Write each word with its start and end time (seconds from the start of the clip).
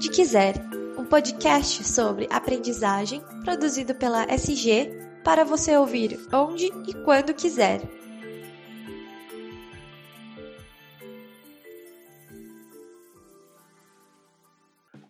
Onde 0.00 0.08
Quiser, 0.12 0.54
um 0.96 1.04
podcast 1.04 1.84
sobre 1.84 2.26
aprendizagem 2.30 3.20
produzido 3.44 3.94
pela 3.94 4.24
SG 4.32 4.90
para 5.22 5.44
você 5.44 5.76
ouvir 5.76 6.18
onde 6.32 6.64
e 6.88 6.94
quando 7.04 7.34
quiser. 7.34 7.82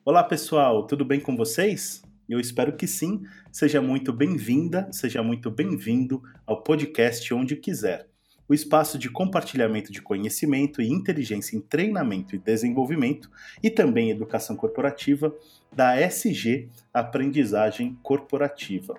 Olá 0.04 0.24
pessoal, 0.24 0.84
tudo 0.88 1.04
bem 1.04 1.20
com 1.20 1.36
vocês? 1.36 2.02
Eu 2.28 2.40
espero 2.40 2.76
que 2.76 2.88
sim. 2.88 3.22
Seja 3.52 3.80
muito 3.80 4.12
bem-vinda, 4.12 4.88
seja 4.90 5.22
muito 5.22 5.52
bem-vindo 5.52 6.20
ao 6.44 6.64
podcast 6.64 7.32
Onde 7.32 7.54
Quiser 7.54 8.09
o 8.50 8.54
espaço 8.54 8.98
de 8.98 9.08
compartilhamento 9.08 9.92
de 9.92 10.02
conhecimento 10.02 10.82
e 10.82 10.90
inteligência 10.90 11.56
em 11.56 11.60
treinamento 11.60 12.34
e 12.34 12.38
desenvolvimento 12.38 13.30
e 13.62 13.70
também 13.70 14.10
educação 14.10 14.56
corporativa 14.56 15.32
da 15.72 15.96
SG 16.00 16.68
Aprendizagem 16.92 17.96
Corporativa. 18.02 18.96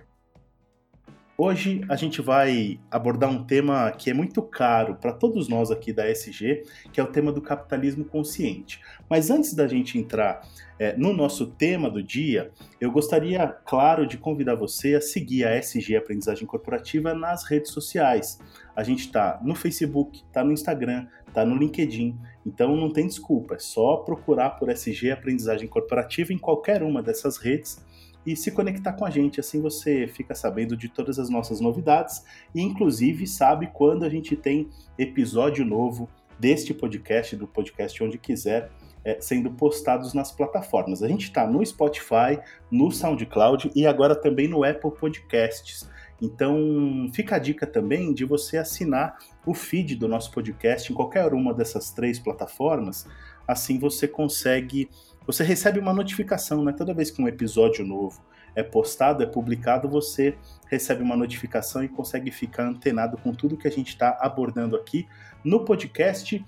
Hoje 1.44 1.82
a 1.90 1.96
gente 1.96 2.22
vai 2.22 2.80
abordar 2.92 3.28
um 3.28 3.44
tema 3.44 3.92
que 3.92 4.12
é 4.12 4.14
muito 4.14 4.44
caro 4.44 4.96
para 4.96 5.12
todos 5.12 5.50
nós 5.50 5.72
aqui 5.72 5.92
da 5.92 6.08
SG, 6.08 6.64
que 6.94 7.02
é 7.02 7.04
o 7.04 7.08
tema 7.08 7.32
do 7.32 7.42
capitalismo 7.42 8.06
consciente. 8.06 8.80
Mas 9.10 9.32
antes 9.32 9.56
da 9.56 9.68
gente 9.68 9.98
entrar 9.98 10.48
é, 10.78 10.96
no 10.96 11.12
nosso 11.14 11.48
tema 11.48 11.90
do 11.90 12.04
dia, 12.04 12.52
eu 12.80 12.92
gostaria, 12.92 13.48
claro, 13.66 14.06
de 14.06 14.20
convidar 14.20 14.54
você 14.54 14.94
a 14.94 15.02
seguir 15.02 15.44
a 15.44 15.56
SG 15.56 15.96
Aprendizagem 15.96 16.46
Corporativa 16.46 17.16
nas 17.16 17.44
redes 17.44 17.72
sociais. 17.72 18.40
A 18.82 18.84
gente 18.84 19.02
está 19.02 19.40
no 19.44 19.54
Facebook, 19.54 20.24
está 20.28 20.44
no 20.44 20.52
Instagram, 20.52 21.06
está 21.28 21.46
no 21.46 21.56
LinkedIn. 21.56 22.18
Então 22.44 22.76
não 22.76 22.92
tem 22.92 23.06
desculpa, 23.06 23.54
é 23.54 23.60
só 23.60 23.98
procurar 23.98 24.58
por 24.58 24.70
SG 24.70 25.12
Aprendizagem 25.12 25.68
Corporativa 25.68 26.34
em 26.34 26.38
qualquer 26.40 26.82
uma 26.82 27.04
dessas 27.04 27.38
redes 27.38 27.86
e 28.26 28.36
se 28.36 28.50
conectar 28.50 28.94
com 28.94 29.06
a 29.06 29.12
gente. 29.12 29.40
Assim 29.40 29.62
você 29.62 30.08
fica 30.08 30.34
sabendo 30.34 30.76
de 30.76 30.90
todas 30.90 31.20
as 31.20 31.30
nossas 31.30 31.60
novidades 31.62 32.24
e, 32.56 32.62
inclusive, 32.64 33.28
sabe 33.28 33.70
quando 33.72 34.04
a 34.04 34.10
gente 34.10 34.36
tem 34.36 34.68
episódio 34.98 35.64
novo 35.64 36.10
deste 36.40 36.74
podcast, 36.74 37.36
do 37.36 37.46
podcast 37.46 38.04
Onde 38.04 38.18
Quiser, 38.18 38.72
é, 39.06 39.22
sendo 39.22 39.52
postados 39.52 40.16
nas 40.16 40.32
plataformas. 40.32 41.04
A 41.04 41.08
gente 41.08 41.26
está 41.26 41.46
no 41.46 41.64
Spotify, 41.64 42.40
no 42.72 42.90
SoundCloud 42.90 43.70
e 43.76 43.86
agora 43.86 44.16
também 44.16 44.48
no 44.48 44.64
Apple 44.64 44.90
Podcasts. 44.90 45.88
Então, 46.22 47.10
fica 47.14 47.38
a 47.38 47.40
dica 47.40 47.66
também 47.66 48.14
de 48.14 48.24
você 48.24 48.58
assinar 48.58 49.18
o 49.46 49.54
feed 49.54 49.96
do 49.96 50.08
nosso 50.08 50.32
podcast 50.32 50.92
em 50.92 50.96
qualquer 50.96 51.34
uma 51.34 51.54
dessas 51.54 51.92
três 51.92 52.20
plataformas. 52.20 53.08
Assim 53.48 53.80
você 53.80 54.08
consegue 54.08 54.88
você 55.26 55.44
recebe 55.44 55.80
uma 55.80 55.94
notificação, 55.94 56.64
né? 56.64 56.74
Toda 56.74 56.94
vez 56.94 57.12
que 57.12 57.22
um 57.22 57.28
episódio 57.28 57.86
novo 57.86 58.22
é 58.56 58.64
postado, 58.64 59.24
é 59.24 59.26
publicado, 59.26 59.88
você 59.88 60.36
recebe 60.68 61.04
uma 61.04 61.16
notificação 61.16 61.84
e 61.84 61.90
consegue 61.90 62.32
ficar 62.32 62.68
antenado 62.68 63.18
com 63.18 63.32
tudo 63.32 63.56
que 63.56 63.68
a 63.68 63.72
gente 63.72 63.90
está 63.90 64.18
abordando 64.20 64.76
aqui 64.76 65.08
no 65.44 65.64
podcast, 65.64 66.44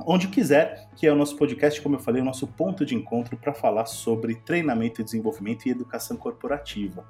onde 0.00 0.28
quiser, 0.28 0.88
que 0.94 1.06
é 1.06 1.12
o 1.12 1.16
nosso 1.16 1.36
podcast, 1.36 1.80
como 1.80 1.96
eu 1.96 2.00
falei, 2.00 2.22
o 2.22 2.24
nosso 2.24 2.46
ponto 2.46 2.86
de 2.86 2.94
encontro 2.94 3.36
para 3.36 3.52
falar 3.52 3.86
sobre 3.86 4.34
treinamento 4.36 5.02
desenvolvimento 5.02 5.66
e 5.66 5.70
educação 5.70 6.16
corporativa. 6.16 7.04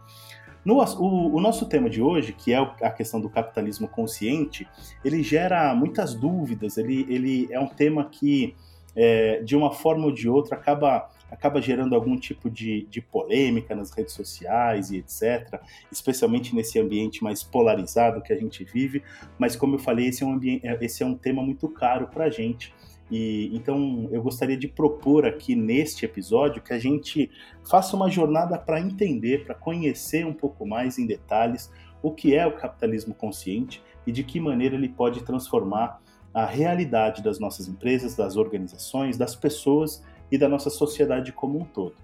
No, 0.67 0.83
o, 0.83 1.37
o, 1.37 1.41
nosso 1.41 1.65
tema 1.67 1.89
de 1.89 2.03
hoje, 2.03 2.33
que 2.33 2.53
é 2.53 2.57
a 2.59 2.91
questão 2.91 3.21
do 3.21 3.31
capitalismo 3.31 3.87
consciente, 3.87 4.67
ele 5.05 5.23
gera 5.23 5.73
muitas 5.77 6.13
dúvidas, 6.13 6.77
ele, 6.77 7.07
ele 7.09 7.47
é 7.53 7.61
um 7.61 7.69
tema 7.69 8.05
que 8.07 8.53
é, 8.97 9.41
de 9.45 9.55
uma 9.55 9.71
forma 9.71 10.07
ou 10.07 10.11
de 10.11 10.29
outra, 10.29 10.57
acaba, 10.57 11.09
acaba 11.31 11.63
gerando 11.63 11.95
algum 11.95 12.19
tipo 12.19 12.51
de, 12.51 12.85
de 12.91 13.01
polêmica 13.01 13.77
nas 13.77 13.93
redes 13.93 14.13
sociais 14.15 14.91
e 14.91 14.97
etc., 14.97 15.61
especialmente 15.93 16.53
nesse 16.53 16.81
ambiente 16.81 17.23
mais 17.23 17.45
polarizado 17.45 18.21
que 18.21 18.33
a 18.33 18.37
gente 18.37 18.65
vive. 18.65 19.05
Mas, 19.39 19.55
como 19.55 19.77
eu 19.77 19.79
falei, 19.79 20.09
esse 20.09 20.25
é 20.25 20.27
um, 20.27 20.33
ambiente, 20.33 20.67
esse 20.81 21.01
é 21.01 21.07
um 21.07 21.15
tema 21.15 21.45
muito 21.45 21.69
caro 21.69 22.09
para 22.09 22.25
a 22.25 22.31
gente. 22.31 22.75
E, 23.11 23.51
então 23.55 24.09
eu 24.11 24.23
gostaria 24.23 24.57
de 24.57 24.67
propor 24.67 25.27
aqui 25.27 25.55
neste 25.55 26.05
episódio 26.05 26.63
que 26.63 26.73
a 26.73 26.79
gente 26.79 27.31
faça 27.69 27.95
uma 27.95 28.11
jornada 28.11 28.59
para 28.59 28.81
entender, 28.81 29.45
para 29.45 29.55
conhecer 29.55 30.27
um 30.27 30.33
pouco 30.33 30.67
mais 30.67 30.99
em 30.99 31.07
detalhes 31.07 31.71
o 32.03 32.11
que 32.11 32.35
é 32.35 32.47
o 32.47 32.53
capitalismo 32.53 33.15
consciente 33.15 33.83
e 34.07 34.13
de 34.13 34.23
que 34.23 34.41
maneira 34.41 34.75
ele 34.75 34.89
pode 34.89 35.25
transformar 35.25 36.01
a 36.35 36.45
realidade 36.45 37.23
das 37.23 37.39
nossas 37.39 37.67
empresas, 37.69 38.15
das 38.15 38.37
organizações, 38.37 39.17
das 39.17 39.35
pessoas 39.35 40.05
e 40.31 40.37
da 40.37 40.49
nossa 40.49 40.69
sociedade 40.69 41.33
como 41.33 41.59
um 41.59 41.65
todo. 41.65 41.95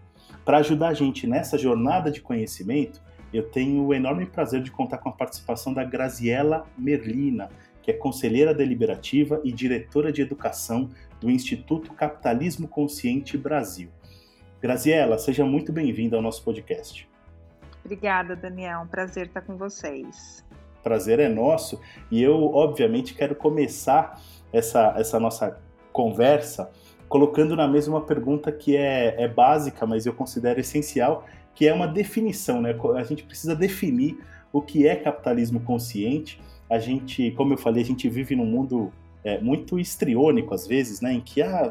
Para 0.45 0.59
ajudar 0.59 0.89
a 0.89 0.95
gente 0.95 1.27
nessa 1.27 1.59
jornada 1.59 2.11
de 2.11 2.21
conhecimento, 2.21 3.03
eu 3.33 3.43
tenho 3.43 3.85
o 3.85 3.95
enorme 3.95 4.27
prazer 4.27 4.63
de 4.63 4.71
contar 4.71 4.99
com 4.99 5.09
a 5.09 5.13
participação 5.13 5.73
da 5.73 5.85
Graziela 5.85 6.67
Merlina, 6.77 7.51
que 7.83 7.91
é 7.91 7.95
conselheira 7.95 8.55
deliberativa 8.55 9.41
e 9.45 9.53
diretora 9.53 10.13
de 10.13 10.23
educação 10.23 10.89
do 11.21 11.31
Instituto 11.31 11.93
Capitalismo 11.93 12.69
Consciente 12.69 13.37
Brasil. 13.37 13.91
Graziela, 14.61 15.19
seja 15.19 15.45
muito 15.45 15.73
bem-vinda 15.73 16.17
ao 16.17 16.23
nosso 16.23 16.43
podcast. 16.45 17.09
Obrigada, 17.85 18.37
Daniel. 18.37 18.81
Um 18.81 18.87
prazer 18.87 19.27
estar 19.27 19.41
com 19.41 19.57
vocês 19.57 20.45
prazer 20.83 21.21
é 21.21 21.29
nosso 21.29 21.81
e 22.11 22.23
eu, 22.23 22.53
obviamente, 22.55 23.15
quero 23.15 23.35
começar 23.35 24.21
essa, 24.53 24.95
essa 24.97 25.19
nossa 25.19 25.59
conversa 25.93 26.71
colocando 27.09 27.55
na 27.55 27.69
mesma 27.69 27.99
uma 27.99 28.07
pergunta 28.07 28.51
que 28.51 28.77
é, 28.77 29.23
é 29.23 29.29
básica, 29.29 29.87
mas 29.87 30.07
eu 30.07 30.15
considero 30.15 30.61
essencial, 30.61 31.27
que 31.55 31.69
é 31.69 31.75
uma 31.75 31.87
definição, 31.87 32.61
né? 32.63 32.75
A 32.97 33.03
gente 33.03 33.23
precisa 33.23 33.55
definir 33.55 34.19
o 34.51 34.63
que 34.63 34.87
é 34.87 34.97
capitalismo 34.97 35.61
consciente. 35.61 36.41
A 36.73 36.79
gente, 36.79 37.31
como 37.33 37.53
eu 37.53 37.59
falei, 37.59 37.83
a 37.83 37.87
gente 37.87 38.09
vive 38.09 38.35
num 38.35 38.47
mundo 38.47 38.91
é, 39.25 39.41
muito 39.41 39.79
histriônico 39.79 40.55
às 40.55 40.67
vezes, 40.67 41.01
né, 41.01 41.13
em 41.13 41.21
que 41.21 41.43
ah, 41.43 41.71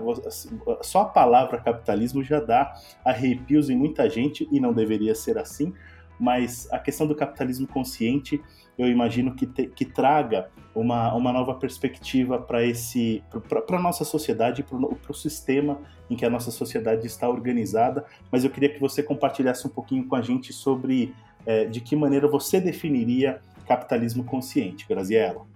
só 0.81 1.01
a 1.01 1.05
palavra 1.05 1.57
capitalismo 1.57 2.23
já 2.23 2.39
dá 2.39 2.73
arrepios 3.03 3.69
em 3.69 3.75
muita 3.75 4.09
gente 4.09 4.47
e 4.51 4.59
não 4.59 4.73
deveria 4.73 5.15
ser 5.15 5.37
assim, 5.37 5.73
mas 6.19 6.71
a 6.71 6.77
questão 6.77 7.07
do 7.07 7.15
capitalismo 7.15 7.67
consciente 7.67 8.39
eu 8.77 8.87
imagino 8.87 9.35
que, 9.35 9.45
te, 9.45 9.67
que 9.67 9.85
traga 9.85 10.49
uma, 10.73 11.13
uma 11.13 11.33
nova 11.33 11.53
perspectiva 11.55 12.39
para 12.39 12.63
esse 12.63 13.23
para 13.47 13.77
a 13.77 13.81
nossa 13.81 14.05
sociedade, 14.05 14.63
para 14.63 14.77
o 14.77 15.13
sistema 15.13 15.79
em 16.09 16.15
que 16.15 16.25
a 16.25 16.29
nossa 16.29 16.51
sociedade 16.51 17.05
está 17.05 17.29
organizada. 17.29 18.05
Mas 18.31 18.43
eu 18.43 18.49
queria 18.49 18.69
que 18.69 18.79
você 18.79 19.03
compartilhasse 19.03 19.67
um 19.67 19.69
pouquinho 19.69 20.07
com 20.07 20.15
a 20.15 20.21
gente 20.21 20.53
sobre 20.53 21.13
é, 21.45 21.65
de 21.65 21.81
que 21.81 21.95
maneira 21.95 22.27
você 22.27 22.59
definiria 22.59 23.41
capitalismo 23.71 24.25
consciente, 24.25 24.85
Graziella. 24.87 25.47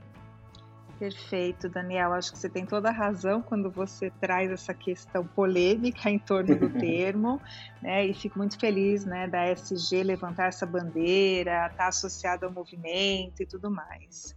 Perfeito, 0.97 1.67
Daniel. 1.67 2.13
Acho 2.13 2.31
que 2.31 2.37
você 2.37 2.47
tem 2.47 2.65
toda 2.65 2.87
a 2.87 2.91
razão 2.91 3.41
quando 3.41 3.69
você 3.69 4.09
traz 4.21 4.49
essa 4.49 4.73
questão 4.73 5.25
polêmica 5.25 6.09
em 6.09 6.17
torno 6.17 6.55
do 6.55 6.69
termo, 6.79 7.41
né? 7.81 8.05
E 8.05 8.13
fico 8.13 8.37
muito 8.37 8.57
feliz, 8.57 9.03
né, 9.03 9.27
da 9.27 9.45
SG 9.51 10.03
levantar 10.03 10.47
essa 10.47 10.65
bandeira, 10.65 11.65
estar 11.65 11.75
tá 11.75 11.87
associada 11.87 12.45
ao 12.45 12.51
movimento 12.53 13.43
e 13.43 13.45
tudo 13.45 13.69
mais. 13.69 14.33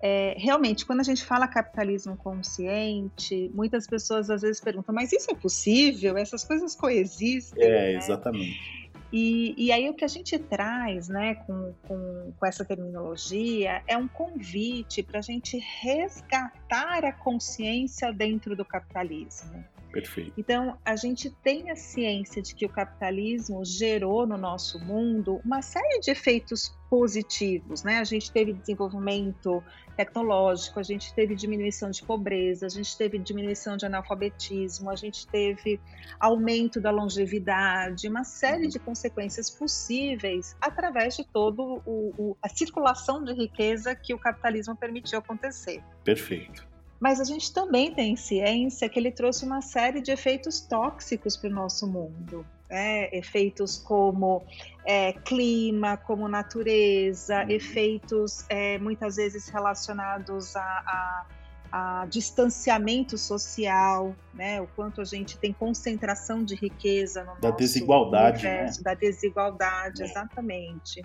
É, 0.00 0.34
realmente, 0.38 0.86
quando 0.86 1.00
a 1.00 1.02
gente 1.02 1.24
fala 1.24 1.48
capitalismo 1.48 2.16
consciente, 2.16 3.50
muitas 3.52 3.86
pessoas 3.88 4.30
às 4.30 4.42
vezes 4.42 4.60
perguntam: 4.60 4.94
mas 4.94 5.12
isso 5.12 5.28
é 5.30 5.34
possível? 5.34 6.16
Essas 6.16 6.44
coisas 6.44 6.76
coexistem? 6.76 7.64
É, 7.64 7.68
né? 7.68 7.94
exatamente. 7.94 8.79
E, 9.12 9.54
e, 9.56 9.72
aí 9.72 9.88
o 9.88 9.94
que 9.94 10.04
a 10.04 10.08
gente 10.08 10.38
traz 10.38 11.08
né, 11.08 11.34
com, 11.34 11.74
com, 11.86 12.32
com 12.38 12.46
essa 12.46 12.64
terminologia 12.64 13.82
é 13.86 13.96
um 13.96 14.06
convite 14.06 15.02
para 15.02 15.18
a 15.18 15.22
gente 15.22 15.58
resgatar 15.82 17.04
a 17.04 17.12
consciência 17.12 18.12
dentro 18.12 18.54
do 18.54 18.64
capitalismo. 18.64 19.64
Perfeito. 19.90 20.32
Então, 20.38 20.78
a 20.84 20.94
gente 20.94 21.30
tem 21.42 21.70
a 21.70 21.76
ciência 21.76 22.40
de 22.40 22.54
que 22.54 22.64
o 22.64 22.68
capitalismo 22.68 23.64
gerou 23.64 24.26
no 24.26 24.36
nosso 24.36 24.78
mundo 24.78 25.40
uma 25.44 25.62
série 25.62 25.98
de 25.98 26.12
efeitos 26.12 26.72
positivos, 26.90 27.84
né? 27.84 27.98
A 27.98 28.04
gente 28.04 28.32
teve 28.32 28.52
desenvolvimento 28.52 29.62
tecnológico, 29.96 30.80
a 30.80 30.82
gente 30.82 31.14
teve 31.14 31.36
diminuição 31.36 31.88
de 31.90 32.02
pobreza, 32.02 32.66
a 32.66 32.68
gente 32.68 32.96
teve 32.96 33.16
diminuição 33.16 33.76
de 33.76 33.86
analfabetismo, 33.86 34.90
a 34.90 34.96
gente 34.96 35.24
teve 35.28 35.80
aumento 36.18 36.80
da 36.80 36.90
longevidade, 36.90 38.08
uma 38.08 38.24
série 38.24 38.66
de 38.66 38.80
consequências 38.80 39.48
possíveis 39.48 40.56
através 40.60 41.16
de 41.16 41.24
todo 41.24 41.80
o, 41.86 42.12
o 42.18 42.36
a 42.42 42.48
circulação 42.48 43.22
de 43.22 43.32
riqueza 43.34 43.94
que 43.94 44.12
o 44.12 44.18
capitalismo 44.18 44.74
permitiu 44.74 45.20
acontecer. 45.20 45.82
Perfeito. 46.02 46.68
Mas 46.98 47.20
a 47.20 47.24
gente 47.24 47.52
também 47.52 47.94
tem 47.94 48.16
ciência 48.16 48.88
que 48.88 48.98
ele 48.98 49.12
trouxe 49.12 49.44
uma 49.44 49.62
série 49.62 50.02
de 50.02 50.10
efeitos 50.10 50.60
tóxicos 50.60 51.36
para 51.36 51.48
o 51.48 51.52
nosso 51.52 51.86
mundo. 51.86 52.44
Né? 52.70 53.08
Efeitos 53.12 53.76
como 53.76 54.44
é, 54.86 55.12
clima, 55.12 55.96
como 55.96 56.28
natureza, 56.28 57.42
uhum. 57.42 57.50
efeitos 57.50 58.44
é, 58.48 58.78
muitas 58.78 59.16
vezes 59.16 59.48
relacionados 59.48 60.54
a, 60.54 60.62
a 60.62 61.26
a 61.72 62.04
distanciamento 62.10 63.16
social, 63.16 64.14
né? 64.34 64.60
O 64.60 64.66
quanto 64.66 65.00
a 65.00 65.04
gente 65.04 65.38
tem 65.38 65.52
concentração 65.52 66.44
de 66.44 66.54
riqueza 66.56 67.22
no 67.22 67.40
da 67.40 67.50
desigualdade, 67.52 68.42
né? 68.42 68.50
universo, 68.50 68.80
né? 68.80 68.84
da 68.84 68.94
desigualdade, 68.94 70.02
é. 70.02 70.04
exatamente. 70.04 71.04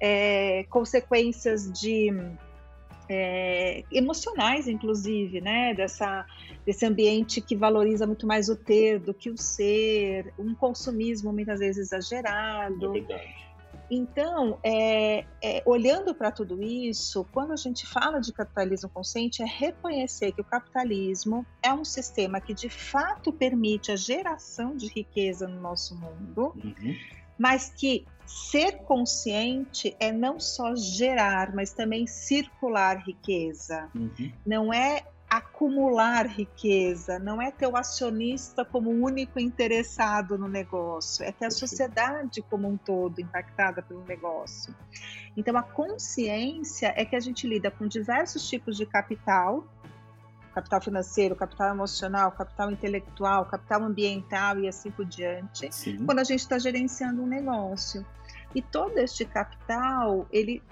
É, 0.00 0.64
consequências 0.70 1.72
de 1.72 2.12
é, 3.08 3.84
emocionais, 3.90 4.68
inclusive, 4.68 5.40
né? 5.40 5.74
Dessa, 5.74 6.26
desse 6.64 6.84
ambiente 6.84 7.40
que 7.40 7.56
valoriza 7.56 8.06
muito 8.06 8.26
mais 8.26 8.48
o 8.48 8.56
ter 8.56 8.98
do 8.98 9.14
que 9.14 9.30
o 9.30 9.36
ser, 9.36 10.32
um 10.38 10.54
consumismo 10.54 11.32
muitas 11.32 11.60
vezes 11.60 11.92
exagerado. 11.92 12.96
É 13.10 13.48
então, 13.90 14.58
é, 14.62 15.24
é, 15.42 15.62
olhando 15.64 16.14
para 16.14 16.30
tudo 16.30 16.62
isso, 16.62 17.26
quando 17.32 17.52
a 17.52 17.56
gente 17.56 17.86
fala 17.86 18.20
de 18.20 18.32
capitalismo 18.32 18.88
consciente, 18.90 19.42
é 19.42 19.46
reconhecer 19.46 20.32
que 20.32 20.42
o 20.42 20.44
capitalismo 20.44 21.46
é 21.62 21.72
um 21.72 21.84
sistema 21.84 22.38
que 22.38 22.52
de 22.52 22.68
fato 22.68 23.32
permite 23.32 23.90
a 23.90 23.96
geração 23.96 24.76
de 24.76 24.88
riqueza 24.88 25.48
no 25.48 25.60
nosso 25.60 25.94
mundo, 25.96 26.52
uhum. 26.62 26.96
mas 27.38 27.72
que 27.74 28.04
ser 28.28 28.80
consciente 28.80 29.96
é 29.98 30.12
não 30.12 30.38
só 30.38 30.76
gerar, 30.76 31.54
mas 31.54 31.72
também 31.72 32.06
circular 32.06 33.02
riqueza. 33.04 33.88
Uhum. 33.94 34.32
Não 34.46 34.72
é 34.72 35.02
acumular 35.28 36.26
riqueza, 36.26 37.18
não 37.18 37.40
é 37.40 37.50
ter 37.50 37.66
o 37.66 37.76
acionista 37.76 38.64
como 38.64 38.90
único 38.90 39.38
interessado 39.38 40.38
no 40.38 40.48
negócio, 40.48 41.22
é 41.24 41.30
ter 41.30 41.46
a 41.46 41.50
sociedade 41.50 42.40
como 42.42 42.66
um 42.66 42.78
todo 42.78 43.20
impactada 43.20 43.82
pelo 43.82 44.04
negócio. 44.04 44.74
Então, 45.36 45.56
a 45.56 45.62
consciência 45.62 46.92
é 46.96 47.04
que 47.04 47.14
a 47.14 47.20
gente 47.20 47.46
lida 47.46 47.70
com 47.70 47.86
diversos 47.86 48.48
tipos 48.48 48.76
de 48.76 48.86
capital, 48.86 49.66
capital 50.54 50.80
financeiro, 50.80 51.36
capital 51.36 51.74
emocional, 51.74 52.32
capital 52.32 52.70
intelectual, 52.70 53.44
capital 53.44 53.84
ambiental 53.84 54.58
e 54.60 54.68
assim 54.68 54.90
por 54.90 55.04
diante, 55.04 55.72
Sim. 55.72 56.04
quando 56.04 56.20
a 56.20 56.24
gente 56.24 56.40
está 56.40 56.58
gerenciando 56.58 57.22
um 57.22 57.26
negócio. 57.26 58.04
E 58.54 58.62
todo 58.62 58.98
este 58.98 59.24
capital, 59.24 60.26
ele 60.32 60.62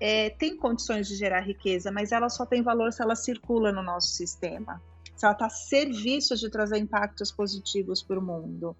é, 0.00 0.30
tem 0.30 0.56
condições 0.56 1.08
de 1.08 1.16
gerar 1.16 1.40
riqueza, 1.40 1.90
mas 1.90 2.12
ela 2.12 2.28
só 2.28 2.44
tem 2.44 2.62
valor 2.62 2.92
se 2.92 3.02
ela 3.02 3.16
circula 3.16 3.72
no 3.72 3.82
nosso 3.82 4.08
sistema, 4.08 4.82
se 5.14 5.24
ela 5.24 5.32
está 5.32 5.46
a 5.46 5.50
serviço 5.50 6.36
de 6.36 6.50
trazer 6.50 6.78
impactos 6.78 7.32
positivos 7.32 8.02
para 8.02 8.18
o 8.18 8.22
mundo. 8.22 8.76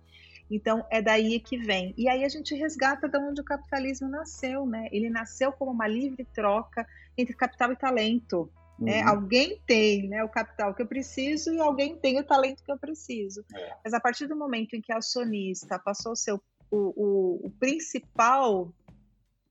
Então 0.51 0.87
é 0.91 1.03
daí 1.03 1.41
que 1.41 1.59
vem. 1.59 1.93
E 1.97 2.09
aí 2.09 2.25
a 2.25 2.29
gente 2.29 2.55
resgata 2.55 3.09
de 3.09 3.19
onde 3.19 3.41
o 3.41 3.45
capitalismo 3.45 4.09
nasceu, 4.09 4.65
né? 4.65 4.89
Ele 4.93 5.11
nasceu 5.11 5.53
como 5.53 5.73
uma 5.73 5.89
livre 5.89 6.25
troca 6.33 6.87
entre 7.19 7.35
capital 7.35 7.73
e 7.73 7.77
talento. 7.77 8.49
Né? 8.79 9.03
Uhum. 9.03 9.09
Alguém 9.09 9.61
tem 9.67 10.07
né, 10.07 10.23
o 10.23 10.29
capital 10.29 10.75
que 10.75 10.83
eu 10.83 10.87
preciso 10.87 11.53
e 11.53 11.59
alguém 11.59 11.97
tem 11.97 12.21
o 12.21 12.25
talento 12.25 12.63
que 12.63 12.71
eu 12.71 12.79
preciso. 12.79 13.43
É. 13.55 13.77
Mas 13.83 13.95
a 13.95 14.01
partir 14.01 14.27
do 14.27 14.37
momento 14.37 14.77
em 14.77 14.83
que 14.83 14.93
a 14.93 14.99
acionista 14.99 15.79
passou 15.79 16.13
a 16.13 16.17
ser 16.17 16.33
o, 16.71 16.77
o, 16.77 17.47
o 17.47 17.51
principal 17.59 18.73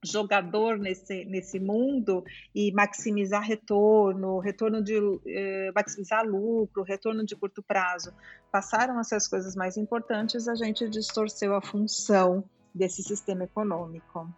jogador 0.05 0.77
nesse, 0.77 1.25
nesse 1.25 1.59
mundo 1.59 2.23
e 2.53 2.71
maximizar 2.71 3.41
retorno, 3.41 4.39
retorno 4.39 4.83
de 4.83 4.93
eh, 5.25 5.71
maximizar 5.73 6.25
lucro, 6.25 6.83
retorno 6.83 7.25
de 7.25 7.35
curto 7.35 7.63
prazo, 7.63 8.13
passaram 8.51 8.99
a 8.99 9.03
ser 9.03 9.15
as 9.15 9.27
coisas 9.27 9.55
mais 9.55 9.77
importantes, 9.77 10.47
a 10.47 10.55
gente 10.55 10.87
distorceu 10.87 11.55
a 11.55 11.61
função 11.61 12.43
desse 12.73 13.01
sistema 13.01 13.45
econômico. 13.45 14.29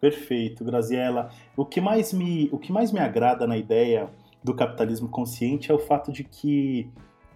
Perfeito, 0.00 0.64
Graziella. 0.64 1.30
O 1.56 1.64
que 1.64 1.80
mais 1.80 2.12
me, 2.12 2.48
o 2.52 2.58
que 2.58 2.70
mais 2.70 2.92
me 2.92 3.00
agrada 3.00 3.46
na 3.46 3.56
ideia 3.56 4.08
do 4.44 4.54
capitalismo 4.54 5.08
consciente 5.08 5.72
é 5.72 5.74
o 5.74 5.78
fato 5.78 6.12
de 6.12 6.22
que 6.22 6.88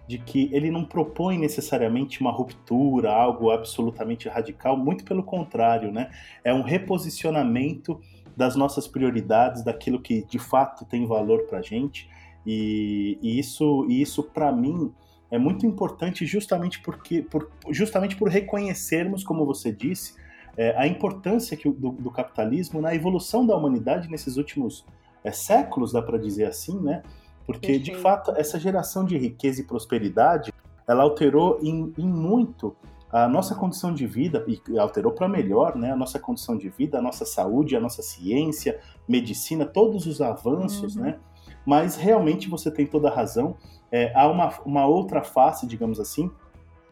de 0.07 0.17
que 0.17 0.49
ele 0.51 0.69
não 0.69 0.83
propõe 0.83 1.37
necessariamente 1.37 2.21
uma 2.21 2.31
ruptura, 2.31 3.11
algo 3.11 3.49
absolutamente 3.49 4.27
radical, 4.27 4.75
muito 4.75 5.03
pelo 5.05 5.23
contrário, 5.23 5.91
né? 5.91 6.11
É 6.43 6.53
um 6.53 6.61
reposicionamento 6.61 7.99
das 8.35 8.55
nossas 8.55 8.87
prioridades, 8.87 9.63
daquilo 9.63 10.01
que 10.01 10.23
de 10.25 10.39
fato 10.39 10.85
tem 10.85 11.05
valor 11.05 11.43
para 11.43 11.59
a 11.59 11.61
gente, 11.61 12.09
e, 12.45 13.17
e, 13.21 13.39
isso, 13.39 13.85
e 13.87 14.01
isso 14.01 14.23
para 14.23 14.51
mim 14.51 14.91
é 15.29 15.37
muito 15.37 15.65
importante 15.65 16.25
justamente 16.25 16.81
porque, 16.81 17.21
por, 17.21 17.49
justamente 17.69 18.15
por 18.15 18.27
reconhecermos, 18.27 19.23
como 19.23 19.45
você 19.45 19.71
disse, 19.71 20.15
é, 20.57 20.75
a 20.77 20.85
importância 20.85 21.55
que, 21.55 21.69
do, 21.69 21.91
do, 21.91 22.11
capitalismo 22.11 22.81
na 22.81 22.93
evolução 22.93 23.45
da 23.45 23.55
humanidade 23.55 24.09
nesses 24.09 24.35
últimos 24.35 24.85
é, 25.23 25.31
séculos, 25.31 25.93
dá 25.93 26.01
para 26.01 26.17
dizer 26.17 26.45
assim, 26.45 26.77
né? 26.81 27.01
Porque, 27.45 27.79
de 27.79 27.95
fato, 27.95 28.31
essa 28.31 28.59
geração 28.59 29.03
de 29.03 29.17
riqueza 29.17 29.61
e 29.61 29.63
prosperidade, 29.63 30.53
ela 30.87 31.03
alterou 31.03 31.59
em, 31.61 31.93
em 31.97 32.07
muito 32.07 32.75
a 33.11 33.27
nossa 33.27 33.53
condição 33.53 33.93
de 33.93 34.07
vida, 34.07 34.45
e 34.47 34.79
alterou 34.79 35.11
para 35.11 35.27
melhor, 35.27 35.75
né? 35.75 35.91
A 35.91 35.95
nossa 35.95 36.17
condição 36.17 36.57
de 36.57 36.69
vida, 36.69 36.97
a 36.97 37.01
nossa 37.01 37.25
saúde, 37.25 37.75
a 37.75 37.79
nossa 37.79 38.01
ciência, 38.01 38.79
medicina, 39.07 39.65
todos 39.65 40.05
os 40.05 40.21
avanços, 40.21 40.95
uhum. 40.95 41.03
né? 41.03 41.19
Mas 41.65 41.97
realmente 41.97 42.49
você 42.49 42.71
tem 42.71 42.85
toda 42.85 43.09
a 43.09 43.13
razão. 43.13 43.57
É, 43.91 44.13
há 44.15 44.27
uma, 44.27 44.49
uma 44.65 44.85
outra 44.85 45.21
face, 45.21 45.67
digamos 45.67 45.99
assim, 45.99 46.31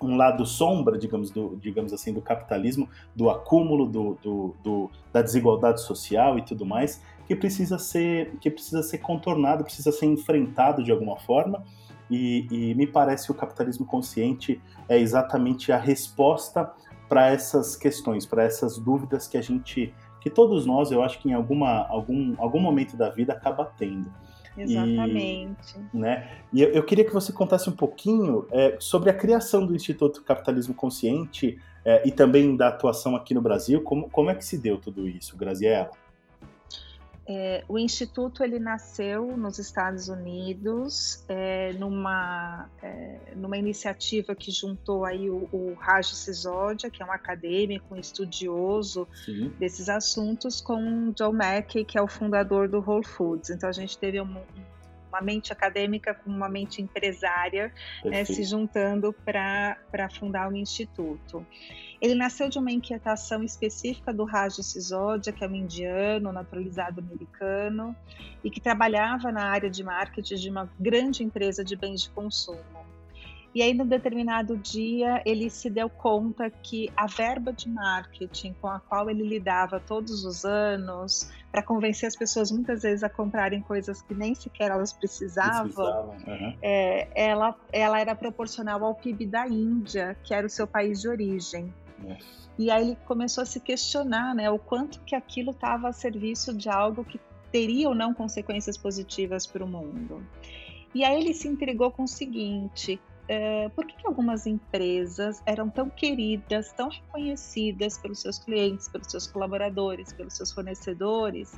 um 0.02 0.16
lado 0.16 0.46
sombra, 0.46 0.98
digamos, 0.98 1.32
do, 1.32 1.58
digamos 1.58 1.94
assim, 1.94 2.14
do 2.14 2.22
capitalismo, 2.22 2.88
do 3.16 3.30
acúmulo, 3.30 3.86
do, 3.86 4.18
do, 4.22 4.56
do, 4.64 4.92
da 5.12 5.22
desigualdade 5.22 5.82
social 5.82 6.38
e 6.38 6.42
tudo 6.42 6.66
mais, 6.66 7.02
que 7.30 7.36
precisa 7.36 7.78
ser, 7.78 8.32
que 8.42 8.50
precisa 8.50 8.82
ser 8.82 8.98
contornado, 8.98 9.64
precisa 9.64 9.92
ser 9.92 10.08
enfrentado 10.08 10.84
de 10.84 10.92
alguma 10.92 11.16
forma. 11.16 11.64
E, 12.10 12.48
e 12.50 12.74
me 12.74 12.88
parece 12.88 13.28
que 13.28 13.32
o 13.32 13.36
capitalismo 13.36 13.86
consciente 13.86 14.60
é 14.88 14.98
exatamente 14.98 15.72
a 15.72 15.78
resposta 15.78 16.74
para 17.08 17.28
essas 17.28 17.76
questões, 17.76 18.26
para 18.26 18.44
essas 18.44 18.80
dúvidas 18.80 19.28
que 19.28 19.38
a 19.38 19.44
gente, 19.44 19.94
que 20.20 20.28
todos 20.28 20.66
nós, 20.66 20.90
eu 20.90 21.04
acho 21.04 21.20
que 21.20 21.30
em 21.30 21.34
alguma, 21.34 21.86
algum, 21.88 22.34
algum 22.40 22.60
momento 22.60 22.98
da 22.98 23.12
vida 23.12 23.32
acaba 23.32 23.64
tendo. 23.78 24.12
Exatamente. 24.58 25.76
E, 25.94 25.98
né? 25.98 26.32
e 26.52 26.64
eu, 26.64 26.70
eu, 26.70 26.84
queria 26.84 27.06
que 27.06 27.14
você 27.14 27.32
contasse 27.32 27.70
um 27.70 27.76
pouquinho 27.76 28.48
é, 28.52 28.76
sobre 28.80 29.12
a 29.12 29.14
criação 29.14 29.68
do 29.68 29.76
Instituto 29.76 30.24
Capitalismo 30.24 30.74
Consciente 30.74 31.60
é, 31.86 32.08
e 32.08 32.12
também 32.12 32.58
da 32.58 32.70
atuação 32.70 33.16
aqui 33.16 33.36
no 33.36 33.42
Brasil. 33.42 33.84
Como, 33.84 34.10
como 34.10 34.32
é 34.32 34.36
que 34.36 34.44
se 34.44 34.58
deu 34.58 34.80
tudo 34.80 35.08
isso, 35.08 35.38
Graziella? 35.38 35.92
É, 37.32 37.64
o 37.68 37.78
instituto 37.78 38.44
ele 38.44 38.58
nasceu 38.58 39.38
nos 39.38 39.60
Estados 39.60 40.10
Unidos 40.10 41.24
é, 41.30 41.74
numa, 41.74 42.68
é, 42.82 43.20
numa 43.36 43.56
iniciativa 43.56 44.34
que 44.34 44.50
juntou 44.50 45.06
aí 45.06 45.30
o, 45.30 45.48
o 45.52 45.76
Raj 45.80 46.08
Sisodia, 46.08 46.90
que 46.90 47.04
é 47.04 47.06
um 47.06 47.12
acadêmico, 47.12 47.94
um 47.94 48.00
estudioso 48.00 49.08
Sim. 49.24 49.50
desses 49.60 49.90
assuntos, 49.90 50.60
com 50.60 51.10
o 51.10 51.14
Joe 51.16 51.32
Mackey, 51.32 51.86
que 51.86 52.00
é 52.00 52.02
o 52.02 52.08
fundador 52.08 52.68
do 52.68 52.80
Whole 52.80 53.06
Foods. 53.06 53.52
Então 53.52 53.70
a 53.70 53.74
gente 53.74 53.96
teve 53.96 54.20
um, 54.20 54.36
uma 55.10 55.22
mente 55.22 55.52
acadêmica 55.52 56.14
com 56.14 56.30
uma 56.30 56.48
mente 56.48 56.82
empresária 56.82 57.74
né, 58.06 58.24
se 58.24 58.44
juntando 58.44 59.14
para 59.26 60.10
fundar 60.12 60.52
o 60.52 60.56
instituto. 60.56 61.46
Ele 62.02 62.16
nasceu 62.16 62.48
de 62.48 62.58
uma 62.58 62.72
inquietação 62.72 63.44
específica 63.44 64.14
do 64.14 64.24
Raj 64.24 64.56
Sisodia, 64.62 65.34
que 65.34 65.44
é 65.44 65.48
um 65.48 65.56
indiano 65.56 66.32
naturalizado 66.32 67.02
americano 67.02 67.94
e 68.42 68.50
que 68.50 68.62
trabalhava 68.62 69.32
na 69.32 69.44
área 69.46 69.70
de 69.70 69.84
marketing 69.84 70.36
de 70.36 70.50
uma 70.50 70.70
grande 70.80 71.24
empresa 71.24 71.64
de 71.64 71.76
bens 71.76 72.04
de 72.04 72.10
consumo. 72.12 72.80
E 73.54 73.64
aí, 73.64 73.74
num 73.74 73.86
determinado 73.86 74.56
dia, 74.56 75.24
ele 75.26 75.50
se 75.50 75.70
deu 75.72 75.90
conta 75.90 76.52
que 76.52 76.90
a 76.96 77.08
verba 77.08 77.52
de 77.52 77.68
marketing 77.68 78.54
com 78.62 78.68
a 78.68 78.80
qual 78.80 79.10
ele 79.10 79.28
lidava 79.28 79.80
todos 79.80 80.24
os 80.24 80.46
anos, 80.46 81.32
para 81.52 81.64
convencer 81.64 82.08
as 82.08 82.16
pessoas 82.16 82.52
muitas 82.52 82.84
vezes 82.84 83.04
a 83.04 83.10
comprarem 83.10 83.62
coisas 83.62 84.02
que 84.02 84.14
nem 84.14 84.36
sequer 84.36 84.72
elas 84.72 84.94
precisavam, 84.94 85.64
precisavam 85.64 86.16
uhum. 86.28 86.58
é, 86.62 87.08
ela, 87.16 87.56
ela 87.72 88.00
era 88.00 88.16
proporcional 88.16 88.84
ao 88.84 88.96
PIB 88.96 89.26
da 89.26 89.48
Índia, 89.48 90.16
que 90.24 90.34
era 90.34 90.46
o 90.46 90.50
seu 90.50 90.68
país 90.68 91.02
de 91.02 91.08
origem. 91.08 91.74
E 92.58 92.70
aí 92.70 92.90
ele 92.90 92.98
começou 93.06 93.42
a 93.42 93.46
se 93.46 93.60
questionar, 93.60 94.36
né, 94.36 94.50
o 94.50 94.60
quanto 94.60 95.00
que 95.02 95.16
aquilo 95.16 95.52
estava 95.52 95.90
a 95.90 95.94
serviço 95.94 96.54
de 96.54 96.70
algo 96.70 97.04
que 97.04 97.20
teria 97.52 97.90
ou 97.90 97.96
não 97.96 98.14
consequências 98.14 98.78
positivas 98.78 99.48
para 99.48 99.64
o 99.64 99.68
mundo. 99.68 100.24
E 100.94 101.04
aí 101.04 101.20
ele 101.20 101.34
se 101.34 101.48
intrigou 101.48 101.92
com 101.92 102.04
o 102.04 102.08
seguinte: 102.08 103.00
é, 103.30 103.70
por 103.70 103.86
que, 103.86 103.96
que, 103.96 104.08
algumas 104.08 104.48
empresas 104.48 105.40
eram 105.46 105.70
tão 105.70 105.88
queridas, 105.88 106.74
tão 106.74 106.90
reconhecidas 106.90 107.96
pelos 107.96 108.22
seus 108.22 108.40
clientes, 108.40 108.90
pelos 108.90 109.12
seus 109.12 109.28
colaboradores, 109.28 110.12
pelos 110.12 110.34
seus 110.34 110.52
fornecedores, 110.52 111.54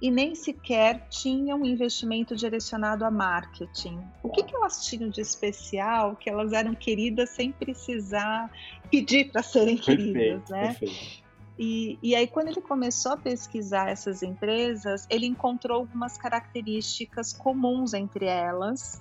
e 0.00 0.10
nem 0.10 0.34
sequer 0.34 1.06
tinham 1.08 1.60
um 1.60 1.64
investimento 1.64 2.34
direcionado 2.34 3.04
a 3.04 3.10
marketing. 3.10 4.00
O 4.20 4.28
que, 4.28 4.42
que 4.42 4.56
elas 4.56 4.84
tinham 4.84 5.08
de 5.08 5.20
especial 5.20 6.16
que 6.16 6.28
elas 6.28 6.52
eram 6.52 6.74
queridas 6.74 7.30
sem 7.30 7.52
precisar 7.52 8.50
pedir 8.90 9.30
para 9.30 9.44
serem 9.44 9.76
perfeito, 9.76 10.12
queridas, 10.12 10.50
né? 10.50 10.66
Perfeito. 10.74 11.22
E, 11.56 11.98
e 12.02 12.16
aí, 12.16 12.26
quando 12.26 12.48
ele 12.48 12.60
começou 12.60 13.12
a 13.12 13.16
pesquisar 13.16 13.88
essas 13.88 14.24
empresas, 14.24 15.06
ele 15.08 15.26
encontrou 15.26 15.78
algumas 15.78 16.18
características 16.18 17.32
comuns 17.32 17.94
entre 17.94 18.24
elas 18.24 19.00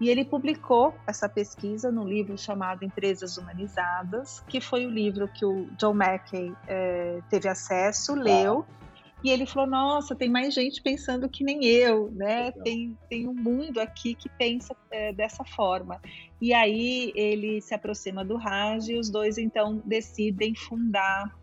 E 0.00 0.08
ele 0.08 0.24
publicou 0.24 0.94
essa 1.06 1.28
pesquisa 1.28 1.92
num 1.92 2.08
livro 2.08 2.38
chamado 2.38 2.84
Empresas 2.84 3.36
Humanizadas, 3.36 4.40
que 4.48 4.60
foi 4.60 4.86
o 4.86 4.90
livro 4.90 5.28
que 5.28 5.44
o 5.44 5.66
John 5.76 5.92
Mackey 5.92 6.54
é, 6.66 7.20
teve 7.28 7.48
acesso, 7.48 8.14
leu, 8.14 8.64
e 9.22 9.30
ele 9.30 9.46
falou: 9.46 9.68
Nossa, 9.68 10.14
tem 10.14 10.30
mais 10.30 10.54
gente 10.54 10.82
pensando 10.82 11.28
que 11.28 11.44
nem 11.44 11.64
eu, 11.64 12.10
né? 12.12 12.50
Tem, 12.52 12.96
tem 13.08 13.28
um 13.28 13.34
mundo 13.34 13.78
aqui 13.78 14.14
que 14.14 14.28
pensa 14.28 14.74
é, 14.90 15.12
dessa 15.12 15.44
forma. 15.44 16.00
E 16.40 16.54
aí 16.54 17.12
ele 17.14 17.60
se 17.60 17.74
aproxima 17.74 18.24
do 18.24 18.36
Raj 18.36 18.88
e 18.88 18.98
os 18.98 19.10
dois 19.10 19.36
então 19.36 19.82
decidem 19.84 20.54
fundar 20.54 21.38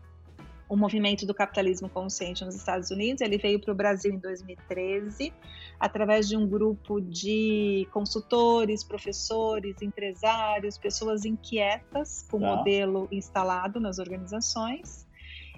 o 0.68 0.76
movimento 0.76 1.24
do 1.24 1.34
capitalismo 1.34 1.88
consciente 1.88 2.44
nos 2.44 2.54
Estados 2.54 2.90
Unidos. 2.90 3.22
Ele 3.22 3.38
veio 3.38 3.58
para 3.60 3.72
o 3.72 3.74
Brasil 3.74 4.12
em 4.12 4.18
2013, 4.18 5.32
através 5.80 6.28
de 6.28 6.36
um 6.36 6.46
grupo 6.46 7.00
de 7.00 7.88
consultores, 7.92 8.84
professores, 8.84 9.80
empresários, 9.80 10.76
pessoas 10.76 11.24
inquietas 11.24 12.26
com 12.30 12.38
o 12.38 12.40
tá. 12.40 12.56
modelo 12.56 13.08
instalado 13.10 13.80
nas 13.80 13.98
organizações 13.98 15.08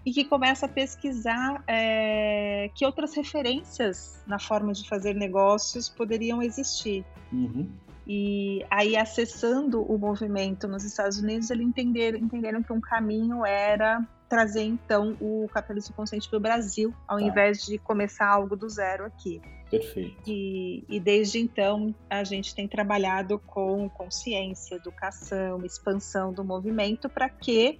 e 0.04 0.12
que 0.12 0.24
começa 0.24 0.66
a 0.66 0.68
pesquisar 0.68 1.62
é, 1.66 2.70
que 2.74 2.86
outras 2.86 3.14
referências 3.14 4.22
na 4.26 4.38
forma 4.38 4.72
de 4.72 4.88
fazer 4.88 5.14
negócios 5.14 5.88
poderiam 5.88 6.42
existir. 6.42 7.04
Uhum. 7.32 7.68
E 8.12 8.66
aí, 8.68 8.96
acessando 8.96 9.82
o 9.82 9.96
movimento 9.96 10.66
nos 10.66 10.82
Estados 10.82 11.18
Unidos, 11.18 11.48
eles 11.48 11.64
entenderam, 11.64 12.18
entenderam 12.18 12.60
que 12.60 12.72
um 12.72 12.80
caminho 12.80 13.46
era 13.46 14.04
trazer 14.28 14.64
então 14.64 15.16
o 15.20 15.48
capitalismo 15.54 15.94
consciente 15.94 16.28
para 16.28 16.36
o 16.36 16.40
Brasil, 16.40 16.92
ao 17.06 17.18
tá. 17.18 17.24
invés 17.24 17.64
de 17.64 17.78
começar 17.78 18.26
algo 18.26 18.56
do 18.56 18.68
zero 18.68 19.04
aqui. 19.04 19.40
Perfeito. 19.70 20.28
E, 20.28 20.84
e, 20.88 20.98
desde 20.98 21.38
então 21.38 21.94
a 22.10 22.24
gente 22.24 22.52
tem 22.52 22.66
trabalhado 22.66 23.38
com 23.38 23.88
consciência, 23.88 24.74
educação, 24.74 25.64
expansão 25.64 26.32
do 26.32 26.42
movimento 26.42 27.08
para 27.08 27.28
que 27.28 27.78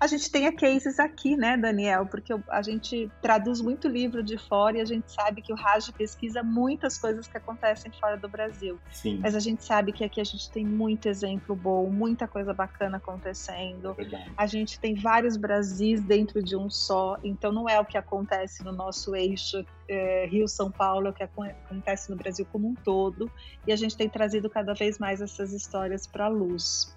a 0.00 0.06
gente 0.06 0.30
tenha 0.30 0.50
cases 0.50 0.98
aqui, 0.98 1.36
né, 1.36 1.58
Daniel? 1.58 2.06
Porque 2.06 2.34
a 2.48 2.62
gente 2.62 3.10
traduz 3.20 3.60
muito 3.60 3.86
livro 3.86 4.22
de 4.22 4.38
fora 4.38 4.78
e 4.78 4.80
a 4.80 4.84
gente 4.86 5.12
sabe 5.12 5.42
que 5.42 5.52
o 5.52 5.56
Raj 5.56 5.90
pesquisa 5.90 6.42
muitas 6.42 6.96
coisas 6.96 7.28
que 7.28 7.36
acontecem 7.36 7.92
fora 7.92 8.16
do 8.16 8.26
Brasil. 8.26 8.78
Sim. 8.90 9.20
Mas 9.22 9.34
a 9.34 9.40
gente 9.40 9.62
sabe 9.62 9.92
que 9.92 10.02
aqui 10.02 10.18
a 10.18 10.24
gente 10.24 10.50
tem 10.50 10.64
muito 10.64 11.06
exemplo 11.06 11.54
bom, 11.54 11.90
muita 11.90 12.26
coisa 12.26 12.54
bacana 12.54 12.96
acontecendo. 12.96 13.92
Verdade. 13.92 14.32
A 14.38 14.46
gente 14.46 14.80
tem 14.80 14.94
vários 14.94 15.36
Brasis 15.36 16.00
dentro 16.02 16.42
de 16.42 16.56
um 16.56 16.70
só, 16.70 17.18
então 17.22 17.52
não 17.52 17.68
é 17.68 17.78
o 17.78 17.84
que 17.84 17.98
acontece 17.98 18.64
no 18.64 18.72
nosso 18.72 19.14
eixo 19.14 19.62
é, 19.86 20.26
Rio-São 20.30 20.70
Paulo, 20.70 21.08
é 21.08 21.10
o 21.10 21.12
que 21.12 21.22
acontece 21.22 22.08
no 22.10 22.16
Brasil 22.16 22.46
como 22.50 22.68
um 22.68 22.74
todo. 22.74 23.30
E 23.66 23.72
a 23.72 23.76
gente 23.76 23.94
tem 23.98 24.08
trazido 24.08 24.48
cada 24.48 24.72
vez 24.72 24.98
mais 24.98 25.20
essas 25.20 25.52
histórias 25.52 26.06
para 26.06 26.24
a 26.24 26.28
luz. 26.28 26.96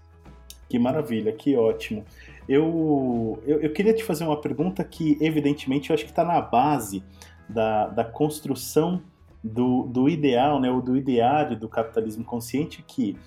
Que 0.70 0.80
maravilha, 0.80 1.32
que 1.32 1.56
ótimo. 1.56 2.06
Eu, 2.48 3.40
eu, 3.46 3.62
eu, 3.62 3.74
queria 3.74 3.94
te 3.94 4.04
fazer 4.04 4.26
uma 4.26 4.40
pergunta 4.40 4.84
que, 4.84 5.18
evidentemente, 5.22 5.90
eu 5.90 5.94
acho 5.94 6.04
que 6.04 6.12
está 6.12 6.24
na 6.24 6.42
base 6.42 7.04
da, 7.48 7.88
da 7.88 8.04
construção 8.04 9.02
do, 9.44 9.84
do 9.84 10.10
ideal, 10.10 10.60
né, 10.60 10.70
ou 10.70 10.82
do 10.82 10.96
ideário 10.96 11.58
do 11.58 11.70
capitalismo 11.70 12.24
consciente, 12.24 12.84
que, 12.86 13.18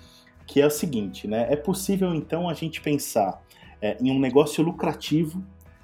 que 0.45 0.61
é 0.61 0.65
o 0.65 0.71
seguinte, 0.71 1.27
né, 1.27 1.47
é 1.49 1.55
possível, 1.55 2.13
então, 2.13 2.49
a 2.49 2.53
gente 2.53 2.81
pensar 2.81 3.41
é, 3.81 3.97
em 4.01 4.11
um 4.11 4.19
negócio 4.19 4.63
lucrativo 4.63 5.43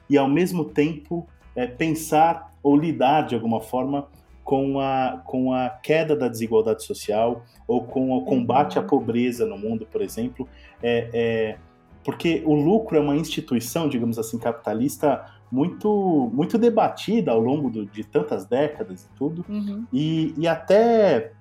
e, 0.09 0.17
ao 0.17 0.27
mesmo 0.27 0.65
tempo, 0.65 1.27
é, 1.55 1.67
pensar 1.67 2.53
ou 2.61 2.75
lidar, 2.75 3.23
de 3.23 3.35
alguma 3.35 3.61
forma, 3.61 4.07
com 4.43 4.79
a, 4.79 5.21
com 5.25 5.53
a 5.53 5.69
queda 5.69 6.15
da 6.15 6.27
desigualdade 6.27 6.83
social 6.83 7.43
ou 7.67 7.83
com 7.83 8.11
o 8.11 8.25
combate 8.25 8.77
à 8.77 8.81
uhum. 8.81 8.87
pobreza 8.87 9.45
no 9.45 9.57
mundo, 9.57 9.87
por 9.89 10.01
exemplo, 10.01 10.47
é, 10.81 11.09
é 11.13 11.57
porque 12.03 12.43
o 12.45 12.53
lucro 12.53 12.97
é 12.97 12.99
uma 12.99 13.15
instituição, 13.15 13.87
digamos 13.87 14.19
assim, 14.19 14.37
capitalista 14.37 15.25
muito 15.51 16.31
muito 16.33 16.57
debatida 16.57 17.31
ao 17.31 17.39
longo 17.39 17.69
do, 17.69 17.85
de 17.85 18.03
tantas 18.03 18.45
décadas 18.45 19.03
e 19.03 19.17
tudo, 19.17 19.45
uhum. 19.47 19.85
e, 19.93 20.33
e 20.37 20.47
até 20.47 21.31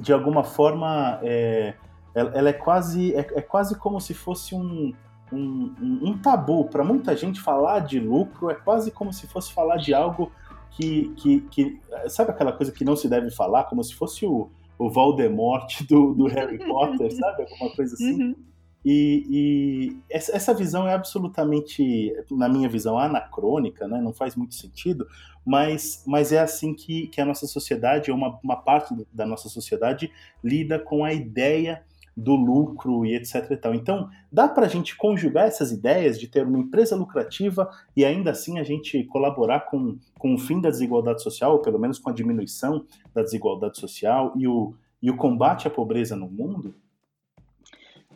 de 0.00 0.12
alguma 0.12 0.44
forma 0.44 1.18
é, 1.22 1.74
ela, 2.14 2.30
ela, 2.34 2.48
é 2.48 2.52
quase 2.52 3.14
é, 3.14 3.20
é, 3.20 3.42
quase 3.42 3.76
como 3.76 4.00
se 4.00 4.14
fosse 4.14 4.54
um, 4.54 4.92
um, 5.32 5.74
um 5.80 6.18
tabu. 6.18 6.66
Para 6.66 6.84
muita 6.84 7.16
gente 7.16 7.40
falar 7.40 7.80
de 7.80 8.00
lucro 8.00 8.50
é 8.50 8.54
quase 8.54 8.90
como 8.90 9.12
se 9.12 9.26
fosse 9.26 9.52
falar 9.52 9.76
de 9.76 9.92
algo 9.92 10.30
que, 10.70 11.12
que, 11.16 11.40
que 11.42 11.80
sabe 12.08 12.30
aquela 12.30 12.52
coisa 12.52 12.72
que 12.72 12.84
não 12.84 12.96
se 12.96 13.08
deve 13.08 13.30
falar? 13.30 13.64
Como 13.64 13.82
se 13.82 13.94
fosse 13.94 14.24
o, 14.24 14.48
o 14.78 14.88
Voldemort 14.88 15.82
do, 15.88 16.14
do 16.14 16.26
Harry 16.26 16.58
Potter 16.58 17.10
sabe? 17.14 17.42
Alguma 17.42 17.74
coisa 17.74 17.94
assim. 17.94 18.22
Uhum. 18.22 18.36
E, 18.84 19.26
e, 19.28 19.96
essa 20.10 20.54
visão 20.54 20.86
é 20.86 20.94
absolutamente, 20.94 22.12
na 22.30 22.48
minha 22.48 22.68
visão, 22.68 22.98
anacrônica, 22.98 23.86
né? 23.88 24.00
não 24.00 24.12
faz 24.12 24.36
muito 24.36 24.54
sentido, 24.54 25.06
mas, 25.44 26.04
mas 26.06 26.32
é 26.32 26.38
assim 26.38 26.74
que, 26.74 27.08
que 27.08 27.20
a 27.20 27.24
nossa 27.24 27.46
sociedade, 27.46 28.10
uma, 28.10 28.38
uma 28.42 28.56
parte 28.56 28.94
da 29.12 29.26
nossa 29.26 29.48
sociedade, 29.48 30.10
lida 30.42 30.78
com 30.78 31.04
a 31.04 31.12
ideia 31.12 31.82
do 32.18 32.34
lucro 32.34 33.06
e 33.06 33.14
etc. 33.14 33.50
E 33.52 33.56
tal. 33.56 33.74
Então, 33.74 34.10
dá 34.30 34.48
para 34.48 34.66
a 34.66 34.68
gente 34.68 34.96
conjugar 34.96 35.46
essas 35.46 35.70
ideias 35.70 36.18
de 36.18 36.26
ter 36.26 36.44
uma 36.44 36.58
empresa 36.58 36.96
lucrativa 36.96 37.70
e 37.96 38.04
ainda 38.04 38.32
assim 38.32 38.58
a 38.58 38.64
gente 38.64 39.04
colaborar 39.04 39.60
com, 39.60 39.96
com 40.18 40.34
o 40.34 40.38
fim 40.38 40.60
da 40.60 40.68
desigualdade 40.68 41.22
social, 41.22 41.52
ou 41.52 41.58
pelo 41.60 41.78
menos 41.78 41.98
com 41.98 42.10
a 42.10 42.12
diminuição 42.12 42.84
da 43.14 43.22
desigualdade 43.22 43.78
social 43.78 44.32
e 44.36 44.48
o, 44.48 44.74
e 45.00 45.10
o 45.10 45.16
combate 45.16 45.68
à 45.68 45.70
pobreza 45.70 46.16
no 46.16 46.28
mundo? 46.28 46.74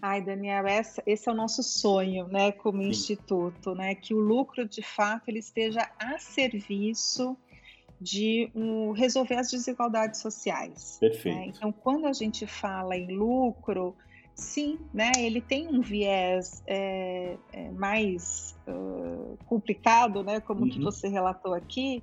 Ai, 0.02 0.20
Daniel, 0.20 0.66
essa, 0.66 1.00
esse 1.06 1.28
é 1.28 1.32
o 1.32 1.34
nosso 1.34 1.62
sonho, 1.62 2.26
né, 2.26 2.50
como 2.50 2.82
Sim. 2.82 2.88
instituto, 2.88 3.72
né, 3.72 3.94
que 3.94 4.12
o 4.12 4.18
lucro 4.18 4.68
de 4.68 4.82
fato 4.82 5.28
ele 5.28 5.38
esteja 5.38 5.88
a 5.96 6.18
serviço 6.18 7.36
de 8.00 8.50
um, 8.52 8.90
resolver 8.90 9.36
as 9.36 9.48
desigualdades 9.48 10.20
sociais. 10.20 10.98
Né. 11.00 11.08
Perfeito. 11.08 11.38
Né? 11.38 11.46
Então, 11.46 11.70
quando 11.70 12.08
a 12.08 12.12
gente 12.12 12.48
fala 12.48 12.96
em 12.96 13.12
lucro, 13.14 13.94
sim, 14.34 14.76
né, 14.92 15.12
ele 15.18 15.40
tem 15.40 15.68
um 15.68 15.80
viés 15.80 16.64
é, 16.66 17.36
é, 17.52 17.70
mais 17.70 18.58
uh, 18.66 19.38
complicado, 19.46 20.24
né, 20.24 20.40
como 20.40 20.62
uhum. 20.62 20.68
que 20.68 20.80
você 20.80 21.06
relatou 21.06 21.54
aqui, 21.54 22.02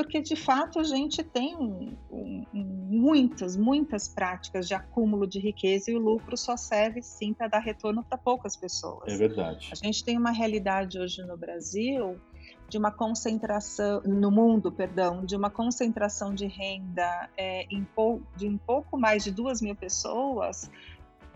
porque 0.00 0.22
de 0.22 0.34
fato 0.34 0.78
a 0.78 0.82
gente 0.82 1.22
tem 1.22 1.54
um, 1.54 1.94
um, 2.10 2.46
muitas, 2.54 3.54
muitas 3.54 4.08
práticas 4.08 4.66
de 4.66 4.72
acúmulo 4.72 5.26
de 5.26 5.38
riqueza 5.38 5.90
e 5.90 5.94
o 5.94 5.98
lucro 5.98 6.38
só 6.38 6.56
serve 6.56 7.02
sim 7.02 7.34
para 7.34 7.48
dar 7.48 7.58
retorno 7.58 8.02
para 8.02 8.16
poucas 8.16 8.56
pessoas. 8.56 9.12
É 9.12 9.16
verdade. 9.18 9.68
A 9.70 9.74
gente 9.74 10.02
tem 10.02 10.16
uma 10.16 10.30
realidade 10.30 10.98
hoje 10.98 11.22
no 11.22 11.36
Brasil 11.36 12.18
de 12.66 12.78
uma 12.78 12.90
concentração 12.90 14.00
no 14.06 14.30
mundo, 14.30 14.72
perdão, 14.72 15.22
de 15.22 15.36
uma 15.36 15.50
concentração 15.50 16.32
de 16.32 16.46
renda 16.46 17.28
é, 17.36 17.66
em, 17.70 17.84
pou, 17.84 18.22
de 18.36 18.48
um 18.48 18.56
pouco 18.56 18.96
mais 18.96 19.22
de 19.22 19.30
duas 19.30 19.60
mil 19.60 19.76
pessoas 19.76 20.70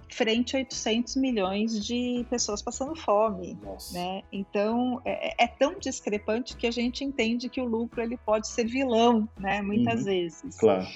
frente 0.08 0.56
a 0.56 0.58
800 0.60 1.16
milhões 1.16 1.84
de 1.84 2.24
pessoas 2.30 2.62
passando 2.62 2.94
fome, 2.94 3.58
Nossa. 3.62 3.94
né? 3.94 4.22
Então 4.32 5.00
é, 5.04 5.44
é, 5.44 5.46
tão 5.46 5.78
discrepante 5.78 6.56
que 6.56 6.66
a 6.66 6.70
gente 6.70 7.04
entende 7.04 7.48
que 7.48 7.60
o 7.60 7.64
lucro 7.64 8.00
ele 8.00 8.16
pode 8.16 8.48
ser 8.48 8.66
vilão, 8.66 9.28
né? 9.38 9.62
Muitas 9.62 10.00
uhum. 10.00 10.04
vezes. 10.04 10.56
Claro. 10.56 10.86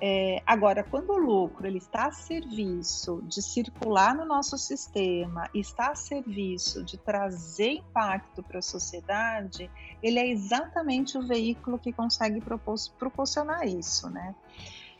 É, 0.00 0.42
agora, 0.44 0.82
quando 0.82 1.10
o 1.10 1.16
lucro 1.16 1.66
ele 1.66 1.78
está 1.78 2.06
a 2.06 2.12
serviço 2.12 3.22
de 3.22 3.40
circular 3.40 4.14
no 4.14 4.24
nosso 4.24 4.58
sistema, 4.58 5.48
está 5.54 5.92
a 5.92 5.94
serviço 5.94 6.84
de 6.84 6.98
trazer 6.98 7.74
impacto 7.74 8.42
para 8.42 8.58
a 8.58 8.62
sociedade, 8.62 9.70
ele 10.02 10.18
é 10.18 10.28
exatamente 10.28 11.16
o 11.16 11.26
veículo 11.26 11.78
que 11.78 11.92
consegue 11.92 12.42
proporcionar 12.98 13.66
isso, 13.66 14.10
né? 14.10 14.34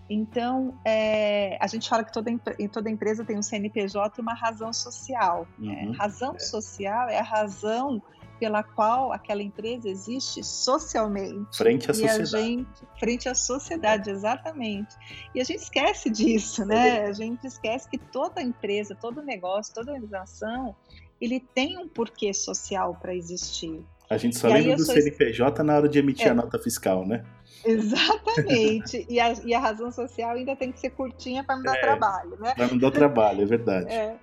Então, 0.08 0.78
é, 0.84 1.56
a 1.61 1.66
gente 1.66 1.88
fala 1.88 2.04
que 2.04 2.12
toda, 2.12 2.30
toda 2.70 2.90
empresa 2.90 3.25
tem 3.25 3.38
um 3.38 3.42
CNPJ 3.42 4.14
e 4.18 4.23
uma 4.23 4.34
razão 4.34 4.73
social. 4.73 5.46
Né? 5.58 5.73
Uhum. 5.73 5.90
Né? 5.90 5.96
Razão 5.99 6.34
é. 6.37 6.38
social 6.38 7.08
é 7.08 7.18
a 7.18 7.23
razão 7.23 8.02
pela 8.38 8.62
qual 8.62 9.12
aquela 9.12 9.42
empresa 9.42 9.88
existe 9.88 10.42
socialmente. 10.44 11.56
Frente 11.56 11.90
à 11.90 11.94
sociedade. 11.94 12.30
Gente, 12.30 12.68
frente 12.99 13.28
à 13.28 13.34
sociedade, 13.34 14.11
exatamente. 14.11 14.94
E 15.34 15.40
a 15.40 15.44
gente 15.44 15.61
esquece 15.61 16.11
disso, 16.11 16.64
né? 16.64 16.99
É. 16.99 17.06
A 17.06 17.12
gente 17.12 17.46
esquece 17.46 17.88
que 17.88 17.96
toda 17.96 18.42
empresa, 18.42 18.94
todo 18.94 19.23
negócio, 19.23 19.73
toda 19.73 19.92
organização, 19.92 20.75
ele 21.20 21.40
tem 21.40 21.78
um 21.78 21.88
porquê 21.88 22.34
social 22.34 22.99
para 23.00 23.14
existir. 23.14 23.82
A 24.11 24.18
gente 24.18 24.37
só 24.37 24.49
e 24.50 24.52
lembra 24.52 24.76
do 24.76 24.84
CNPJ 24.84 25.62
na 25.62 25.76
hora 25.76 25.88
de 25.88 25.99
emitir 25.99 26.26
é. 26.26 26.30
a 26.30 26.34
nota 26.34 26.58
fiscal, 26.58 27.06
né? 27.06 27.25
Exatamente. 27.66 29.06
e, 29.09 29.18
a, 29.18 29.33
e, 29.44 29.54
a, 29.54 29.59
razão 29.59 29.90
social 29.90 30.33
ainda 30.33 30.54
tem 30.54 30.71
que 30.71 30.78
ser 30.78 30.90
curtinha 30.90 31.42
para 31.42 31.56
não 31.56 31.62
dar 31.62 31.76
é, 31.76 31.80
trabalho, 31.80 32.37
né? 32.38 32.54
Para 32.54 32.68
não 32.68 32.78
dar 32.78 32.90
trabalho, 32.90 33.42
é 33.42 33.47
verdade. 33.47 33.92
É. 33.92 34.16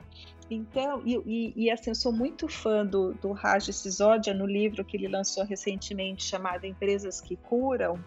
Então, 0.50 1.02
e, 1.06 1.16
e, 1.26 1.54
e, 1.56 1.72
assim, 1.72 1.92
eu 1.92 1.96
sou 1.96 2.12
muito 2.12 2.48
fã 2.48 2.86
do, 2.86 3.14
do 3.14 3.32
Raj 3.32 3.70
Sisodia 3.72 4.34
no 4.34 4.46
livro 4.46 4.84
que 4.84 4.98
ele 4.98 5.08
lançou 5.08 5.46
recentemente 5.46 6.24
chamado 6.24 6.66
Empresas 6.66 7.22
que 7.22 7.38
Curam, 7.38 7.98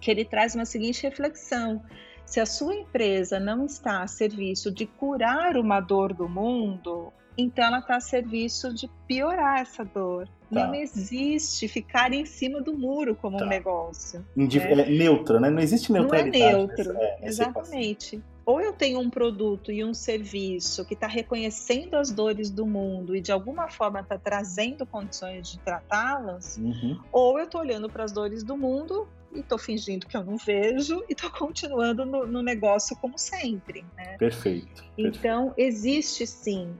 que 0.00 0.10
ele 0.10 0.24
traz 0.24 0.54
uma 0.54 0.66
seguinte 0.66 1.02
reflexão, 1.02 1.82
Se 2.26 2.40
a 2.40 2.46
sua 2.46 2.74
empresa 2.74 3.40
não 3.40 3.64
está 3.64 4.02
a 4.02 4.06
serviço 4.06 4.70
de 4.70 4.84
curar 4.86 5.56
uma 5.56 5.80
dor 5.80 6.12
do 6.12 6.28
mundo, 6.28 7.12
então 7.36 7.64
ela 7.64 7.78
está 7.78 7.96
a 7.96 8.00
serviço 8.00 8.72
de 8.72 8.88
piorar 9.06 9.60
essa 9.60 9.84
dor. 9.84 10.28
Tá. 10.52 10.66
Não 10.66 10.74
existe 10.74 11.66
ficar 11.66 12.12
em 12.12 12.24
cima 12.24 12.60
do 12.60 12.72
muro 12.72 13.16
como 13.16 13.36
tá. 13.36 13.44
um 13.44 13.48
negócio. 13.48 14.24
Indif 14.36 14.64
né? 14.64 14.82
É 14.82 14.90
neutra, 14.90 15.40
né? 15.40 15.50
Não 15.50 15.60
existe 15.60 15.92
neutralidade. 15.92 16.38
Não 16.38 16.48
é 16.48 16.52
neutro, 16.52 16.96
é, 16.96 17.18
exatamente. 17.22 18.22
Ou 18.44 18.60
eu 18.60 18.72
tenho 18.72 19.00
um 19.00 19.10
produto 19.10 19.72
e 19.72 19.84
um 19.84 19.92
serviço 19.92 20.84
que 20.84 20.94
está 20.94 21.08
reconhecendo 21.08 21.96
as 21.96 22.12
dores 22.12 22.48
do 22.48 22.64
mundo 22.64 23.16
e 23.16 23.20
de 23.20 23.32
alguma 23.32 23.68
forma 23.68 24.00
está 24.00 24.16
trazendo 24.16 24.86
condições 24.86 25.50
de 25.50 25.58
tratá-las, 25.58 26.56
uhum. 26.56 27.00
ou 27.10 27.40
eu 27.40 27.44
estou 27.46 27.60
olhando 27.60 27.90
para 27.90 28.04
as 28.04 28.12
dores 28.12 28.44
do 28.44 28.56
mundo 28.56 29.08
e 29.36 29.40
estou 29.40 29.58
fingindo 29.58 30.06
que 30.06 30.16
eu 30.16 30.24
não 30.24 30.36
vejo 30.36 31.04
e 31.08 31.12
estou 31.12 31.30
continuando 31.30 32.04
no, 32.04 32.26
no, 32.26 32.42
negócio 32.42 32.96
como 32.96 33.18
sempre. 33.18 33.84
Né? 33.96 34.16
Perfeito. 34.18 34.84
Então, 34.96 35.52
existe 35.56 36.26
sim, 36.26 36.74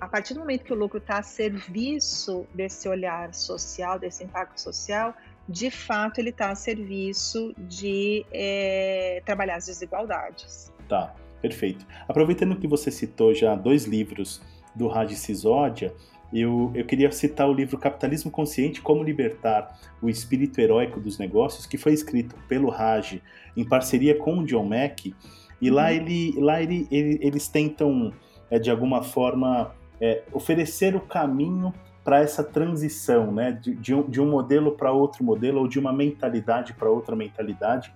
a 0.00 0.08
partir 0.08 0.34
do 0.34 0.40
momento 0.40 0.64
que 0.64 0.72
o 0.72 0.76
lucro 0.76 0.98
está 0.98 1.18
a 1.18 1.22
serviço 1.22 2.46
desse 2.54 2.88
olhar 2.88 3.34
social, 3.34 3.98
desse 3.98 4.24
impacto 4.24 4.60
social, 4.60 5.14
de 5.48 5.70
fato 5.70 6.18
ele 6.18 6.30
está 6.30 6.50
a 6.50 6.54
serviço 6.54 7.54
de 7.58 8.24
é, 8.32 9.22
trabalhar 9.24 9.56
as 9.56 9.66
desigualdades. 9.66 10.72
Tá, 10.88 11.14
perfeito. 11.40 11.86
Aproveitando 12.08 12.56
que 12.56 12.66
você 12.66 12.90
citou 12.90 13.34
já 13.34 13.54
dois 13.54 13.84
livros 13.84 14.40
do 14.74 14.88
Raj 14.88 15.12
Sisodia, 15.14 15.94
eu, 16.40 16.70
eu 16.74 16.84
queria 16.84 17.10
citar 17.12 17.48
o 17.48 17.52
livro 17.52 17.78
Capitalismo 17.78 18.30
Consciente: 18.30 18.80
Como 18.80 19.02
Libertar 19.02 19.78
o 20.02 20.08
Espírito 20.08 20.60
Heróico 20.60 21.00
dos 21.00 21.18
Negócios, 21.18 21.66
que 21.66 21.78
foi 21.78 21.92
escrito 21.92 22.34
pelo 22.48 22.68
Raj 22.68 23.20
em 23.56 23.64
parceria 23.64 24.14
com 24.14 24.38
o 24.38 24.44
John 24.44 24.64
Mack. 24.64 25.14
E 25.60 25.70
lá, 25.70 25.84
uhum. 25.84 25.90
ele, 25.90 26.34
lá 26.38 26.62
ele, 26.62 26.86
ele, 26.90 27.18
eles 27.22 27.48
tentam, 27.48 28.12
é, 28.50 28.58
de 28.58 28.70
alguma 28.70 29.02
forma, 29.02 29.74
é, 30.00 30.22
oferecer 30.32 30.94
o 30.94 31.00
caminho 31.00 31.72
para 32.04 32.20
essa 32.20 32.44
transição, 32.44 33.32
né? 33.32 33.52
De, 33.52 33.74
de, 33.74 33.94
um, 33.94 34.08
de 34.08 34.20
um 34.20 34.30
modelo 34.30 34.72
para 34.72 34.92
outro 34.92 35.24
modelo, 35.24 35.60
ou 35.60 35.68
de 35.68 35.78
uma 35.78 35.92
mentalidade 35.92 36.74
para 36.74 36.90
outra 36.90 37.16
mentalidade. 37.16 37.92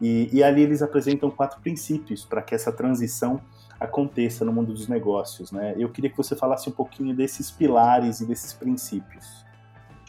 E, 0.00 0.30
e 0.32 0.42
ali 0.42 0.62
eles 0.62 0.80
apresentam 0.80 1.30
quatro 1.30 1.60
princípios 1.60 2.24
para 2.24 2.40
que 2.40 2.54
essa 2.54 2.72
transição 2.72 3.40
aconteça 3.80 4.44
no 4.44 4.52
mundo 4.52 4.74
dos 4.74 4.86
negócios, 4.86 5.50
né? 5.50 5.74
Eu 5.76 5.88
queria 5.88 6.10
que 6.10 6.16
você 6.16 6.36
falasse 6.36 6.68
um 6.68 6.72
pouquinho 6.72 7.16
desses 7.16 7.50
pilares 7.50 8.20
e 8.20 8.26
desses 8.26 8.52
princípios. 8.52 9.44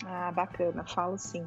Ah, 0.05 0.31
bacana, 0.31 0.83
falo 0.83 1.17
sim. 1.17 1.45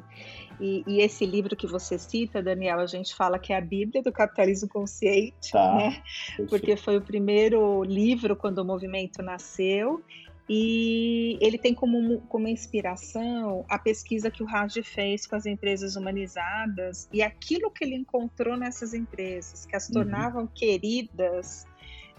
E, 0.59 0.83
e, 0.87 1.01
esse 1.01 1.25
livro 1.25 1.55
que 1.55 1.67
você 1.67 1.99
cita, 1.99 2.41
Daniel, 2.41 2.79
a 2.79 2.85
gente 2.85 3.13
fala 3.13 3.37
que 3.37 3.51
é 3.51 3.57
a 3.57 3.61
Bíblia 3.61 4.01
do 4.01 4.11
capitalismo 4.11 4.69
consciente, 4.69 5.51
tá, 5.51 5.75
né? 5.75 6.01
Porque 6.49 6.77
foi 6.77 6.97
o 6.97 7.01
primeiro 7.01 7.83
livro 7.83 8.35
quando 8.35 8.59
o 8.59 8.65
movimento 8.65 9.21
nasceu 9.21 10.01
e 10.47 11.37
ele 11.41 11.57
tem 11.57 11.73
como, 11.73 12.21
como 12.21 12.47
inspiração 12.47 13.65
a 13.67 13.79
pesquisa 13.79 14.29
que 14.29 14.43
o 14.43 14.45
Raj 14.45 14.75
fez 14.83 15.25
com 15.25 15.35
as 15.35 15.45
empresas 15.45 15.95
humanizadas 15.95 17.09
e 17.11 17.21
aquilo 17.21 17.71
que 17.71 17.83
ele 17.83 17.95
encontrou 17.95 18.55
nessas 18.55 18.93
empresas, 18.93 19.65
que 19.65 19.75
as 19.75 19.87
uhum. 19.87 19.93
tornavam 19.93 20.41
uhum. 20.43 20.49
queridas 20.53 21.67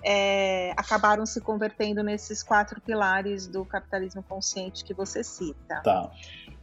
é, 0.08 0.72
acabaram 0.76 1.26
se 1.26 1.40
convertendo 1.40 2.00
nesses 2.00 2.40
quatro 2.40 2.80
pilares 2.80 3.48
do 3.48 3.64
capitalismo 3.64 4.22
consciente 4.22 4.84
que 4.84 4.94
você 4.94 5.24
cita. 5.24 5.80
Tá. 5.82 6.12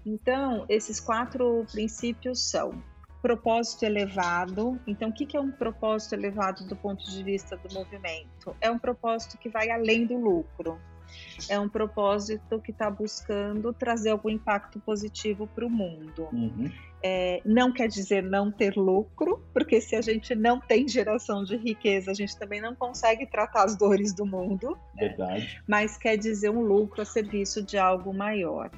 Então, 0.05 0.65
esses 0.69 1.01
quatro 1.01 1.65
princípios 1.69 2.49
são 2.49 2.81
propósito 3.21 3.83
elevado. 3.83 4.79
Então, 4.87 5.09
o 5.09 5.13
que 5.13 5.35
é 5.35 5.39
um 5.39 5.51
propósito 5.51 6.13
elevado 6.13 6.65
do 6.65 6.75
ponto 6.75 7.03
de 7.03 7.21
vista 7.21 7.57
do 7.57 7.73
movimento? 7.73 8.55
É 8.61 8.71
um 8.71 8.79
propósito 8.79 9.37
que 9.37 9.49
vai 9.49 9.69
além 9.69 10.05
do 10.05 10.17
lucro. 10.17 10.79
É 11.49 11.59
um 11.59 11.67
propósito 11.67 12.59
que 12.61 12.71
está 12.71 12.89
buscando 12.89 13.73
trazer 13.73 14.11
algum 14.11 14.29
impacto 14.29 14.79
positivo 14.79 15.47
para 15.47 15.65
o 15.65 15.69
mundo. 15.69 16.27
Uhum. 16.31 16.71
É, 17.05 17.41
não 17.43 17.73
quer 17.73 17.87
dizer 17.87 18.23
não 18.23 18.49
ter 18.49 18.77
lucro, 18.77 19.43
porque 19.51 19.81
se 19.81 19.95
a 19.95 20.01
gente 20.01 20.33
não 20.33 20.59
tem 20.59 20.87
geração 20.87 21.43
de 21.43 21.57
riqueza, 21.57 22.11
a 22.11 22.13
gente 22.13 22.37
também 22.37 22.61
não 22.61 22.73
consegue 22.73 23.25
tratar 23.25 23.65
as 23.65 23.75
dores 23.75 24.13
do 24.13 24.25
mundo. 24.25 24.77
Verdade. 24.95 25.61
Mas 25.67 25.97
quer 25.97 26.15
dizer 26.15 26.49
um 26.49 26.61
lucro 26.61 27.01
a 27.01 27.05
serviço 27.05 27.61
de 27.61 27.77
algo 27.77 28.13
maior. 28.13 28.71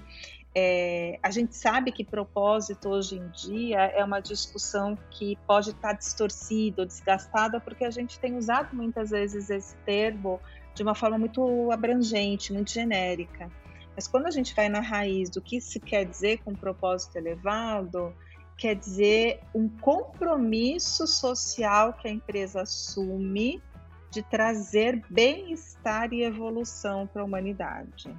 É, 0.57 1.19
a 1.21 1.29
gente 1.29 1.53
sabe 1.53 1.91
que 1.91 2.01
propósito 2.01 2.87
hoje 2.87 3.17
em 3.17 3.27
dia 3.31 3.87
é 3.87 4.01
uma 4.01 4.21
discussão 4.21 4.97
que 5.11 5.37
pode 5.45 5.71
estar 5.71 5.91
distorcida 5.91 6.83
ou 6.83 6.87
desgastada, 6.87 7.59
porque 7.59 7.83
a 7.83 7.91
gente 7.91 8.17
tem 8.17 8.37
usado 8.37 8.73
muitas 8.73 9.09
vezes 9.09 9.49
esse 9.49 9.75
termo 9.85 10.39
de 10.75 10.83
uma 10.83 10.93
forma 10.93 11.17
muito 11.17 11.71
abrangente, 11.71 12.53
muito 12.53 12.71
genérica. 12.71 13.49
Mas 13.95 14.07
quando 14.07 14.27
a 14.27 14.31
gente 14.31 14.53
vai 14.53 14.67
na 14.67 14.81
raiz 14.81 15.29
do 15.29 15.41
que 15.41 15.61
se 15.61 15.79
quer 15.79 16.05
dizer 16.05 16.39
com 16.43 16.53
propósito 16.53 17.15
elevado, 17.15 18.13
quer 18.57 18.75
dizer 18.75 19.39
um 19.53 19.69
compromisso 19.69 21.07
social 21.07 21.93
que 21.93 22.07
a 22.09 22.11
empresa 22.11 22.61
assume 22.61 23.63
de 24.11 24.21
trazer 24.21 25.01
bem-estar 25.09 26.13
e 26.13 26.23
evolução 26.23 27.07
para 27.07 27.21
a 27.21 27.25
humanidade. 27.25 28.13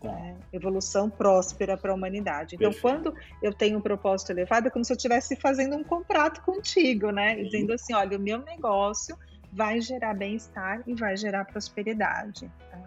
Tá. 0.00 0.10
Né? 0.10 0.36
Evolução 0.52 1.08
próspera 1.08 1.76
para 1.76 1.92
a 1.92 1.94
humanidade. 1.94 2.56
Então, 2.56 2.72
Perfeito. 2.72 3.12
quando 3.12 3.14
eu 3.40 3.54
tenho 3.54 3.78
um 3.78 3.80
propósito 3.80 4.30
elevado, 4.30 4.66
é 4.66 4.70
como 4.70 4.84
se 4.84 4.92
eu 4.92 4.96
estivesse 4.96 5.36
fazendo 5.36 5.76
um 5.76 5.84
contrato 5.84 6.42
contigo, 6.42 7.10
né? 7.10 7.36
Dizendo 7.36 7.72
assim: 7.72 7.94
olha, 7.94 8.18
o 8.18 8.20
meu 8.20 8.38
negócio 8.38 9.16
vai 9.52 9.80
gerar 9.80 10.14
bem-estar 10.14 10.82
e 10.86 10.94
vai 10.94 11.16
gerar 11.16 11.44
prosperidade. 11.44 12.50
Tá? 12.70 12.82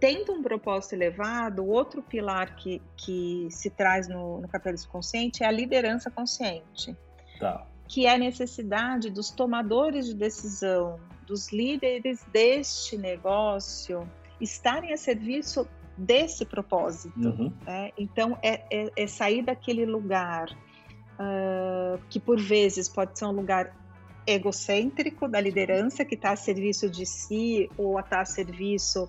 tendo 0.00 0.32
um 0.32 0.42
propósito 0.42 0.94
elevado, 0.94 1.66
outro 1.66 2.02
pilar 2.02 2.54
que, 2.56 2.80
que 2.96 3.48
se 3.50 3.70
traz 3.70 4.08
no, 4.08 4.40
no 4.40 4.48
capitalismo 4.48 4.90
consciente 4.90 5.42
é 5.42 5.46
a 5.46 5.50
liderança 5.50 6.10
consciente. 6.10 6.96
Tá. 7.38 7.66
Que 7.86 8.06
é 8.06 8.14
a 8.14 8.18
necessidade 8.18 9.10
dos 9.10 9.30
tomadores 9.30 10.06
de 10.06 10.14
decisão, 10.14 11.00
dos 11.26 11.52
líderes 11.52 12.24
deste 12.32 12.96
negócio, 12.96 14.08
estarem 14.40 14.92
a 14.92 14.96
serviço 14.96 15.66
desse 15.96 16.44
propósito. 16.44 17.18
Uhum. 17.18 17.52
Né? 17.64 17.90
Então, 17.98 18.38
é, 18.42 18.62
é, 18.70 18.92
é, 18.96 19.06
sair 19.06 19.42
daquele 19.42 19.84
lugar 19.84 20.48
uh, 21.14 21.98
que, 22.08 22.20
por 22.20 22.40
vezes, 22.40 22.88
pode 22.88 23.18
ser 23.18 23.24
um 23.24 23.32
lugar 23.32 23.74
egocêntrico 24.28 25.26
da 25.26 25.40
liderança, 25.40 26.04
que 26.04 26.14
está 26.14 26.32
a 26.32 26.36
serviço 26.36 26.88
de 26.90 27.06
si 27.06 27.70
ou 27.76 27.98
está 27.98 28.20
a 28.20 28.24
serviço 28.24 29.08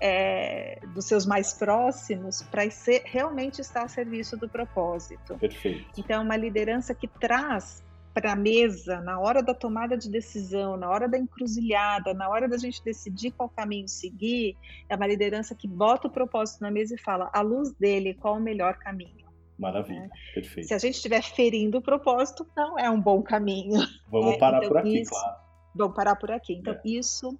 é, 0.00 0.80
dos 0.92 1.06
seus 1.06 1.24
mais 1.24 1.54
próximos 1.54 2.42
para 2.42 2.62
realmente 3.04 3.60
estar 3.60 3.84
a 3.84 3.88
serviço 3.88 4.36
do 4.36 4.48
propósito. 4.48 5.36
Perfeito. 5.38 5.86
Então, 5.96 6.22
uma 6.22 6.36
liderança 6.36 6.94
que 6.94 7.06
traz 7.06 7.82
para 8.12 8.32
a 8.32 8.36
mesa, 8.36 9.00
na 9.02 9.20
hora 9.20 9.42
da 9.42 9.52
tomada 9.52 9.96
de 9.96 10.10
decisão, 10.10 10.76
na 10.76 10.88
hora 10.88 11.06
da 11.06 11.18
encruzilhada, 11.18 12.14
na 12.14 12.28
hora 12.28 12.48
da 12.48 12.56
gente 12.56 12.82
decidir 12.82 13.30
qual 13.30 13.48
caminho 13.48 13.86
seguir, 13.86 14.56
é 14.88 14.96
uma 14.96 15.06
liderança 15.06 15.54
que 15.54 15.68
bota 15.68 16.08
o 16.08 16.10
propósito 16.10 16.62
na 16.62 16.70
mesa 16.70 16.94
e 16.94 16.98
fala, 16.98 17.30
à 17.32 17.42
luz 17.42 17.74
dele, 17.74 18.14
qual 18.14 18.36
o 18.36 18.40
melhor 18.40 18.78
caminho. 18.78 19.25
Maravilha, 19.58 20.00
né? 20.00 20.10
perfeito. 20.34 20.68
Se 20.68 20.74
a 20.74 20.78
gente 20.78 20.96
estiver 20.96 21.22
ferindo 21.22 21.78
o 21.78 21.82
propósito, 21.82 22.46
não 22.56 22.78
é 22.78 22.90
um 22.90 23.00
bom 23.00 23.22
caminho. 23.22 23.80
Vamos 24.10 24.34
é, 24.34 24.38
parar 24.38 24.58
então, 24.58 24.68
por 24.68 24.78
aqui, 24.78 25.00
isso, 25.00 25.10
claro. 25.10 25.36
Vamos 25.74 25.96
parar 25.96 26.16
por 26.16 26.30
aqui. 26.30 26.54
Então, 26.54 26.74
é. 26.74 26.80
isso 26.84 27.38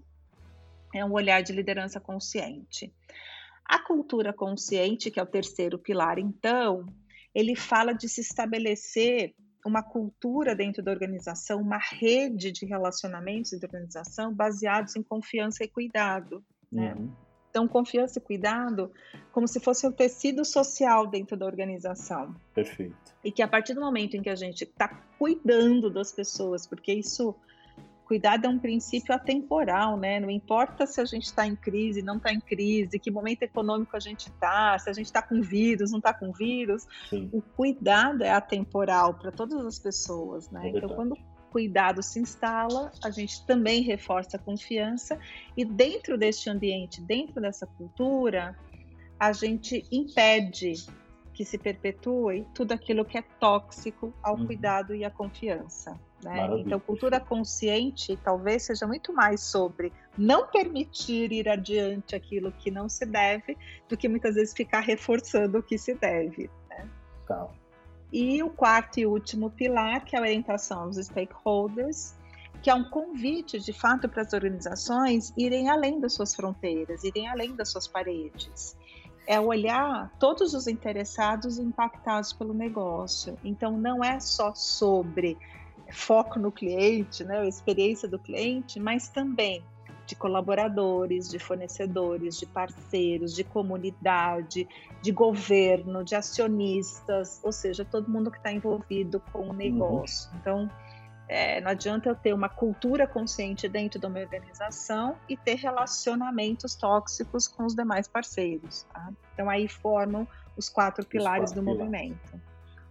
é 0.95 1.05
um 1.05 1.13
olhar 1.13 1.43
de 1.43 1.53
liderança 1.53 2.01
consciente. 2.01 2.93
A 3.65 3.79
cultura 3.81 4.33
consciente, 4.33 5.11
que 5.11 5.21
é 5.21 5.23
o 5.23 5.27
terceiro 5.27 5.79
pilar, 5.79 6.19
então, 6.19 6.87
ele 7.35 7.55
fala 7.55 7.93
de 7.93 8.09
se 8.09 8.21
estabelecer 8.21 9.35
uma 9.67 9.83
cultura 9.83 10.55
dentro 10.55 10.83
da 10.83 10.93
organização, 10.93 11.61
uma 11.61 11.79
rede 11.79 12.53
de 12.53 12.65
relacionamentos 12.65 13.51
dentro 13.51 13.69
da 13.69 13.79
organização 13.79 14.33
baseados 14.33 14.95
em 14.95 15.03
confiança 15.03 15.65
e 15.65 15.69
cuidado. 15.69 16.43
Né? 16.71 16.95
Uhum. 16.95 17.13
Então, 17.57 17.67
confiança 17.67 18.19
e 18.19 18.23
cuidado 18.23 18.93
como 19.33 19.49
se 19.49 19.59
fosse 19.59 19.87
o 19.87 19.93
tecido 19.93 20.45
social 20.45 21.07
dentro 21.07 21.39
da 21.39 21.47
organização. 21.47 22.37
Perfeito. 22.55 22.95
E 23.25 23.33
que 23.33 23.41
a 23.41 23.49
partir 23.49 23.73
do 23.73 23.81
momento 23.81 24.15
em 24.15 24.21
que 24.21 24.29
a 24.29 24.35
gente 24.35 24.65
está 24.65 24.89
cuidando 25.19 25.89
das 25.89 26.13
pessoas, 26.13 26.67
porque 26.67 26.93
isso 26.93 27.35
Cuidado 28.05 28.45
é 28.45 28.49
um 28.49 28.57
princípio 28.57 29.13
atemporal, 29.13 29.97
né? 29.97 30.21
Não 30.21 30.31
importa 30.31 30.87
se 30.87 31.01
a 31.01 31.05
gente 31.05 31.25
está 31.25 31.45
em 31.45 31.57
crise, 31.57 32.03
não 32.03 32.19
está 32.19 32.33
em 32.33 32.39
crise, 32.39 33.01
que 33.01 33.11
momento 33.11 33.43
econômico 33.43 33.97
a 33.97 33.99
gente 33.99 34.29
está, 34.29 34.79
se 34.79 34.89
a 34.89 34.93
gente 34.93 35.07
está 35.07 35.21
com 35.21 35.43
vírus, 35.43 35.91
não 35.91 35.99
está 35.99 36.15
com 36.15 36.31
vírus. 36.31 36.87
Sim. 37.11 37.29
O 37.33 37.43
cuidado 37.43 38.23
é 38.23 38.31
atemporal 38.31 39.15
para 39.15 39.33
todas 39.33 39.67
as 39.67 39.81
pessoas, 39.81 40.49
né? 40.51 40.69
É 40.69 40.71
então, 40.71 40.91
quando 40.91 41.19
cuidado 41.57 42.03
se 42.03 42.21
instala, 42.21 42.93
a 43.03 43.09
gente 43.09 43.47
também 43.47 43.81
reforça 43.81 44.37
a 44.37 44.39
confiança 44.39 45.19
e 45.57 45.65
dentro 45.65 46.19
deste 46.19 46.51
ambiente, 46.51 47.01
dentro 47.01 47.41
dessa 47.41 47.67
cultura, 47.67 48.55
a 49.19 49.33
gente 49.33 49.83
impede 49.91 50.75
que 51.33 51.47
se 51.47 51.57
perpetue 51.57 52.47
tudo 52.53 52.73
aquilo 52.73 53.07
que 53.07 53.17
é 53.17 53.23
tóxico 53.41 54.13
ao 54.23 54.37
uhum. 54.37 54.45
cuidado 54.45 54.95
e 54.95 55.03
à 55.03 55.11
confiança. 55.11 55.99
Né? 56.23 56.47
Então, 56.59 56.79
cultura 56.79 57.19
consciente 57.19 58.19
talvez 58.23 58.65
seja 58.65 58.87
muito 58.87 59.11
mais 59.15 59.41
sobre 59.41 59.91
não 60.19 60.49
permitir 60.49 61.33
ir 61.33 61.49
adiante 61.49 62.15
aquilo 62.15 62.53
que 62.53 62.71
não 62.71 62.87
se 62.87 63.07
deve, 63.07 63.57
do 63.89 63.97
que 63.97 64.11
muitas 64.11 64.35
vezes 64.35 64.53
ficar 64.53 64.81
reforçando 64.81 65.57
o 65.57 65.63
que 65.63 65.79
se 65.79 65.95
deve. 65.95 66.51
Né? 66.69 66.87
Tá. 67.27 67.49
E 68.13 68.43
o 68.43 68.51
quarto 68.51 69.01
e 69.01 69.07
último 69.07 69.51
pilar, 69.51 70.05
que 70.05 70.15
é 70.15 70.19
a 70.19 70.23
orientação 70.23 70.83
aos 70.83 70.97
stakeholders, 70.97 72.15
que 72.63 72.71
é 72.71 72.75
um 72.75 72.85
convite, 72.85 73.59
de 73.59 73.73
fato, 73.73 74.09
para 74.09 74.23
as 74.23 74.33
organizações 74.33 75.33
irem 75.37 75.69
além 75.69 76.01
das 76.01 76.15
suas 76.15 76.35
fronteiras, 76.35 77.05
irem 77.05 77.29
além 77.29 77.55
das 77.55 77.69
suas 77.69 77.87
paredes. 77.87 78.77
É 79.27 79.41
olhar 79.41 80.11
todos 80.19 80.55
os 80.55 80.67
interessados 80.67 81.59
impactados 81.59 82.33
pelo 82.33 82.55
negócio. 82.55 83.37
Então, 83.45 83.77
não 83.77 84.03
é 84.03 84.21
só 84.21 84.55
sobre 84.55 85.37
foco 85.93 86.39
no 86.39 86.51
cliente, 86.51 87.25
né, 87.25 87.41
a 87.41 87.47
experiência 87.47 88.09
do 88.09 88.19
cliente, 88.19 88.81
mas 88.81 89.09
também 89.09 89.65
de 90.07 90.15
colaboradores, 90.15 91.29
de 91.29 91.39
fornecedores, 91.39 92.39
de 92.39 92.47
parceiros, 92.47 93.35
de 93.35 93.43
comunidade, 93.43 94.69
de 95.03 95.13
governo, 95.13 96.05
de 96.05 96.15
acionistas, 96.15 97.41
ou 97.43 97.53
seja, 97.53 97.85
todo 97.85 98.11
mundo 98.11 98.31
que 98.31 98.39
está 98.39 98.53
envolvido 98.53 99.21
com 99.33 99.41
o 99.41 99.47
uhum. 99.49 99.53
negócio. 99.53 100.31
Uhum. 100.31 100.39
Então, 100.41 100.71
é, 101.29 101.61
não 101.61 101.71
adianta 101.71 102.09
eu 102.09 102.15
ter 102.15 102.33
uma 102.33 102.49
cultura 102.49 103.07
consciente 103.07 103.69
dentro 103.69 103.99
de 103.99 104.07
uma 104.07 104.21
organização 104.21 105.17
e 105.29 105.37
ter 105.37 105.57
relacionamentos 105.57 106.77
tóxicos 106.77 107.49
com 107.49 107.65
os 107.65 107.75
demais 107.75 108.07
parceiros. 108.07 108.87
Tá? 108.93 109.11
Então, 109.35 109.51
aí 109.51 109.67
formam 109.67 110.27
os 110.57 110.69
quatro 110.69 111.05
pilares 111.05 111.51
quatro 111.51 111.63
do 111.63 111.67
pilares. 111.67 111.91
movimento. 111.91 112.41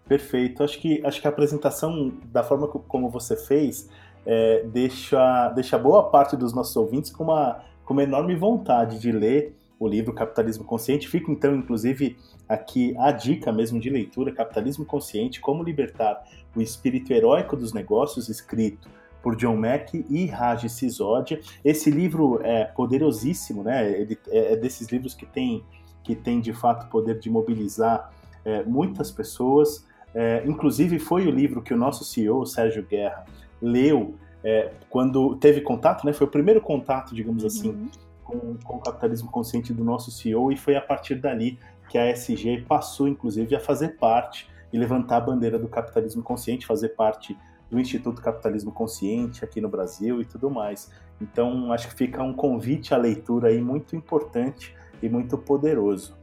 Perfeito. 0.08 0.64
Acho 0.64 0.80
que, 0.80 1.02
acho 1.06 1.22
que 1.22 1.28
a 1.28 1.30
apresentação, 1.30 2.10
da 2.26 2.44
forma 2.44 2.68
como 2.68 3.10
você 3.10 3.36
fez, 3.36 3.90
é, 4.26 4.64
deixa, 4.64 5.50
deixa 5.50 5.78
boa 5.78 6.10
parte 6.10 6.36
dos 6.36 6.54
nossos 6.54 6.76
ouvintes 6.76 7.12
com 7.12 7.24
uma, 7.26 7.64
com 7.84 7.94
uma 7.94 8.04
enorme 8.04 8.36
vontade 8.36 9.00
de 9.00 9.12
ler 9.12 9.56
o 9.80 9.88
livro 9.88 10.14
Capitalismo 10.14 10.64
Consciente. 10.64 11.08
Fica 11.08 11.32
então, 11.32 11.56
inclusive, 11.56 12.18
aqui 12.48 12.96
a 12.98 13.12
dica 13.12 13.52
mesmo 13.52 13.80
de 13.80 13.90
leitura: 13.90 14.32
Capitalismo 14.32 14.86
Consciente, 14.86 15.40
Como 15.40 15.64
Libertar 15.64 16.24
o 16.56 16.62
Espírito 16.62 17.12
Heróico 17.12 17.56
dos 17.56 17.74
Negócios, 17.74 18.30
escrito 18.30 18.90
por 19.22 19.36
John 19.36 19.58
Mack 19.58 20.06
e 20.10 20.26
Raj 20.28 20.70
Sisodia. 20.70 21.40
Esse 21.64 21.90
livro 21.90 22.40
é 22.44 22.66
poderosíssimo, 22.66 23.64
né? 23.64 23.92
Ele 23.92 24.18
é, 24.30 24.54
é 24.54 24.56
desses 24.56 24.88
livros 24.88 25.14
que 25.14 25.26
tem, 25.26 25.64
que 26.04 26.16
tem 26.16 26.40
de 26.40 26.54
fato 26.54 26.88
poder 26.90 27.20
de 27.20 27.30
mobilizar 27.30 28.14
é, 28.46 28.64
muitas 28.64 29.12
pessoas. 29.12 29.86
É, 30.14 30.44
inclusive, 30.46 31.00
foi 31.00 31.28
o 31.28 31.32
livro 31.32 31.62
que 31.62 31.74
o 31.74 31.78
nosso 31.78 32.06
CEO, 32.06 32.46
Sérgio 32.46 32.84
Guerra, 32.84 33.26
leu 33.62 34.16
é, 34.44 34.72
quando 34.90 35.36
teve 35.38 35.62
contato, 35.62 36.06
né? 36.06 36.14
Foi 36.14 36.28
o 36.28 36.30
primeiro 36.30 36.62
contato, 36.62 37.16
digamos 37.16 37.44
uhum. 37.44 37.48
assim, 37.48 37.90
com, 38.24 38.56
com, 38.64 38.78
o 38.78 38.80
capitalismo 38.80 39.30
consciente 39.30 39.74
do 39.74 39.84
nosso 39.84 40.12
CEO, 40.12 40.52
e 40.52 40.58
foi 40.58 40.76
a 40.76 40.82
partir 40.82 41.16
dali 41.16 41.58
que 41.90 41.98
a 41.98 42.06
SG 42.12 42.64
passou, 42.68 43.08
inclusive, 43.08 43.56
a 43.56 43.60
fazer 43.60 43.98
parte 43.98 44.48
e 44.72 44.78
levantar 44.78 45.18
a 45.18 45.22
bandeira 45.22 45.58
do 45.58 45.68
capitalismo 45.68 46.22
consciente, 46.22 46.66
fazer 46.66 46.90
parte 46.90 47.38
do 47.70 47.80
Instituto 47.80 48.22
Capitalismo 48.22 48.72
Consciente 48.72 49.44
aqui 49.44 49.60
no 49.60 49.70
Brasil 49.70 50.22
e 50.22 50.26
tudo 50.26 50.50
mais. 50.50 50.92
Então, 51.20 51.72
acho 51.72 51.88
que 51.88 51.96
fica 51.96 52.22
um 52.22 52.34
convite 52.34 52.94
à 52.94 52.98
leitura 52.98 53.48
aí 53.48 53.62
muito 53.62 53.96
importante 53.96 54.76
e 55.02 55.10
muito 55.10 55.38
poderoso. 55.38 56.16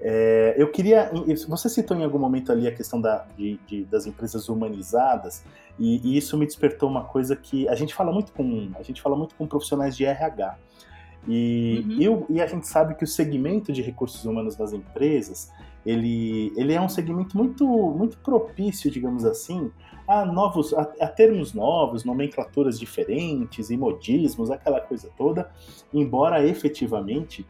É, 0.00 0.54
eu 0.56 0.70
queria. 0.70 1.10
Você 1.48 1.68
citou 1.68 1.96
em 1.96 2.04
algum 2.04 2.18
momento 2.18 2.52
ali 2.52 2.66
a 2.68 2.74
questão 2.74 3.00
da, 3.00 3.26
de, 3.36 3.58
de, 3.66 3.84
das 3.84 4.06
empresas 4.06 4.48
humanizadas, 4.48 5.44
e, 5.78 6.00
e, 6.04 6.16
isso 6.16 6.36
me 6.36 6.46
despertou 6.46 6.88
uma 6.88 7.04
coisa 7.04 7.34
que 7.34 7.68
a 7.68 7.74
gente 7.74 7.94
fala 7.94 8.12
muito 8.12 8.32
com 8.32 8.70
a 8.78 8.82
gente 8.82 9.00
fala 9.00 9.16
muito 9.16 9.34
com 9.34 9.46
profissionais 9.46 9.96
de 9.96 10.04
RH. 10.04 10.58
E, 11.28 11.84
uhum. 11.84 12.00
eu, 12.00 12.26
e 12.28 12.40
a 12.40 12.46
gente 12.46 12.68
sabe 12.68 12.94
que 12.94 13.02
o 13.02 13.06
segmento 13.06 13.72
de 13.72 13.82
recursos 13.82 14.24
humanos 14.24 14.54
das 14.54 14.72
empresas 14.72 15.50
ele, 15.86 16.52
ele 16.56 16.72
é 16.72 16.80
um 16.80 16.88
segmento 16.88 17.38
muito, 17.38 17.64
muito 17.64 18.18
propício, 18.18 18.90
digamos 18.90 19.24
assim, 19.24 19.70
a 20.06 20.24
novos, 20.24 20.74
a, 20.74 20.82
a 21.00 21.06
termos 21.06 21.54
novos, 21.54 22.04
nomenclaturas 22.04 22.78
diferentes, 22.78 23.70
imodismos, 23.70 24.50
aquela 24.50 24.80
coisa 24.80 25.08
toda, 25.16 25.48
embora 25.94 26.44
efetivamente 26.44 27.46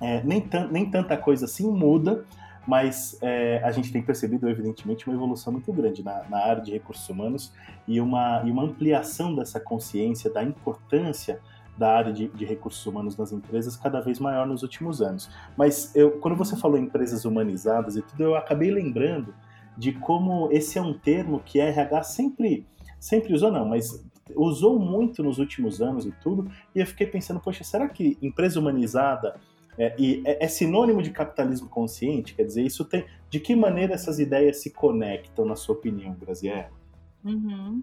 é, 0.00 0.22
nem, 0.22 0.44
nem 0.70 0.90
tanta 0.90 1.16
coisa 1.16 1.44
assim 1.44 1.70
muda, 1.70 2.24
mas 2.66 3.18
é, 3.20 3.60
a 3.62 3.70
gente 3.70 3.92
tem 3.92 4.02
percebido, 4.02 4.48
evidentemente, 4.48 5.06
uma 5.06 5.14
evolução 5.14 5.52
muito 5.52 5.72
grande 5.72 6.02
na, 6.02 6.24
na 6.28 6.38
área 6.38 6.62
de 6.62 6.72
recursos 6.72 7.08
humanos 7.08 7.52
e 7.86 8.00
uma, 8.00 8.42
e 8.44 8.50
uma 8.50 8.62
ampliação 8.62 9.34
dessa 9.34 9.60
consciência 9.60 10.30
da 10.30 10.42
importância 10.42 11.40
da 11.76 11.90
área 11.90 12.12
de, 12.12 12.28
de, 12.28 12.44
recursos 12.44 12.86
humanos 12.86 13.16
nas 13.16 13.32
empresas 13.32 13.76
cada 13.76 14.00
vez 14.00 14.20
maior 14.20 14.46
nos 14.46 14.62
últimos 14.62 15.02
anos. 15.02 15.28
Mas 15.56 15.94
eu, 15.94 16.12
quando 16.20 16.36
você 16.36 16.56
falou 16.56 16.78
em 16.78 16.84
empresas 16.84 17.24
humanizadas 17.24 17.96
e 17.96 18.02
tudo, 18.02 18.22
eu 18.22 18.36
acabei 18.36 18.70
lembrando 18.70 19.34
de 19.76 19.92
como 19.92 20.48
esse 20.52 20.78
é 20.78 20.82
um 20.82 20.94
termo 20.96 21.40
que 21.44 21.60
a 21.60 21.66
RH 21.66 22.04
sempre, 22.04 22.64
sempre 22.98 23.34
usou, 23.34 23.50
não, 23.50 23.68
mas 23.68 24.04
usou 24.36 24.78
muito 24.78 25.22
nos 25.22 25.38
últimos 25.38 25.82
anos 25.82 26.06
e 26.06 26.12
tudo, 26.12 26.48
e 26.74 26.80
eu 26.80 26.86
fiquei 26.86 27.06
pensando, 27.06 27.40
poxa, 27.40 27.64
será 27.64 27.88
que 27.88 28.16
empresa 28.22 28.58
humanizada 28.58 29.34
é, 29.78 29.94
e 29.98 30.22
é, 30.24 30.44
é, 30.44 30.48
sinônimo 30.48 31.02
de 31.02 31.10
capitalismo 31.10 31.68
consciente? 31.68 32.34
Quer 32.34 32.44
dizer, 32.44 32.62
isso 32.62 32.84
tem. 32.84 33.04
De 33.28 33.40
que 33.40 33.56
maneira 33.56 33.94
essas 33.94 34.18
ideias 34.18 34.62
se 34.62 34.70
conectam, 34.70 35.44
na 35.44 35.56
sua 35.56 35.74
opinião, 35.74 36.14
Graziella? 36.14 36.70
Uhum. 37.24 37.82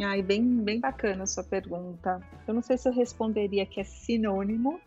Ai, 0.00 0.22
bem, 0.22 0.44
bem 0.62 0.78
bacana 0.78 1.24
a 1.24 1.26
sua 1.26 1.42
pergunta. 1.42 2.20
Eu 2.46 2.54
não 2.54 2.62
sei 2.62 2.78
se 2.78 2.88
eu 2.88 2.92
responderia 2.92 3.66
que 3.66 3.80
é 3.80 3.84
sinônimo 3.84 4.80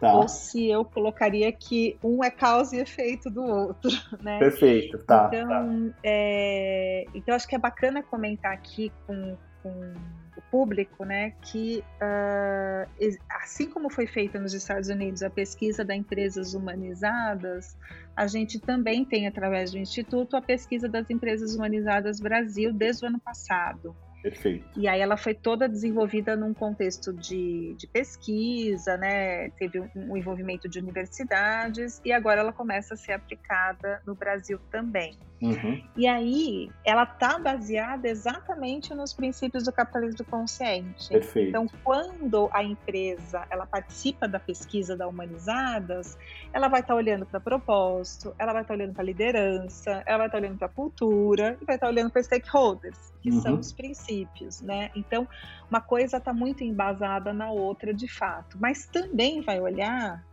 tá. 0.00 0.14
ou 0.14 0.28
se 0.28 0.68
eu 0.68 0.84
colocaria 0.84 1.50
que 1.52 1.96
um 2.02 2.22
é 2.22 2.30
causa 2.30 2.76
e 2.76 2.80
efeito 2.80 3.28
do 3.28 3.42
outro, 3.42 3.90
né? 4.22 4.38
Perfeito, 4.38 4.98
tá. 4.98 5.30
Então, 5.32 5.90
tá. 5.90 5.98
É, 6.04 7.04
então 7.14 7.34
acho 7.34 7.48
que 7.48 7.56
é 7.56 7.58
bacana 7.58 8.02
comentar 8.02 8.52
aqui 8.52 8.92
com, 9.06 9.36
com 9.62 9.94
público, 10.40 11.04
né, 11.04 11.32
que 11.42 11.84
uh, 12.00 13.18
assim 13.42 13.68
como 13.68 13.90
foi 13.90 14.06
feita 14.06 14.40
nos 14.40 14.54
Estados 14.54 14.88
Unidos 14.88 15.22
a 15.22 15.30
pesquisa 15.30 15.84
das 15.84 15.96
empresas 15.96 16.54
humanizadas, 16.54 17.76
a 18.16 18.26
gente 18.26 18.58
também 18.58 19.04
tem 19.04 19.26
através 19.26 19.72
do 19.72 19.78
Instituto 19.78 20.36
a 20.36 20.42
pesquisa 20.42 20.88
das 20.88 21.10
empresas 21.10 21.54
humanizadas 21.54 22.20
Brasil 22.20 22.72
desde 22.72 23.04
o 23.04 23.08
ano 23.08 23.20
passado. 23.20 23.94
Perfeito. 24.22 24.64
E 24.76 24.86
aí 24.86 25.00
ela 25.00 25.16
foi 25.16 25.34
toda 25.34 25.68
desenvolvida 25.68 26.36
num 26.36 26.54
contexto 26.54 27.12
de, 27.12 27.74
de 27.74 27.86
pesquisa, 27.88 28.96
né? 28.96 29.50
Teve 29.50 29.80
um, 29.80 29.88
um 29.96 30.16
envolvimento 30.16 30.68
de 30.68 30.78
universidades 30.78 32.00
e 32.04 32.12
agora 32.12 32.40
ela 32.40 32.52
começa 32.52 32.94
a 32.94 32.96
ser 32.96 33.12
aplicada 33.12 34.00
no 34.06 34.14
Brasil 34.14 34.60
também. 34.70 35.18
Uhum. 35.42 35.82
E 35.96 36.06
aí 36.06 36.70
ela 36.84 37.02
está 37.02 37.36
baseada 37.36 38.08
exatamente 38.08 38.94
nos 38.94 39.12
princípios 39.12 39.64
do 39.64 39.72
capitalismo 39.72 40.24
consciente. 40.24 41.08
Perfeito. 41.08 41.48
Então, 41.48 41.66
quando 41.82 42.48
a 42.52 42.62
empresa 42.62 43.44
ela 43.50 43.66
participa 43.66 44.28
da 44.28 44.38
pesquisa 44.38 44.96
da 44.96 45.08
Humanizadas, 45.08 46.16
ela 46.52 46.68
vai 46.68 46.80
estar 46.80 46.94
tá 46.94 46.96
olhando 46.96 47.26
para 47.26 47.40
propósito, 47.40 48.32
ela 48.38 48.52
vai 48.52 48.62
estar 48.62 48.74
tá 48.74 48.78
olhando 48.78 48.94
para 48.94 49.02
liderança, 49.02 50.02
ela 50.06 50.18
vai 50.18 50.26
estar 50.28 50.38
tá 50.38 50.44
olhando 50.44 50.58
para 50.58 50.68
cultura 50.68 51.58
e 51.60 51.64
vai 51.64 51.74
estar 51.74 51.88
tá 51.88 51.92
olhando 51.92 52.10
para 52.10 52.22
stakeholders, 52.22 53.12
que 53.20 53.30
uhum. 53.30 53.40
são 53.40 53.58
os 53.58 53.72
princípios, 53.72 54.11
né? 54.62 54.90
Então, 54.94 55.26
uma 55.70 55.80
coisa 55.80 56.16
está 56.18 56.32
muito 56.32 56.64
embasada 56.64 57.32
na 57.32 57.50
outra 57.50 57.92
de 57.92 58.08
fato, 58.08 58.58
mas 58.60 58.86
também 58.86 59.40
vai 59.40 59.60
olhar 59.60 60.24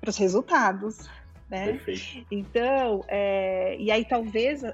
para 0.00 0.10
os 0.10 0.16
resultados 0.16 1.08
né? 1.50 1.72
Perfeito. 1.72 2.26
Então, 2.30 3.04
é, 3.08 3.76
e 3.76 3.90
aí 3.90 4.04
talvez, 4.04 4.62
uh, 4.62 4.70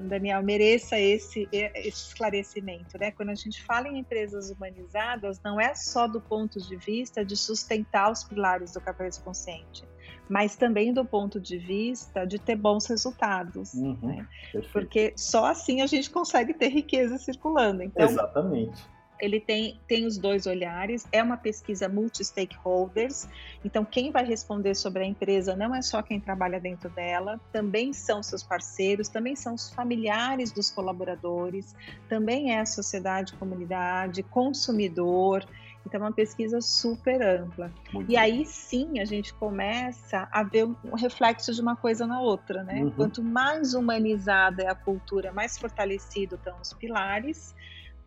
Daniel, 0.00 0.42
mereça 0.42 0.98
esse, 0.98 1.48
esse 1.52 2.08
esclarecimento, 2.08 2.98
né? 2.98 3.12
Quando 3.12 3.28
a 3.28 3.34
gente 3.34 3.62
fala 3.62 3.86
em 3.86 3.98
empresas 3.98 4.50
humanizadas, 4.50 5.40
não 5.42 5.60
é 5.60 5.72
só 5.74 6.08
do 6.08 6.20
ponto 6.20 6.60
de 6.60 6.76
vista 6.76 7.24
de 7.24 7.36
sustentar 7.36 8.10
os 8.10 8.24
pilares 8.24 8.72
do 8.72 8.80
capitalismo 8.80 9.24
consciente, 9.24 9.84
mas 10.28 10.56
também 10.56 10.92
do 10.92 11.04
ponto 11.04 11.40
de 11.40 11.58
vista 11.58 12.26
de 12.26 12.38
ter 12.38 12.56
bons 12.56 12.86
resultados. 12.86 13.74
Uhum, 13.74 13.98
né? 14.02 14.26
Porque 14.72 15.12
só 15.16 15.46
assim 15.46 15.80
a 15.80 15.86
gente 15.86 16.10
consegue 16.10 16.54
ter 16.54 16.68
riqueza 16.68 17.18
circulando. 17.18 17.82
Então, 17.82 18.06
Exatamente 18.06 18.96
ele 19.20 19.40
tem, 19.40 19.80
tem 19.86 20.06
os 20.06 20.18
dois 20.18 20.46
olhares, 20.46 21.06
é 21.10 21.22
uma 21.22 21.36
pesquisa 21.36 21.88
multi-stakeholders, 21.88 23.28
então 23.64 23.84
quem 23.84 24.10
vai 24.10 24.24
responder 24.24 24.74
sobre 24.74 25.02
a 25.02 25.06
empresa 25.06 25.56
não 25.56 25.74
é 25.74 25.82
só 25.82 26.02
quem 26.02 26.20
trabalha 26.20 26.60
dentro 26.60 26.90
dela, 26.90 27.40
também 27.52 27.92
são 27.92 28.22
seus 28.22 28.42
parceiros, 28.42 29.08
também 29.08 29.34
são 29.34 29.54
os 29.54 29.72
familiares 29.72 30.52
dos 30.52 30.70
colaboradores, 30.70 31.74
também 32.08 32.52
é 32.52 32.60
a 32.60 32.66
sociedade, 32.66 33.34
comunidade, 33.34 34.22
consumidor, 34.22 35.44
então 35.86 36.00
é 36.00 36.04
uma 36.04 36.12
pesquisa 36.12 36.60
super 36.60 37.22
ampla. 37.22 37.72
Muito 37.92 38.10
e 38.10 38.16
aí 38.16 38.44
sim 38.44 38.98
a 38.98 39.04
gente 39.04 39.32
começa 39.34 40.28
a 40.32 40.42
ver 40.42 40.64
um 40.64 40.96
reflexo 40.96 41.54
de 41.54 41.60
uma 41.60 41.76
coisa 41.76 42.06
na 42.06 42.20
outra, 42.20 42.64
né? 42.64 42.82
Uhum. 42.82 42.90
Quanto 42.90 43.22
mais 43.22 43.72
humanizada 43.72 44.64
é 44.64 44.68
a 44.68 44.74
cultura, 44.74 45.32
mais 45.32 45.56
fortalecido 45.56 46.34
estão 46.34 46.60
os 46.60 46.72
pilares, 46.72 47.54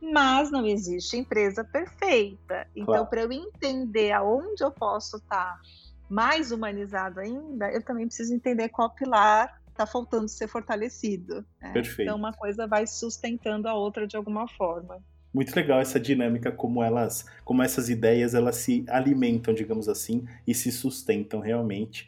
mas 0.01 0.51
não 0.51 0.65
existe 0.65 1.15
empresa 1.15 1.63
perfeita. 1.63 2.67
Então, 2.75 2.85
claro. 2.85 3.07
para 3.07 3.21
eu 3.21 3.31
entender 3.31 4.11
aonde 4.11 4.61
eu 4.61 4.71
posso 4.71 5.17
estar 5.17 5.53
tá 5.53 5.61
mais 6.09 6.51
humanizado 6.51 7.21
ainda, 7.21 7.71
eu 7.71 7.81
também 7.81 8.07
preciso 8.07 8.33
entender 8.33 8.67
qual 8.69 8.89
pilar 8.89 9.61
está 9.69 9.85
faltando 9.85 10.27
ser 10.27 10.49
fortalecido. 10.49 11.45
Né? 11.61 11.71
Perfeito. 11.71 12.01
Então, 12.01 12.17
uma 12.17 12.33
coisa 12.33 12.67
vai 12.67 12.85
sustentando 12.85 13.69
a 13.69 13.73
outra 13.73 14.05
de 14.05 14.17
alguma 14.17 14.47
forma. 14.49 15.01
Muito 15.33 15.55
legal 15.55 15.79
essa 15.79 15.99
dinâmica, 15.99 16.51
como 16.51 16.83
elas, 16.83 17.25
como 17.45 17.61
essas 17.61 17.89
ideias, 17.89 18.33
elas 18.33 18.55
se 18.55 18.83
alimentam, 18.87 19.53
digamos 19.53 19.87
assim, 19.87 20.25
e 20.47 20.53
se 20.53 20.71
sustentam 20.71 21.39
realmente. 21.39 22.07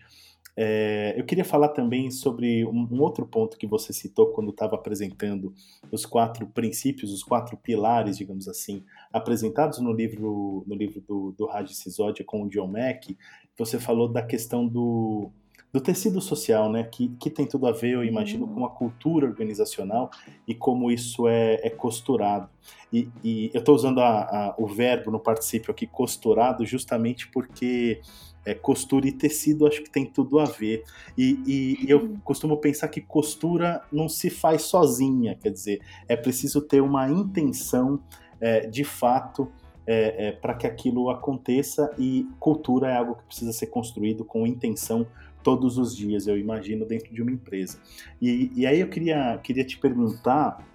É, 0.56 1.14
eu 1.18 1.24
queria 1.24 1.46
falar 1.46 1.70
também 1.70 2.12
sobre 2.12 2.66
um, 2.66 2.88
um, 2.92 3.02
outro 3.02 3.26
ponto 3.26 3.58
que 3.58 3.66
você 3.66 3.94
citou 3.94 4.28
quando 4.28 4.50
estava 4.52 4.76
apresentando 4.76 5.54
os 5.92 6.06
quatro 6.06 6.46
princípios, 6.46 7.12
os 7.12 7.24
quatro 7.24 7.56
pilares, 7.56 8.18
digamos 8.18 8.48
assim, 8.48 8.84
apresentados 9.14 9.80
no 9.80 9.94
livro 9.94 10.64
no 10.68 10.76
livro 10.76 11.00
do, 11.02 11.32
do 11.38 11.46
Raj 11.46 11.72
Sisodia 11.72 12.26
com 12.26 12.44
o 12.44 12.50
John 12.50 12.68
Mack. 12.68 13.18
Você 13.58 13.80
falou 13.80 14.10
da 14.10 14.22
questão 14.22 14.68
do, 14.68 15.32
do 15.74 15.80
tecido 15.80 16.20
social, 16.20 16.70
né, 16.70 16.84
que, 16.84 17.08
que 17.20 17.30
tem 17.30 17.46
tudo 17.46 17.66
a 17.66 17.72
ver, 17.72 17.94
eu 17.94 18.04
imagino, 18.04 18.46
uhum. 18.46 18.56
com 18.56 18.66
a 18.66 18.70
cultura 18.70 19.26
organizacional 19.26 20.12
e 20.46 20.54
como 20.54 20.92
isso 20.92 21.28
é, 21.28 21.60
é 21.64 21.70
costurado. 21.70 22.50
E, 22.92 23.08
e 23.24 23.50
eu 23.54 23.60
estou 23.60 23.74
usando 23.74 24.02
a, 24.02 24.22
a, 24.22 24.56
o 24.58 24.68
verbo 24.68 25.12
no 25.12 25.20
particípio 25.20 25.72
aqui, 25.72 25.88
costurado, 25.88 26.66
justamente 26.66 27.30
porque 27.30 28.02
é, 28.46 28.54
costura 28.54 29.08
e 29.08 29.12
tecido 29.12 29.66
acho 29.66 29.82
que 29.82 29.90
tem 29.90 30.06
tudo 30.06 30.40
a 30.40 30.46
ver. 30.46 30.84
E, 31.18 31.40
e, 31.46 31.86
e, 31.86 31.90
eu 31.90 32.02
uhum. 32.02 32.18
costumo 32.24 32.58
pensar 32.58 32.90
que 32.90 33.00
costura 33.00 33.82
não 33.92 34.10
se 34.10 34.30
faz 34.30 34.64
sozinha, 34.64 35.36
quer 35.36 35.52
dizer, 35.52 35.82
é 36.08 36.18
preciso 36.18 36.62
ter 36.62 36.82
uma 36.82 37.10
intenção 37.10 38.02
é, 38.40 38.68
de 38.68 38.84
fato 38.84 39.50
é, 39.86 40.28
é 40.28 40.32
para 40.32 40.54
que 40.54 40.68
aquilo 40.68 41.10
aconteça 41.10 41.94
e 41.98 42.28
cultura 42.40 42.90
é 42.90 42.98
algo 42.98 43.16
que 43.16 43.24
precisa 43.24 43.52
ser 43.54 43.68
construído 43.68 44.24
com 44.26 44.46
intenção 44.46 45.08
todos 45.44 45.78
os 45.78 45.96
dias, 45.96 46.28
eu 46.28 46.38
imagino, 46.38 46.86
dentro 46.86 47.14
de 47.14 47.22
uma 47.22 47.32
empresa. 47.32 47.80
E, 48.22 48.52
e 48.56 48.66
aí 48.66 48.80
eu 48.80 48.88
queria, 48.88 49.40
queria 49.44 49.64
te 49.64 49.78
perguntar 49.78 50.66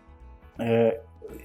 é, 0.59 1.01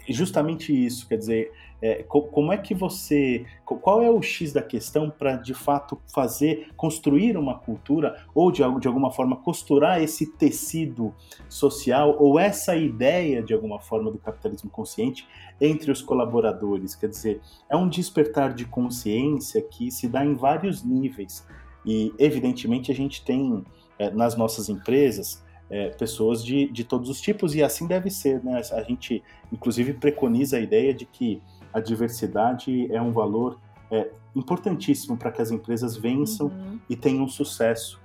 justamente 0.07 0.73
isso, 0.73 1.07
quer 1.07 1.17
dizer, 1.17 1.51
é, 1.81 2.03
como 2.03 2.53
é 2.53 2.57
que 2.57 2.75
você, 2.75 3.43
qual 3.65 4.03
é 4.03 4.09
o 4.09 4.21
X 4.21 4.53
da 4.53 4.61
questão 4.61 5.09
para 5.09 5.35
de 5.35 5.53
fato 5.53 5.99
fazer, 6.13 6.69
construir 6.77 7.35
uma 7.35 7.57
cultura 7.57 8.23
ou 8.35 8.51
de, 8.51 8.61
de 8.79 8.87
alguma 8.87 9.09
forma 9.09 9.35
costurar 9.37 10.01
esse 10.01 10.27
tecido 10.27 11.13
social 11.49 12.15
ou 12.19 12.39
essa 12.39 12.75
ideia 12.75 13.41
de 13.41 13.53
alguma 13.53 13.79
forma 13.79 14.11
do 14.11 14.19
capitalismo 14.19 14.69
consciente 14.69 15.27
entre 15.59 15.91
os 15.91 16.03
colaboradores? 16.03 16.93
Quer 16.93 17.07
dizer, 17.07 17.41
é 17.67 17.75
um 17.75 17.89
despertar 17.89 18.53
de 18.53 18.65
consciência 18.65 19.61
que 19.61 19.89
se 19.89 20.07
dá 20.07 20.23
em 20.23 20.35
vários 20.35 20.83
níveis. 20.83 21.45
E, 21.85 22.13
evidentemente, 22.17 22.91
a 22.91 22.95
gente 22.95 23.23
tem 23.23 23.63
é, 23.97 24.09
nas 24.09 24.35
nossas 24.35 24.69
empresas 24.69 25.43
é, 25.69 25.89
pessoas 25.89 26.43
de, 26.43 26.67
de 26.71 26.83
todos 26.83 27.09
os 27.09 27.21
tipos, 27.21 27.55
e 27.55 27.63
assim 27.63 27.87
deve 27.87 28.09
ser. 28.09 28.43
Né? 28.43 28.61
A 28.71 28.81
gente, 28.83 29.23
inclusive, 29.51 29.93
preconiza 29.93 30.57
a 30.57 30.59
ideia 30.59 30.93
de 30.93 31.05
que 31.05 31.41
a 31.73 31.79
diversidade 31.79 32.91
é 32.91 33.01
um 33.01 33.11
valor 33.11 33.59
é, 33.89 34.09
importantíssimo 34.35 35.17
para 35.17 35.31
que 35.31 35.41
as 35.41 35.51
empresas 35.51 35.95
vençam 35.95 36.47
uhum. 36.47 36.79
e 36.89 36.95
tenham 36.95 37.27
sucesso 37.27 37.99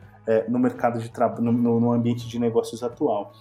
no 0.49 0.59
mercado 0.59 0.99
de 0.99 1.09
trabalho, 1.09 1.41
no, 1.41 1.79
no, 1.79 1.93
ambiente 1.93 2.27
de 2.27 2.37
negócios 2.37 2.83
atual. 2.83 3.33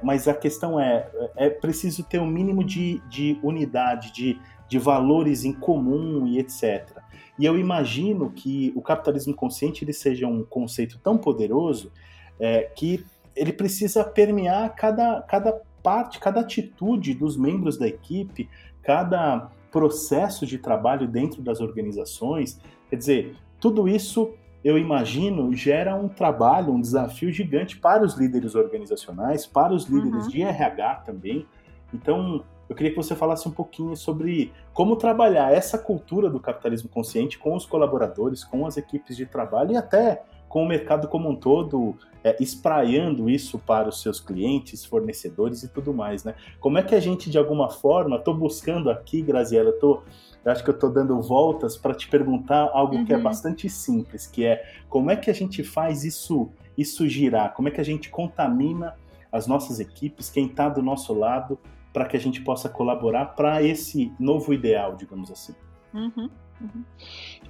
Mas 0.00 0.28
a 0.28 0.34
questão 0.34 0.78
é, 0.78 1.10
é 1.34 1.50
preciso 1.50 2.04
ter 2.04 2.20
um 2.20 2.26
mínimo 2.26 2.62
de, 2.62 3.02
de 3.08 3.36
unidade, 3.42 4.12
de, 4.12 4.40
de 4.68 4.78
valores 4.78 5.44
em 5.44 5.52
comum 5.52 6.24
e 6.24 6.38
etc. 6.38 7.02
E 7.38 7.44
eu 7.44 7.58
imagino 7.58 8.30
que 8.30 8.72
o 8.76 8.82
capitalismo 8.82 9.34
consciente 9.34 9.84
ele 9.84 9.92
seja 9.92 10.26
um 10.26 10.44
conceito 10.44 10.98
tão 11.02 11.18
poderoso 11.18 11.90
é, 12.38 12.62
que 12.74 13.04
ele 13.34 13.52
precisa 13.52 14.04
permear 14.04 14.74
cada, 14.74 15.20
cada 15.22 15.60
parte, 15.82 16.20
cada 16.20 16.40
atitude 16.40 17.14
dos 17.14 17.36
membros 17.36 17.76
da 17.76 17.86
equipe, 17.86 18.48
cada 18.82 19.50
processo 19.70 20.46
de 20.46 20.58
trabalho 20.58 21.08
dentro 21.08 21.42
das 21.42 21.60
organizações. 21.60 22.60
Quer 22.88 22.96
dizer, 22.96 23.36
tudo 23.58 23.88
isso 23.88 24.32
eu 24.64 24.78
imagino 24.78 25.52
gera 25.52 25.94
um 25.94 26.08
trabalho, 26.08 26.72
um 26.72 26.80
desafio 26.80 27.30
gigante 27.30 27.76
para 27.76 28.02
os 28.02 28.14
líderes 28.14 28.54
organizacionais, 28.54 29.46
para 29.46 29.74
os 29.74 29.84
líderes 29.86 30.24
uhum. 30.24 30.30
de 30.30 30.42
RH 30.42 30.94
também. 31.04 31.46
Então, 31.92 32.42
eu 32.68 32.74
queria 32.74 32.90
que 32.90 32.96
você 32.96 33.14
falasse 33.14 33.46
um 33.48 33.52
pouquinho 33.52 33.96
sobre 33.96 34.52
como 34.72 34.96
trabalhar 34.96 35.52
essa 35.52 35.78
cultura 35.78 36.30
do 36.30 36.40
capitalismo 36.40 36.88
consciente 36.88 37.38
com 37.38 37.54
os 37.54 37.66
colaboradores, 37.66 38.42
com 38.42 38.66
as 38.66 38.76
equipes 38.76 39.16
de 39.16 39.26
trabalho 39.26 39.72
e 39.72 39.76
até 39.76 40.22
com 40.54 40.62
o 40.62 40.68
mercado 40.68 41.08
como 41.08 41.28
um 41.28 41.34
todo, 41.34 41.96
é, 42.22 42.36
espraiando 42.40 43.28
isso 43.28 43.58
para 43.58 43.88
os 43.88 44.00
seus 44.00 44.20
clientes, 44.20 44.84
fornecedores 44.84 45.64
e 45.64 45.68
tudo 45.68 45.92
mais, 45.92 46.22
né? 46.22 46.36
Como 46.60 46.78
é 46.78 46.82
que 46.84 46.94
a 46.94 47.00
gente, 47.00 47.28
de 47.28 47.36
alguma 47.36 47.68
forma, 47.68 48.16
estou 48.16 48.32
buscando 48.32 48.88
aqui, 48.88 49.20
Graziela, 49.20 49.72
tô, 49.72 50.02
acho 50.44 50.62
que 50.62 50.70
eu 50.70 50.74
estou 50.74 50.90
dando 50.90 51.20
voltas 51.20 51.76
para 51.76 51.92
te 51.92 52.06
perguntar 52.06 52.70
algo 52.72 52.94
uhum. 52.94 53.04
que 53.04 53.12
é 53.12 53.16
uhum. 53.16 53.22
bastante 53.24 53.68
simples, 53.68 54.28
que 54.28 54.44
é 54.44 54.64
como 54.88 55.10
é 55.10 55.16
que 55.16 55.28
a 55.28 55.34
gente 55.34 55.64
faz 55.64 56.04
isso, 56.04 56.48
isso 56.78 57.08
girar? 57.08 57.52
Como 57.52 57.66
é 57.66 57.72
que 57.72 57.80
a 57.80 57.84
gente 57.84 58.08
contamina 58.08 58.94
as 59.32 59.48
nossas 59.48 59.80
equipes, 59.80 60.30
quem 60.30 60.46
está 60.46 60.68
do 60.68 60.80
nosso 60.80 61.12
lado, 61.12 61.58
para 61.94 62.06
que 62.06 62.16
a 62.16 62.20
gente 62.20 62.42
possa 62.42 62.68
colaborar 62.68 63.26
para 63.36 63.62
esse 63.62 64.12
novo 64.18 64.52
ideal, 64.52 64.96
digamos 64.96 65.30
assim. 65.30 65.54
Uhum, 65.94 66.28
uhum. 66.60 66.84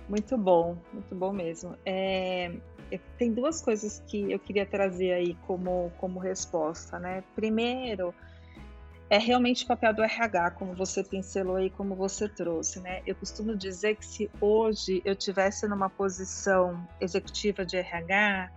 Muito 0.07 0.37
bom, 0.37 0.77
muito 0.93 1.15
bom 1.15 1.33
mesmo. 1.33 1.75
É, 1.85 2.53
tem 3.19 3.33
duas 3.33 3.63
coisas 3.63 4.05
que 4.07 4.31
eu 4.31 4.39
queria 4.39 4.67
trazer 4.67 5.13
aí 5.13 5.35
como, 5.47 5.91
como 5.97 6.19
resposta, 6.19 6.99
né? 6.99 7.25
Primeiro, 7.35 8.15
é 9.09 9.17
realmente 9.17 9.65
o 9.65 9.67
papel 9.67 9.95
do 9.95 10.03
RH, 10.03 10.51
como 10.53 10.75
você 10.75 11.03
pincelou 11.03 11.59
e 11.59 11.71
como 11.71 11.95
você 11.95 12.29
trouxe, 12.29 12.81
né? 12.81 13.01
Eu 13.07 13.15
costumo 13.15 13.57
dizer 13.57 13.97
que 13.97 14.05
se 14.05 14.31
hoje 14.43 15.01
eu 15.07 15.17
tivesse 15.17 15.67
numa 15.67 15.89
posição 15.89 16.87
executiva 17.01 17.65
de 17.65 17.79
RH, 17.79 18.51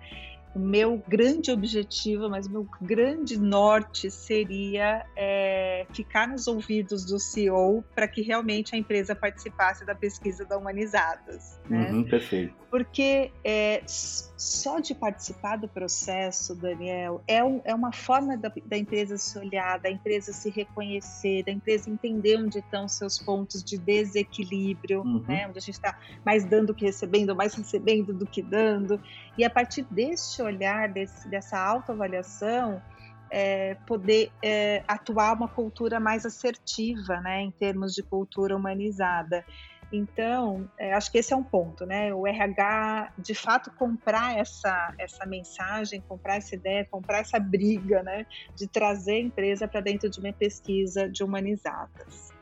o 0.57 0.59
meu 0.59 1.01
grande 1.07 1.51
objetivo, 1.51 2.27
mas 2.29 2.47
meu 2.47 2.67
grande 2.81 3.39
norte 3.39 4.09
seria 4.09 5.05
é, 5.15 5.85
ficar 5.93 6.27
nos 6.27 6.47
ouvidos 6.47 7.05
do 7.05 7.19
CEO 7.19 7.83
para 7.93 8.07
que 8.07 8.23
realmente 8.23 8.75
a 8.75 8.77
empresa 8.77 9.15
participasse 9.15 9.85
da 9.85 9.93
pesquisa 9.93 10.43
da 10.45 10.57
Humanizadas. 10.57 11.59
Né? 11.69 11.91
Uhum, 11.91 12.03
perfeito. 12.03 12.55
Porque 12.69 13.31
é, 13.43 13.81
só 13.87 14.79
de 14.79 14.93
participar 14.93 15.57
do 15.57 15.67
processo, 15.67 16.53
Daniel, 16.53 17.23
é, 17.25 17.43
um, 17.43 17.61
é 17.63 17.73
uma 17.73 17.93
forma 17.93 18.35
da, 18.35 18.51
da, 18.65 18.77
empresa 18.77 19.17
se 19.17 19.37
olhar, 19.39 19.79
da 19.79 19.89
empresa 19.89 20.33
se 20.33 20.49
reconhecer, 20.49 21.43
da 21.43 21.51
empresa 21.51 21.89
entender 21.89 22.37
onde 22.37 22.59
estão 22.59 22.87
seus 22.87 23.17
pontos 23.17 23.63
de 23.63 23.77
desequilíbrio, 23.77 25.01
uhum. 25.01 25.23
né? 25.27 25.47
onde 25.47 25.57
a 25.57 25.61
gente 25.61 25.75
está 25.75 25.97
mais 26.25 26.43
dando 26.43 26.73
que 26.73 26.85
recebendo, 26.85 27.35
mais 27.35 27.53
recebendo 27.53 28.13
do 28.13 28.25
que 28.25 28.41
dando. 28.41 29.01
E 29.37 29.45
a 29.45 29.49
partir 29.49 29.83
deste 29.89 30.41
olhar, 30.41 30.89
desse, 30.89 31.27
dessa 31.29 31.57
autoavaliação, 31.57 32.81
é, 33.29 33.75
poder 33.85 34.31
é, 34.43 34.83
atuar 34.87 35.33
uma 35.33 35.47
cultura 35.47 35.99
mais 35.99 36.25
assertiva, 36.25 37.19
né, 37.21 37.41
em 37.41 37.51
termos 37.51 37.93
de 37.93 38.03
cultura 38.03 38.55
humanizada. 38.55 39.45
Então, 39.91 40.69
é, 40.77 40.93
acho 40.93 41.09
que 41.11 41.17
esse 41.17 41.33
é 41.33 41.35
um 41.35 41.43
ponto, 41.43 41.85
né? 41.85 42.13
O 42.13 42.27
RH, 42.27 43.13
de 43.17 43.33
fato, 43.33 43.71
comprar 43.71 44.37
essa, 44.37 44.93
essa 44.97 45.25
mensagem, 45.25 46.01
comprar 46.01 46.37
essa 46.37 46.55
ideia, 46.55 46.85
comprar 46.85 47.19
essa 47.19 47.39
briga, 47.39 48.03
né? 48.03 48.25
De 48.53 48.67
trazer 48.67 49.13
a 49.13 49.19
empresa 49.19 49.67
para 49.67 49.79
dentro 49.79 50.09
de 50.09 50.19
uma 50.19 50.33
pesquisa 50.33 51.09
de 51.09 51.23
humanizadas. 51.23 52.33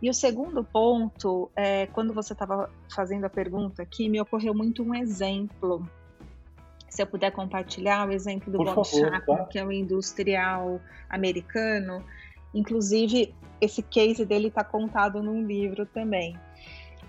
E 0.00 0.08
o 0.08 0.14
segundo 0.14 0.62
ponto, 0.62 1.50
é, 1.56 1.86
quando 1.86 2.14
você 2.14 2.32
estava 2.32 2.70
fazendo 2.94 3.24
a 3.24 3.30
pergunta 3.30 3.82
aqui, 3.82 4.08
me 4.08 4.20
ocorreu 4.20 4.54
muito 4.54 4.84
um 4.84 4.94
exemplo 4.94 5.84
se 6.88 7.02
eu 7.02 7.06
puder 7.06 7.32
compartilhar 7.32 8.08
o 8.08 8.12
exemplo 8.12 8.50
do 8.50 8.58
Por 8.58 8.74
Bob 8.74 8.86
Chapman, 8.86 9.44
que 9.46 9.58
é 9.58 9.64
um 9.64 9.72
industrial 9.72 10.80
americano. 11.08 12.04
Inclusive, 12.54 13.34
esse 13.60 13.82
case 13.82 14.24
dele 14.24 14.48
está 14.48 14.64
contado 14.64 15.22
num 15.22 15.44
livro 15.44 15.84
também. 15.84 16.38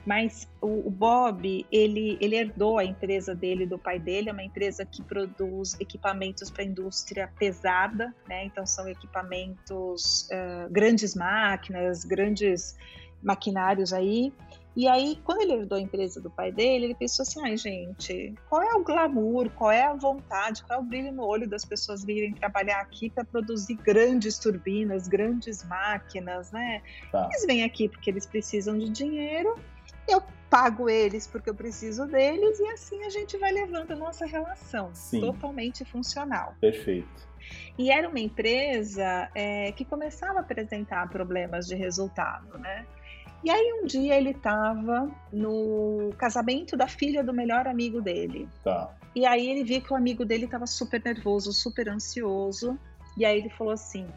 Mas 0.09 0.47
o, 0.59 0.87
o, 0.87 0.89
Bob, 0.89 1.67
ele, 1.71 2.17
ele 2.19 2.35
herdou 2.35 2.79
a 2.79 2.83
empresa 2.83 3.35
dele 3.35 3.67
do 3.67 3.77
pai 3.77 3.99
dele, 3.99 4.31
é 4.31 4.33
uma 4.33 4.41
empresa 4.41 4.83
que 4.83 5.03
produz 5.03 5.79
equipamentos 5.79 6.49
para 6.49 6.63
a 6.63 6.65
indústria 6.65 7.31
pesada, 7.37 8.11
né? 8.27 8.45
Então 8.45 8.65
são 8.65 8.89
equipamentos, 8.89 10.27
uh, 10.31 10.67
grandes 10.71 11.13
máquinas, 11.13 12.03
grandes 12.03 12.75
maquinários 13.21 13.93
aí. 13.93 14.33
E 14.75 14.87
aí, 14.87 15.19
quando 15.23 15.41
ele 15.41 15.53
herdou 15.53 15.77
a 15.77 15.81
empresa 15.81 16.19
do 16.19 16.31
pai 16.31 16.51
dele, 16.51 16.85
ele 16.85 16.95
pensou 16.95 17.21
assim: 17.21 17.39
ai, 17.43 17.55
gente, 17.55 18.33
qual 18.49 18.63
é 18.63 18.73
o 18.73 18.83
glamour, 18.83 19.51
qual 19.51 19.71
é 19.71 19.83
a 19.83 19.93
vontade, 19.93 20.63
qual 20.63 20.79
é 20.79 20.81
o 20.81 20.85
brilho 20.85 21.11
no 21.11 21.23
olho 21.23 21.47
das 21.47 21.63
pessoas 21.63 22.03
virem 22.03 22.33
trabalhar 22.33 22.81
aqui 22.81 23.11
para 23.11 23.23
produzir 23.23 23.75
grandes 23.75 24.39
turbinas, 24.39 25.07
grandes 25.07 25.63
máquinas, 25.65 26.51
né? 26.51 26.81
Tá. 27.11 27.27
Eles 27.29 27.45
vêm 27.45 27.63
aqui 27.63 27.87
porque 27.87 28.09
eles 28.09 28.25
precisam 28.25 28.75
de 28.75 28.89
dinheiro, 28.89 29.55
eu 30.11 30.21
pago 30.49 30.89
eles 30.89 31.27
porque 31.27 31.49
eu 31.49 31.55
preciso 31.55 32.07
deles, 32.07 32.59
e 32.59 32.67
assim 32.69 33.03
a 33.03 33.09
gente 33.09 33.37
vai 33.37 33.51
levando 33.51 33.91
a 33.91 33.95
nossa 33.95 34.25
relação 34.25 34.89
Sim. 34.93 35.21
totalmente 35.21 35.85
funcional. 35.85 36.55
Perfeito. 36.59 37.29
E 37.77 37.91
era 37.91 38.09
uma 38.09 38.19
empresa 38.19 39.29
é, 39.33 39.71
que 39.71 39.85
começava 39.85 40.39
a 40.39 40.41
apresentar 40.41 41.07
problemas 41.09 41.67
de 41.67 41.75
resultado, 41.75 42.57
né? 42.57 42.85
E 43.43 43.49
aí 43.49 43.79
um 43.81 43.85
dia 43.85 44.17
ele 44.17 44.31
estava 44.31 45.09
no 45.31 46.13
casamento 46.17 46.75
da 46.75 46.87
filha 46.87 47.23
do 47.23 47.33
melhor 47.33 47.67
amigo 47.67 48.01
dele. 48.01 48.49
Tá. 48.63 48.93
E 49.15 49.25
aí 49.25 49.49
ele 49.49 49.63
viu 49.63 49.81
que 49.81 49.93
o 49.93 49.95
amigo 49.95 50.25
dele 50.25 50.45
estava 50.45 50.67
super 50.67 51.01
nervoso, 51.03 51.53
super 51.53 51.87
ansioso. 51.87 52.77
E 53.17 53.25
aí 53.25 53.39
ele 53.39 53.49
falou 53.49 53.73
assim: 53.73 54.07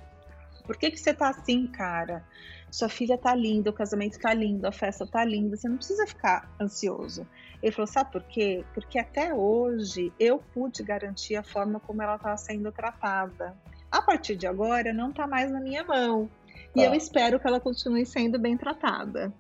Por 0.67 0.77
que 0.77 0.91
que 0.91 0.99
você 0.99 1.15
tá 1.15 1.29
assim, 1.29 1.69
cara? 1.69 2.25
Sua 2.73 2.89
filha 2.89 3.19
tá 3.19 3.35
linda, 3.35 3.69
o 3.69 3.73
casamento 3.73 4.19
tá 4.19 4.33
lindo, 4.33 4.67
a 4.67 4.73
festa 4.73 5.07
tá 5.07 5.23
linda, 5.23 5.59
você 5.59 5.69
não 5.69 5.77
precisa 5.77 6.07
ficar 6.07 6.51
ansioso. 6.59 7.27
Ele 7.63 7.71
falou: 7.71 7.87
Sabe 7.87 8.11
por 8.11 8.23
quê? 8.23 8.65
Porque 8.73 8.99
até 8.99 9.35
hoje 9.35 10.11
eu 10.19 10.39
pude 10.55 10.83
garantir 10.83 11.37
a 11.37 11.43
forma 11.43 11.79
como 11.79 12.01
ela 12.01 12.17
estava 12.17 12.37
sendo 12.39 12.73
tratada. 12.73 13.55
A 13.91 14.01
partir 14.01 14.37
de 14.37 14.47
agora 14.47 14.91
não 14.91 15.13
tá 15.13 15.27
mais 15.27 15.53
na 15.53 15.61
minha 15.61 15.85
mão. 15.85 16.31
E 16.75 16.83
eu 16.83 16.93
tá. 16.93 16.97
espero 16.97 17.39
que 17.39 17.47
ela 17.47 17.61
continue 17.61 18.07
sendo 18.07 18.39
bem 18.39 18.57
tratada. 18.57 19.31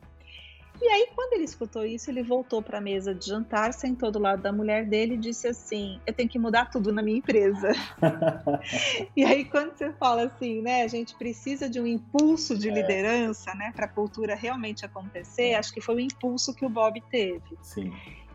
E 0.82 0.88
aí, 0.88 1.08
quando 1.14 1.34
ele 1.34 1.44
escutou 1.44 1.84
isso, 1.84 2.10
ele 2.10 2.24
voltou 2.24 2.60
para 2.60 2.78
a 2.78 2.80
mesa 2.80 3.14
de 3.14 3.26
jantar, 3.26 3.72
sentou 3.72 4.10
do 4.10 4.18
lado 4.18 4.42
da 4.42 4.52
mulher 4.52 4.84
dele 4.84 5.14
e 5.14 5.16
disse 5.16 5.46
assim: 5.46 6.00
Eu 6.04 6.12
tenho 6.12 6.28
que 6.28 6.40
mudar 6.40 6.70
tudo 6.70 6.92
na 6.92 7.00
minha 7.00 7.18
empresa. 7.18 7.70
e 9.16 9.24
aí, 9.24 9.44
quando 9.44 9.76
você 9.76 9.92
fala 9.92 10.24
assim, 10.24 10.60
né, 10.60 10.82
a 10.82 10.88
gente 10.88 11.14
precisa 11.14 11.70
de 11.70 11.80
um 11.80 11.86
impulso 11.86 12.58
de 12.58 12.68
é. 12.68 12.72
liderança, 12.72 13.54
né, 13.54 13.72
para 13.76 13.86
a 13.86 13.88
cultura 13.88 14.34
realmente 14.34 14.84
acontecer, 14.84 15.54
acho 15.54 15.72
que 15.72 15.80
foi 15.80 15.94
o 15.94 16.00
impulso 16.00 16.52
que 16.52 16.66
o 16.66 16.68
Bob 16.68 17.00
teve. 17.08 17.56
Sim. 17.62 17.92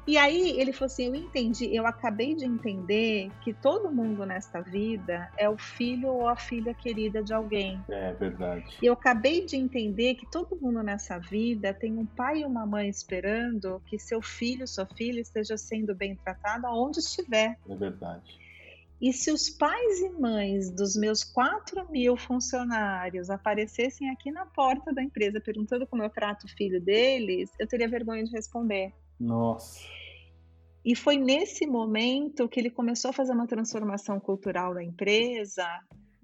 E 0.08 0.18
aí 0.18 0.58
ele 0.58 0.72
falou 0.72 0.86
assim: 0.86 1.08
Eu 1.08 1.16
entendi, 1.16 1.76
eu 1.76 1.86
acabei 1.86 2.34
de 2.34 2.46
entender 2.46 3.30
que 3.44 3.54
todo 3.54 3.92
mundo 3.92 4.26
nesta 4.26 4.62
vida 4.62 5.30
é 5.38 5.50
o 5.50 5.58
filho 5.58 6.08
ou 6.08 6.30
a 6.30 6.38
filha 6.38 6.74
querida 6.74 7.22
de 7.22 7.34
alguém. 7.34 7.84
É 7.90 8.14
verdade. 8.14 8.66
E 8.82 8.86
eu 8.86 8.94
acabei 8.94 9.46
de 9.46 9.58
entender 9.58 10.16
que 10.16 10.26
todo 10.32 10.58
mundo 10.62 10.82
nessa 10.82 11.20
vida 11.20 11.74
tem 11.74 11.98
um 11.98 12.06
pai 12.06 12.40
e 12.40 12.46
uma 12.46 12.66
mãe 12.66 12.88
esperando 12.88 13.82
que 13.86 14.00
seu 14.00 14.22
filho, 14.22 14.66
sua 14.66 14.86
filha 14.86 15.20
esteja 15.20 15.58
sendo 15.58 15.94
bem 15.94 16.16
tratado 16.16 16.66
aonde 16.66 17.00
estiver. 17.00 17.58
É 17.68 17.76
verdade. 17.76 18.48
E 19.00 19.14
se 19.14 19.30
os 19.32 19.50
pais 19.50 20.00
e 20.00 20.10
mães 20.10 20.72
dos 20.72 20.96
meus 20.96 21.24
4 21.24 21.92
mil 21.92 22.18
funcionários 22.18 23.30
aparecessem 23.30 24.10
aqui 24.10 24.32
na 24.32 24.46
porta 24.46 24.92
da 24.92 25.04
empresa 25.04 25.40
perguntando 25.40 25.86
como 25.86 26.02
eu 26.02 26.10
trato 26.10 26.46
o 26.46 26.50
filho 26.50 26.82
deles, 26.82 27.52
eu 27.60 27.68
teria 27.68 27.88
vergonha 27.88 28.24
de 28.24 28.32
responder. 28.32 28.94
Nossa. 29.20 29.97
E 30.88 30.96
foi 30.96 31.18
nesse 31.18 31.68
momento 31.68 32.48
que 32.48 32.58
ele 32.58 32.70
começou 32.70 33.10
a 33.10 33.14
fazer 33.14 33.34
uma 33.34 33.46
transformação 33.46 34.22
cultural 34.22 34.74
da 34.74 34.82
empresa, 34.82 35.68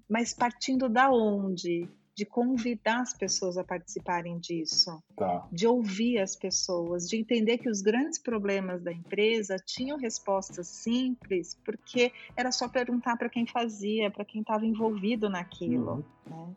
mas 0.08 0.32
partindo 0.32 0.88
da 0.88 1.10
onde? 1.10 1.86
De 2.16 2.24
convidar 2.24 3.02
as 3.02 3.12
pessoas 3.12 3.58
a 3.58 3.64
participarem 3.64 4.38
disso, 4.38 5.02
tá. 5.14 5.46
de 5.52 5.66
ouvir 5.66 6.18
as 6.18 6.34
pessoas, 6.34 7.06
de 7.06 7.18
entender 7.18 7.58
que 7.58 7.68
os 7.68 7.82
grandes 7.82 8.18
problemas 8.18 8.82
da 8.82 8.90
empresa 8.90 9.56
tinham 9.56 9.98
respostas 9.98 10.66
simples, 10.68 11.60
porque 11.62 12.10
era 12.34 12.50
só 12.50 12.66
perguntar 12.66 13.18
para 13.18 13.28
quem 13.28 13.46
fazia, 13.46 14.10
para 14.10 14.24
quem 14.24 14.40
estava 14.40 14.64
envolvido 14.64 15.28
naquilo. 15.28 16.06
Uhum. 16.26 16.46
Né? 16.46 16.56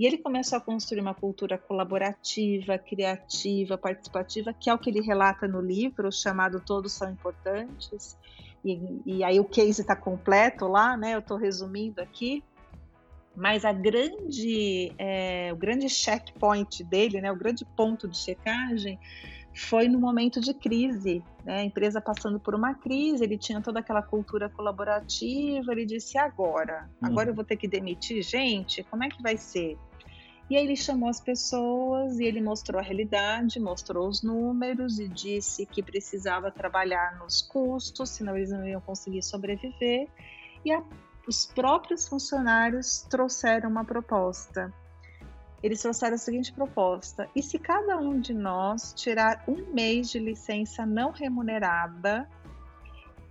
E 0.00 0.06
ele 0.06 0.16
começou 0.16 0.56
a 0.56 0.60
construir 0.62 1.02
uma 1.02 1.12
cultura 1.12 1.58
colaborativa, 1.58 2.78
criativa, 2.78 3.76
participativa, 3.76 4.50
que 4.50 4.70
é 4.70 4.74
o 4.74 4.78
que 4.78 4.88
ele 4.88 5.02
relata 5.02 5.46
no 5.46 5.60
livro, 5.60 6.10
chamado 6.10 6.58
Todos 6.58 6.94
São 6.94 7.10
Importantes. 7.10 8.16
E, 8.64 8.80
e 9.04 9.22
aí 9.22 9.38
o 9.38 9.44
case 9.44 9.82
está 9.82 9.94
completo 9.94 10.66
lá, 10.66 10.96
né? 10.96 11.14
Eu 11.14 11.18
estou 11.18 11.36
resumindo 11.36 12.00
aqui. 12.00 12.42
Mas 13.36 13.62
a 13.62 13.74
grande, 13.74 14.90
é, 14.96 15.50
o 15.52 15.56
grande 15.56 15.86
checkpoint 15.90 16.82
dele, 16.82 17.20
né? 17.20 17.30
O 17.30 17.36
grande 17.36 17.66
ponto 17.76 18.08
de 18.08 18.16
checagem 18.16 18.98
foi 19.54 19.86
no 19.86 19.98
momento 19.98 20.40
de 20.40 20.54
crise, 20.54 21.22
né? 21.44 21.58
a 21.60 21.64
empresa 21.64 22.00
passando 22.00 22.40
por 22.40 22.54
uma 22.54 22.72
crise, 22.72 23.22
ele 23.22 23.36
tinha 23.36 23.60
toda 23.60 23.80
aquela 23.80 24.00
cultura 24.00 24.48
colaborativa, 24.48 25.72
ele 25.72 25.84
disse 25.84 26.16
agora, 26.16 26.88
agora 27.02 27.26
hum. 27.28 27.32
eu 27.32 27.34
vou 27.34 27.44
ter 27.44 27.56
que 27.56 27.66
demitir 27.66 28.22
gente, 28.22 28.84
como 28.84 29.02
é 29.02 29.08
que 29.08 29.20
vai 29.20 29.36
ser? 29.36 29.76
E 30.50 30.56
aí 30.56 30.64
ele 30.64 30.74
chamou 30.74 31.08
as 31.08 31.20
pessoas 31.20 32.18
e 32.18 32.24
ele 32.24 32.42
mostrou 32.42 32.80
a 32.80 32.82
realidade, 32.82 33.60
mostrou 33.60 34.08
os 34.08 34.20
números 34.20 34.98
e 34.98 35.06
disse 35.06 35.64
que 35.64 35.80
precisava 35.80 36.50
trabalhar 36.50 37.16
nos 37.20 37.40
custos, 37.40 38.10
senão 38.10 38.36
eles 38.36 38.50
não 38.50 38.66
iam 38.66 38.80
conseguir 38.80 39.22
sobreviver. 39.22 40.08
E 40.64 40.72
a, 40.72 40.82
os 41.24 41.46
próprios 41.46 42.08
funcionários 42.08 43.06
trouxeram 43.08 43.70
uma 43.70 43.84
proposta. 43.84 44.74
Eles 45.62 45.82
trouxeram 45.82 46.16
a 46.16 46.18
seguinte 46.18 46.52
proposta: 46.52 47.30
e 47.36 47.40
se 47.44 47.56
cada 47.56 47.96
um 47.98 48.18
de 48.18 48.34
nós 48.34 48.92
tirar 48.92 49.44
um 49.46 49.72
mês 49.72 50.10
de 50.10 50.18
licença 50.18 50.84
não 50.84 51.12
remunerada 51.12 52.28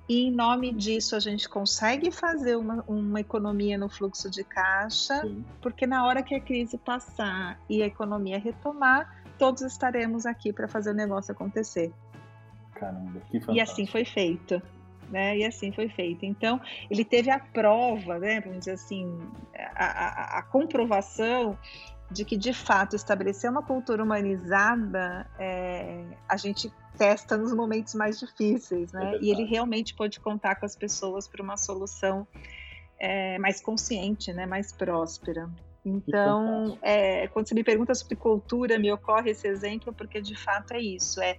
e 0.10 0.24
em 0.24 0.32
nome 0.32 0.74
disso 0.74 1.16
a 1.16 1.20
gente 1.20 1.48
consegue 1.48 2.10
fazer 2.10 2.56
uma, 2.56 2.84
uma 2.88 3.20
economia 3.20 3.78
no 3.78 3.88
fluxo 3.88 4.28
de 4.28 4.44
caixa, 4.44 5.22
Sim. 5.22 5.46
porque 5.62 5.86
na 5.86 6.04
hora 6.04 6.24
que 6.24 6.34
a 6.34 6.42
crise 6.42 6.80
passar 6.80 7.60
e 7.70 7.84
a 7.84 7.86
economia 7.86 8.40
retomar, 8.40 9.24
todos 9.38 9.62
estaremos 9.62 10.26
aqui 10.26 10.52
para 10.52 10.68
fazer 10.68 10.90
o 10.90 10.94
negócio 10.96 11.32
acontecer. 11.32 11.94
Caramba, 12.74 13.20
que 13.20 13.40
fantástico. 13.40 13.54
E 13.54 13.62
assim 13.62 13.86
foi 13.86 14.04
feito. 14.04 14.60
Né? 15.12 15.38
E 15.38 15.46
assim 15.46 15.72
foi 15.72 15.90
feito. 15.90 16.26
Então, 16.26 16.60
ele 16.90 17.06
teve 17.06 17.30
a 17.30 17.40
prova, 17.40 18.18
né? 18.18 18.42
vamos 18.42 18.60
dizer 18.60 18.72
assim, 18.72 19.16
a, 19.76 19.86
a, 19.86 20.40
a 20.40 20.44
comprovação 20.44 21.58
de 22.12 22.26
que, 22.26 22.36
de 22.36 22.54
fato, 22.54 22.96
estabelecer 22.96 23.50
uma 23.50 23.62
cultura 23.62 24.04
humanizada, 24.04 25.28
é, 25.38 26.04
a 26.28 26.36
gente 26.36 26.72
testa 27.00 27.38
nos 27.38 27.54
momentos 27.54 27.96
mais 27.96 28.20
difíceis, 28.20 28.92
né? 28.92 29.16
É 29.16 29.20
e 29.22 29.32
ele 29.32 29.46
realmente 29.46 29.96
pode 29.96 30.20
contar 30.20 30.56
com 30.56 30.66
as 30.66 30.76
pessoas 30.76 31.28
para 31.30 31.42
uma 31.42 31.56
solução 31.56 32.28
é, 33.00 33.40
mais 33.40 33.62
consciente, 33.62 34.34
né? 34.34 34.46
Mais 34.46 34.74
próspera. 34.74 35.50
Então, 35.86 36.78
é, 36.82 37.30
quando 37.30 37.48
você 37.48 37.56
me 37.56 37.64
pergunta 37.64 37.96
sobre 37.96 38.18
cultura, 38.18 38.78
me 38.78 38.92
ocorre 38.92 39.32
esse 39.32 39.48
exemplo 39.48 39.94
porque 39.94 40.22
de 40.22 40.36
fato 40.36 40.74
é 40.74 40.82
isso, 40.82 41.22
é, 41.22 41.38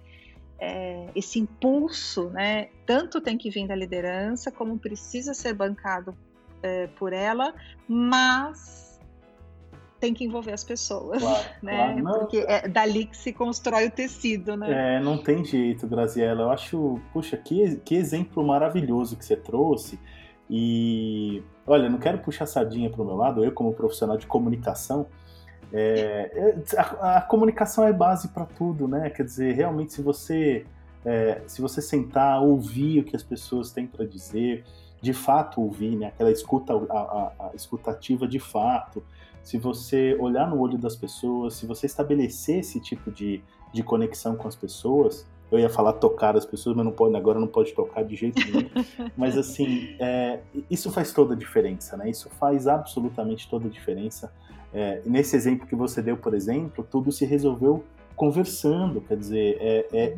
é, 0.59 1.09
esse 1.15 1.39
impulso, 1.39 2.31
né? 2.31 2.69
Tanto 2.87 3.21
tem 3.21 3.37
que 3.37 3.51
vir 3.51 3.67
da 3.67 3.75
liderança, 3.75 4.51
como 4.51 4.79
precisa 4.79 5.35
ser 5.35 5.53
bancado 5.53 6.17
é, 6.63 6.87
por 6.87 7.13
ela, 7.13 7.53
mas 7.87 8.90
tem 10.01 10.13
que 10.15 10.25
envolver 10.25 10.51
as 10.51 10.63
pessoas, 10.63 11.21
claro, 11.21 11.45
né? 11.61 12.01
Claro. 12.01 12.19
Porque 12.19 12.37
é 12.39 12.67
dali 12.67 13.05
que 13.05 13.15
se 13.15 13.31
constrói 13.31 13.87
o 13.87 13.91
tecido, 13.91 14.57
né? 14.57 14.97
É, 14.97 14.99
não 14.99 15.19
tem 15.19 15.45
jeito, 15.45 15.87
Graziela. 15.87 16.41
Eu 16.41 16.51
acho, 16.51 16.99
puxa, 17.13 17.37
que, 17.37 17.77
que 17.77 17.95
exemplo 17.95 18.43
maravilhoso 18.43 19.15
que 19.15 19.23
você 19.23 19.37
trouxe. 19.37 19.99
E 20.49 21.43
olha, 21.65 21.87
não 21.87 21.99
quero 21.99 22.17
puxar 22.17 22.47
sardinha 22.47 22.89
para 22.89 23.01
o 23.01 23.05
meu 23.05 23.15
lado, 23.15 23.45
eu 23.45 23.51
como 23.53 23.71
profissional 23.73 24.17
de 24.17 24.25
comunicação, 24.25 25.05
é, 25.71 26.57
a, 26.77 27.17
a, 27.17 27.21
comunicação 27.21 27.85
é 27.85 27.93
base 27.93 28.27
para 28.29 28.45
tudo, 28.45 28.87
né? 28.87 29.09
Quer 29.09 29.23
dizer, 29.23 29.53
realmente 29.53 29.93
se 29.93 30.01
você 30.01 30.65
é, 31.05 31.41
se 31.47 31.61
você 31.61 31.81
sentar, 31.81 32.41
ouvir 32.41 32.99
o 32.99 33.03
que 33.03 33.15
as 33.15 33.23
pessoas 33.23 33.71
têm 33.71 33.87
para 33.87 34.05
dizer, 34.05 34.65
de 35.01 35.13
fato 35.13 35.61
ouvir, 35.61 35.95
né? 35.95 36.07
Aquela 36.07 36.31
escuta, 36.31 36.73
a, 36.73 36.77
a, 36.77 37.31
a 37.47 37.51
escutativa 37.55 38.27
de 38.27 38.39
fato, 38.39 39.01
se 39.43 39.57
você 39.57 40.15
olhar 40.19 40.49
no 40.49 40.59
olho 40.59 40.77
das 40.77 40.95
pessoas, 40.95 41.55
se 41.55 41.65
você 41.65 41.85
estabelecer 41.85 42.59
esse 42.59 42.79
tipo 42.79 43.11
de, 43.11 43.43
de 43.73 43.83
conexão 43.83 44.35
com 44.35 44.47
as 44.47 44.55
pessoas, 44.55 45.27
eu 45.51 45.59
ia 45.59 45.69
falar 45.69 45.93
tocar 45.93 46.37
as 46.37 46.45
pessoas, 46.45 46.75
mas 46.75 46.85
não 46.85 46.93
pode, 46.93 47.15
agora 47.15 47.39
não 47.39 47.47
pode 47.47 47.73
tocar 47.73 48.03
de 48.03 48.15
jeito 48.15 48.39
nenhum. 48.39 48.69
mas 49.17 49.37
assim, 49.37 49.95
é, 49.99 50.39
isso 50.69 50.89
faz 50.91 51.11
toda 51.11 51.33
a 51.33 51.37
diferença, 51.37 51.97
né? 51.97 52.09
Isso 52.09 52.29
faz 52.29 52.67
absolutamente 52.67 53.49
toda 53.49 53.67
a 53.67 53.69
diferença. 53.69 54.31
É, 54.73 55.01
nesse 55.05 55.35
exemplo 55.35 55.67
que 55.67 55.75
você 55.75 56.01
deu, 56.01 56.15
por 56.15 56.33
exemplo, 56.33 56.87
tudo 56.89 57.11
se 57.11 57.25
resolveu 57.25 57.83
conversando, 58.15 59.01
quer 59.01 59.17
dizer, 59.17 59.57
é, 59.59 59.87
é, 59.91 60.17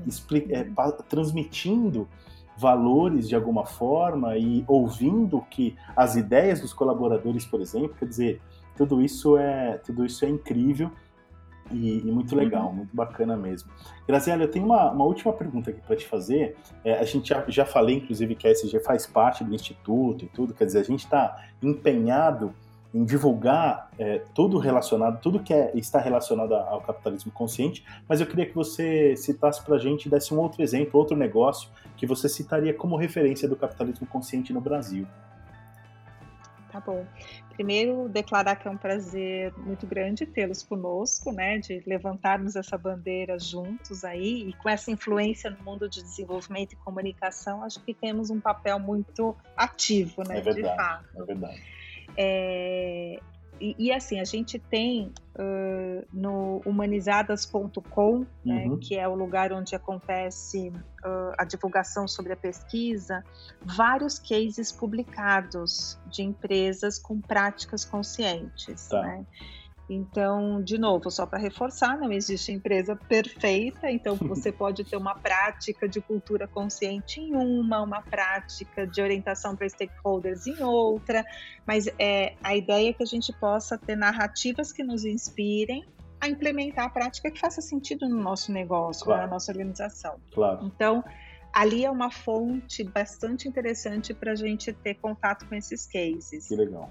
é 0.51 0.67
transmitindo 1.09 2.07
valores 2.55 3.28
de 3.28 3.36
alguma 3.36 3.65
forma 3.65 4.38
e 4.38 4.63
ouvindo 4.67 5.41
que 5.49 5.76
as 5.95 6.15
ideias 6.15 6.61
dos 6.61 6.74
colaboradores, 6.74 7.45
por 7.45 7.59
exemplo, 7.59 7.95
quer 7.97 8.07
dizer, 8.07 8.41
tudo 8.76 9.01
isso 9.01 9.38
é, 9.38 9.78
tudo 9.86 10.05
isso 10.05 10.26
é 10.26 10.30
incrível. 10.30 10.91
E, 11.71 11.99
e 11.99 12.11
muito 12.11 12.36
legal, 12.36 12.67
uhum. 12.67 12.74
muito 12.74 12.95
bacana 12.95 13.38
mesmo. 13.38 13.71
Graziela, 14.05 14.43
eu 14.43 14.51
tenho 14.51 14.65
uma, 14.65 14.91
uma 14.91 15.05
última 15.05 15.32
pergunta 15.32 15.69
aqui 15.69 15.82
para 15.82 15.95
te 15.95 16.05
fazer. 16.05 16.57
É, 16.84 16.99
a 16.99 17.03
gente 17.03 17.30
já, 17.30 17.43
já 17.47 17.65
falei, 17.65 17.95
inclusive, 17.95 18.36
que 18.36 18.47
a 18.47 18.51
SG 18.51 18.80
faz 18.82 19.07
parte 19.07 19.43
do 19.43 19.55
Instituto 19.55 20.26
e 20.26 20.28
tudo, 20.28 20.53
quer 20.53 20.65
dizer, 20.65 20.80
a 20.80 20.84
gente 20.84 21.05
está 21.05 21.41
empenhado 21.61 22.53
em 22.93 23.03
divulgar 23.03 23.89
é, 23.97 24.21
tudo 24.36 24.59
relacionado, 24.59 25.19
tudo 25.19 25.39
que 25.39 25.53
é, 25.53 25.71
está 25.74 25.99
relacionado 25.99 26.53
ao 26.53 26.80
capitalismo 26.82 27.32
consciente, 27.32 27.84
mas 28.07 28.21
eu 28.21 28.28
queria 28.28 28.45
que 28.45 28.53
você 28.53 29.15
citasse 29.15 29.63
para 29.63 29.76
a 29.76 29.80
gente, 29.80 30.07
desse 30.07 30.34
um 30.34 30.39
outro 30.39 30.61
exemplo, 30.61 30.99
outro 30.99 31.17
negócio 31.17 31.69
que 31.97 32.05
você 32.05 32.30
citaria 32.30 32.74
como 32.74 32.95
referência 32.95 33.47
do 33.47 33.55
capitalismo 33.55 34.05
consciente 34.05 34.53
no 34.53 34.61
Brasil. 34.61 35.07
Tá 36.74 36.80
bom. 36.80 37.05
Primeiro, 37.51 38.09
declarar 38.09 38.55
que 38.55 38.67
é 38.67 38.71
um 38.71 38.78
prazer 38.78 39.53
muito 39.59 39.86
grande 39.86 40.26
tê-los 40.26 40.63
conosco, 40.63 41.32
né, 41.32 41.59
de 41.59 41.84
levantarmos 41.86 42.55
essa 42.55 42.76
bandeira 42.80 43.38
juntos 43.38 44.03
aí 44.03 44.49
e 44.49 44.53
com 44.53 44.67
essa 44.67 44.89
influência 44.89 45.51
no 45.51 45.63
mundo 45.63 45.88
de 45.88 46.01
desenvolvimento 46.01 46.74
e 46.74 46.76
comunicação, 46.78 47.63
acho 47.63 47.80
que 47.82 47.93
temos 47.93 48.32
um 48.32 48.41
papel 48.41 48.80
muito 48.80 49.38
ativo, 49.55 50.24
né, 50.28 50.39
é 50.39 50.41
verdade, 50.41 50.67
de 50.67 50.76
fato. 50.76 51.05
É 51.15 51.26
verdade. 51.26 51.63
É, 52.17 53.19
e, 53.60 53.76
e, 53.78 53.91
assim, 53.91 54.20
a 54.20 54.24
gente 54.24 54.60
tem 54.60 55.12
uh, 55.36 56.06
no 56.12 56.62
humanizadas.com, 56.66 58.26
né, 58.43 58.66
uhum. 58.66 58.78
que 58.78 58.97
é 58.97 59.08
o 59.08 59.16
lugar 59.16 59.54
onde 59.54 59.76
acontece 59.76 60.70
uh, 60.70 61.34
a 61.38 61.45
divulgação 61.45 62.08
sobre 62.08 62.34
a 62.34 62.36
pesquisa, 62.36 63.24
vários 63.62 64.20
cases 64.20 64.72
publicados 64.72 65.99
de 66.08 66.24
empresas 66.24 66.99
com 66.99 67.22
práticas 67.22 67.86
conscientes. 67.86 68.89
Tá. 68.89 69.01
Né? 69.01 69.26
Então, 69.90 70.62
de 70.62 70.78
novo, 70.78 71.12
só 71.12 71.26
para 71.26 71.38
reforçar, 71.38 71.98
não 71.98 72.12
existe 72.12 72.52
empresa 72.52 72.96
perfeita, 72.96 73.92
então 73.92 74.16
você 74.22 74.52
pode 74.52 74.84
ter 74.84 74.96
uma 74.96 75.16
prática 75.16 75.88
de 75.88 76.00
cultura 76.00 76.48
consciente 76.48 77.20
em 77.20 77.36
uma, 77.36 77.82
uma 77.82 78.02
prática 78.02 78.88
de 78.88 79.02
orientação 79.02 79.56
para 79.56 79.68
stakeholders 79.68 80.48
em 80.48 80.62
outra, 80.64 81.26
mas 81.68 81.88
é, 82.00 82.36
a 82.42 82.56
ideia 82.56 82.90
é 82.90 82.94
que 82.94 83.04
a 83.04 83.08
gente 83.08 83.34
possa 83.34 83.78
ter 83.78 83.96
narrativas 83.96 84.72
que 84.72 84.84
nos 84.84 85.04
inspirem 85.04 85.86
a 86.22 86.30
implementar 86.30 86.86
a 86.86 86.90
prática 86.90 87.30
que 87.30 87.38
faça 87.38 87.62
sentido 87.62 88.08
no 88.08 88.22
nosso 88.22 88.52
negócio, 88.52 89.04
claro. 89.04 89.24
na 89.24 89.28
nossa 89.28 89.52
organização. 89.52 90.16
Claro. 90.34 90.66
Então, 90.66 91.04
ali 91.52 91.84
é 91.84 91.92
uma 91.92 92.10
fonte 92.10 92.82
bastante 92.86 93.50
interessante 93.50 94.14
para 94.14 94.32
a 94.32 94.36
gente 94.36 94.72
ter 94.72 94.96
contato 94.96 95.46
com 95.46 95.54
esses 95.54 95.86
cases. 95.86 96.48
Que 96.48 96.56
legal. 96.56 96.90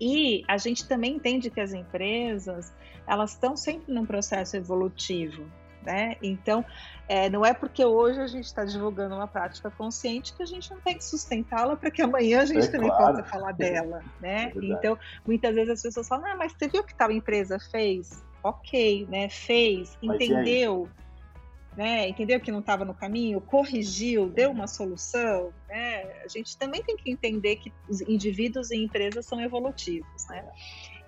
E 0.00 0.44
a 0.48 0.56
gente 0.56 0.86
também 0.86 1.16
entende 1.16 1.50
que 1.50 1.60
as 1.60 1.72
empresas 1.72 2.72
elas 3.06 3.32
estão 3.32 3.56
sempre 3.56 3.92
num 3.92 4.06
processo 4.06 4.56
evolutivo. 4.56 5.44
Né? 5.82 6.16
Então, 6.22 6.64
é, 7.06 7.28
não 7.28 7.44
é 7.44 7.52
porque 7.52 7.84
hoje 7.84 8.18
a 8.18 8.26
gente 8.26 8.46
está 8.46 8.64
divulgando 8.64 9.14
uma 9.14 9.28
prática 9.28 9.70
consciente 9.70 10.32
que 10.32 10.42
a 10.42 10.46
gente 10.46 10.70
não 10.70 10.80
tem 10.80 10.96
que 10.96 11.04
sustentá-la 11.04 11.76
para 11.76 11.90
que 11.90 12.00
amanhã 12.00 12.40
a 12.40 12.46
gente 12.46 12.66
é 12.66 12.70
também 12.70 12.88
claro. 12.88 13.18
possa 13.18 13.28
falar 13.28 13.52
dela. 13.52 14.02
Né? 14.18 14.50
É 14.56 14.64
então, 14.64 14.98
muitas 15.26 15.54
vezes 15.54 15.70
as 15.70 15.82
pessoas 15.82 16.08
falam, 16.08 16.26
ah, 16.26 16.36
mas 16.36 16.52
você 16.52 16.68
viu 16.68 16.80
o 16.80 16.84
que 16.84 16.94
tal 16.94 17.10
empresa 17.10 17.58
fez? 17.70 18.24
Ok, 18.42 19.06
né? 19.10 19.28
fez, 19.28 19.98
mas 20.02 20.16
entendeu 20.16 20.88
né? 21.76 22.08
Entendeu 22.08 22.40
que 22.40 22.52
não 22.52 22.60
estava 22.60 22.84
no 22.84 22.94
caminho, 22.94 23.40
corrigiu, 23.40 24.28
deu 24.28 24.50
uma 24.50 24.66
solução, 24.66 25.52
né? 25.68 26.22
A 26.24 26.28
gente 26.28 26.56
também 26.56 26.82
tem 26.82 26.96
que 26.96 27.10
entender 27.10 27.56
que 27.56 27.72
os 27.88 28.00
indivíduos 28.02 28.70
e 28.70 28.76
empresas 28.76 29.26
são 29.26 29.40
evolutivos, 29.40 30.26
né? 30.28 30.44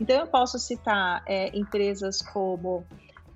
Então 0.01 0.19
eu 0.21 0.27
posso 0.27 0.59
citar 0.59 1.23
é, 1.27 1.57
empresas 1.57 2.21
como 2.21 2.85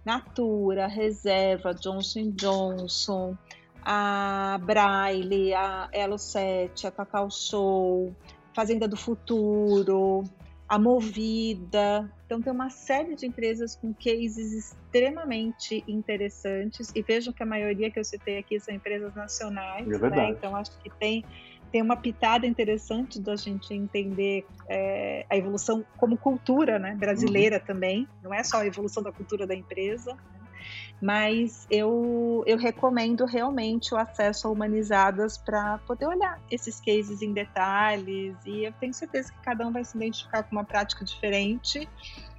Natura, 0.04 0.86
Reserva, 0.86 1.72
Johnson 1.74 2.32
Johnson, 2.32 3.36
a 3.82 4.58
Braille, 4.62 5.54
a 5.54 5.88
Elo 5.92 6.18
7, 6.18 6.86
a 6.86 6.90
Cacau 6.90 7.30
Show, 7.30 8.14
Fazenda 8.54 8.88
do 8.88 8.96
Futuro, 8.96 10.24
a 10.70 10.78
Movida. 10.78 12.08
Então, 12.24 12.40
tem 12.40 12.52
uma 12.52 12.70
série 12.70 13.16
de 13.16 13.26
empresas 13.26 13.74
com 13.74 13.92
cases 13.92 14.52
extremamente 14.52 15.82
interessantes. 15.88 16.92
E 16.94 17.02
vejam 17.02 17.32
que 17.32 17.42
a 17.42 17.46
maioria 17.46 17.90
que 17.90 17.98
eu 17.98 18.04
citei 18.04 18.38
aqui 18.38 18.60
são 18.60 18.72
empresas 18.72 19.12
nacionais. 19.16 19.90
É. 19.90 20.10
Né? 20.10 20.30
Então, 20.30 20.54
acho 20.54 20.70
que 20.78 20.88
tem, 20.88 21.24
tem 21.72 21.82
uma 21.82 21.96
pitada 21.96 22.46
interessante 22.46 23.20
da 23.20 23.34
gente 23.34 23.74
entender 23.74 24.46
é, 24.68 25.26
a 25.28 25.36
evolução 25.36 25.84
como 25.96 26.16
cultura 26.16 26.78
né? 26.78 26.94
brasileira 26.94 27.56
uhum. 27.56 27.64
também. 27.66 28.08
Não 28.22 28.32
é 28.32 28.44
só 28.44 28.58
a 28.58 28.66
evolução 28.66 29.02
da 29.02 29.10
cultura 29.10 29.48
da 29.48 29.56
empresa. 29.56 30.16
Mas 31.00 31.66
eu, 31.70 32.44
eu 32.46 32.58
recomendo 32.58 33.24
realmente 33.24 33.94
o 33.94 33.96
acesso 33.96 34.46
a 34.46 34.50
humanizadas 34.50 35.38
para 35.38 35.78
poder 35.86 36.06
olhar 36.06 36.38
esses 36.50 36.78
cases 36.80 37.22
em 37.22 37.32
detalhes 37.32 38.36
e 38.44 38.64
eu 38.64 38.72
tenho 38.78 38.92
certeza 38.92 39.32
que 39.32 39.38
cada 39.42 39.66
um 39.66 39.72
vai 39.72 39.82
se 39.82 39.96
identificar 39.96 40.42
com 40.42 40.52
uma 40.52 40.64
prática 40.64 41.04
diferente 41.04 41.88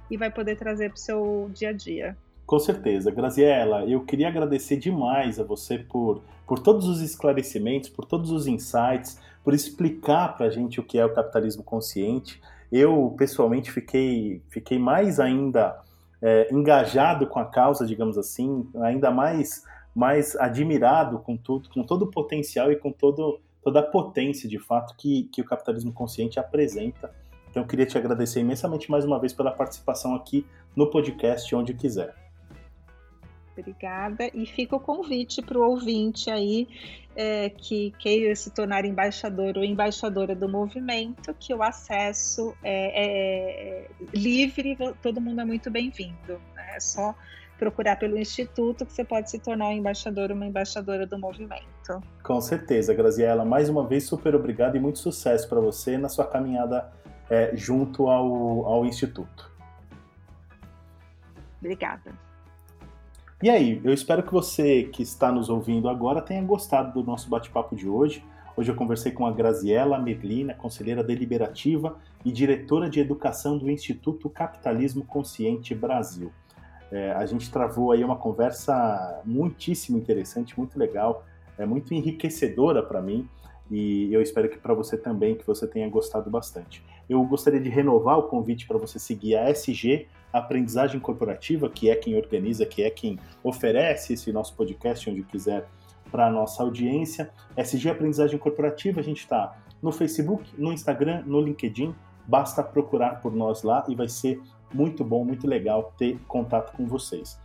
e 0.08 0.16
vai 0.16 0.30
poder 0.30 0.56
trazer 0.56 0.90
para 0.90 0.96
o 0.96 1.00
seu 1.00 1.50
dia 1.52 1.70
a 1.70 1.72
dia. 1.72 2.16
Com 2.46 2.58
certeza. 2.58 3.10
Graziela, 3.10 3.84
eu 3.86 4.04
queria 4.04 4.28
agradecer 4.28 4.76
demais 4.76 5.40
a 5.40 5.42
você 5.42 5.78
por, 5.78 6.22
por 6.46 6.58
todos 6.58 6.86
os 6.86 7.00
esclarecimentos, 7.00 7.88
por 7.88 8.04
todos 8.04 8.30
os 8.30 8.46
insights, 8.46 9.18
por 9.42 9.54
explicar 9.54 10.36
para 10.36 10.46
a 10.46 10.50
gente 10.50 10.78
o 10.78 10.82
que 10.84 10.98
é 10.98 11.04
o 11.04 11.14
capitalismo 11.14 11.64
consciente. 11.64 12.40
Eu, 12.70 13.14
pessoalmente, 13.16 13.72
fiquei, 13.72 14.42
fiquei 14.48 14.78
mais 14.78 15.18
ainda 15.18 15.80
é, 16.22 16.48
engajado 16.52 17.26
com 17.26 17.38
a 17.38 17.44
causa, 17.44 17.84
digamos 17.84 18.16
assim, 18.16 18.66
ainda 18.80 19.10
mais 19.10 19.64
mais 19.94 20.34
admirado 20.36 21.18
com 21.18 21.36
tudo, 21.36 21.68
com 21.68 21.82
todo 21.82 22.06
o 22.06 22.10
potencial 22.10 22.72
e 22.72 22.76
com 22.76 22.90
todo, 22.90 23.40
toda 23.62 23.80
a 23.80 23.82
potência, 23.82 24.48
de 24.48 24.58
fato, 24.58 24.96
que, 24.96 25.24
que 25.24 25.42
o 25.42 25.44
capitalismo 25.44 25.92
consciente 25.92 26.40
apresenta. 26.40 27.14
Então, 27.50 27.62
eu 27.62 27.66
queria 27.66 27.84
te 27.84 27.98
agradecer 27.98 28.40
imensamente 28.40 28.90
mais 28.90 29.04
uma 29.04 29.20
vez 29.20 29.34
pela 29.34 29.50
participação 29.50 30.14
aqui 30.14 30.46
no 30.74 30.90
podcast 30.90 31.54
Onde 31.54 31.74
Quiser. 31.74 32.21
Obrigada. 33.56 34.30
E 34.32 34.46
fica 34.46 34.76
o 34.76 34.80
convite 34.80 35.42
para 35.42 35.58
o 35.58 35.62
ouvinte 35.62 36.30
aí 36.30 36.66
é, 37.14 37.50
que 37.50 37.92
queira 37.98 38.34
se 38.34 38.50
tornar 38.50 38.84
embaixador 38.84 39.58
ou 39.58 39.64
embaixadora 39.64 40.34
do 40.34 40.48
movimento, 40.48 41.34
que 41.34 41.54
o 41.54 41.62
acesso 41.62 42.54
é, 42.62 43.84
é 43.84 43.90
livre, 44.14 44.76
todo 45.02 45.20
mundo 45.20 45.40
é 45.40 45.44
muito 45.44 45.70
bem-vindo. 45.70 46.40
Né? 46.54 46.76
É 46.76 46.80
só 46.80 47.14
procurar 47.58 47.96
pelo 47.96 48.18
Instituto 48.18 48.84
que 48.84 48.92
você 48.92 49.04
pode 49.04 49.30
se 49.30 49.38
tornar 49.38 49.68
um 49.68 49.72
embaixador 49.72 50.30
ou 50.30 50.36
uma 50.36 50.46
embaixadora 50.46 51.06
do 51.06 51.18
movimento. 51.18 52.02
Com 52.22 52.40
certeza, 52.40 52.92
Graziela. 52.92 53.44
Mais 53.44 53.68
uma 53.68 53.86
vez, 53.86 54.04
super 54.04 54.34
obrigado 54.34 54.76
e 54.76 54.80
muito 54.80 54.98
sucesso 54.98 55.48
para 55.48 55.60
você 55.60 55.96
na 55.96 56.08
sua 56.08 56.26
caminhada 56.26 56.90
é, 57.30 57.54
junto 57.54 58.08
ao, 58.08 58.66
ao 58.66 58.84
Instituto. 58.84 59.52
Obrigada. 61.60 62.12
E 63.42 63.50
aí, 63.50 63.80
eu 63.82 63.92
espero 63.92 64.22
que 64.22 64.32
você 64.32 64.84
que 64.84 65.02
está 65.02 65.32
nos 65.32 65.48
ouvindo 65.48 65.88
agora 65.88 66.22
tenha 66.22 66.40
gostado 66.44 66.92
do 66.92 67.04
nosso 67.04 67.28
bate-papo 67.28 67.74
de 67.74 67.88
hoje. 67.88 68.24
Hoje 68.56 68.70
eu 68.70 68.76
conversei 68.76 69.10
com 69.10 69.26
a 69.26 69.32
Graziela 69.32 69.98
Merlina, 69.98 70.54
conselheira 70.54 71.02
deliberativa 71.02 71.98
e 72.24 72.30
diretora 72.30 72.88
de 72.88 73.00
educação 73.00 73.58
do 73.58 73.68
Instituto 73.68 74.30
Capitalismo 74.30 75.04
Consciente 75.04 75.74
Brasil. 75.74 76.30
É, 76.92 77.10
a 77.14 77.26
gente 77.26 77.50
travou 77.50 77.90
aí 77.90 78.04
uma 78.04 78.14
conversa 78.14 79.20
muitíssimo 79.24 79.98
interessante, 79.98 80.56
muito 80.56 80.78
legal, 80.78 81.24
é 81.58 81.66
muito 81.66 81.92
enriquecedora 81.92 82.80
para 82.80 83.02
mim 83.02 83.28
e 83.68 84.14
eu 84.14 84.22
espero 84.22 84.48
que 84.48 84.58
para 84.58 84.72
você 84.72 84.96
também, 84.96 85.34
que 85.34 85.44
você 85.44 85.66
tenha 85.66 85.88
gostado 85.90 86.30
bastante. 86.30 86.80
Eu 87.10 87.20
gostaria 87.24 87.58
de 87.58 87.68
renovar 87.68 88.20
o 88.20 88.22
convite 88.22 88.68
para 88.68 88.78
você 88.78 89.00
seguir 89.00 89.34
a 89.34 89.50
SG 89.50 90.06
aprendizagem 90.32 91.00
corporativa, 91.00 91.68
que 91.68 91.90
é 91.90 91.94
quem 91.94 92.16
organiza, 92.16 92.64
que 92.64 92.82
é 92.82 92.90
quem 92.90 93.18
oferece 93.42 94.14
esse 94.14 94.32
nosso 94.32 94.54
podcast 94.54 95.08
onde 95.10 95.22
quiser 95.22 95.66
para 96.10 96.26
a 96.26 96.30
nossa 96.30 96.62
audiência. 96.62 97.30
SG 97.56 97.88
Aprendizagem 97.88 98.38
Corporativa, 98.38 99.00
a 99.00 99.04
gente 99.04 99.20
está 99.20 99.56
no 99.82 99.90
Facebook, 99.90 100.48
no 100.56 100.72
Instagram, 100.72 101.22
no 101.26 101.40
LinkedIn. 101.40 101.94
Basta 102.26 102.62
procurar 102.62 103.20
por 103.20 103.34
nós 103.34 103.62
lá 103.62 103.84
e 103.88 103.94
vai 103.94 104.08
ser 104.08 104.40
muito 104.72 105.04
bom, 105.04 105.24
muito 105.24 105.46
legal 105.46 105.92
ter 105.98 106.18
contato 106.28 106.76
com 106.76 106.86
vocês. 106.86 107.38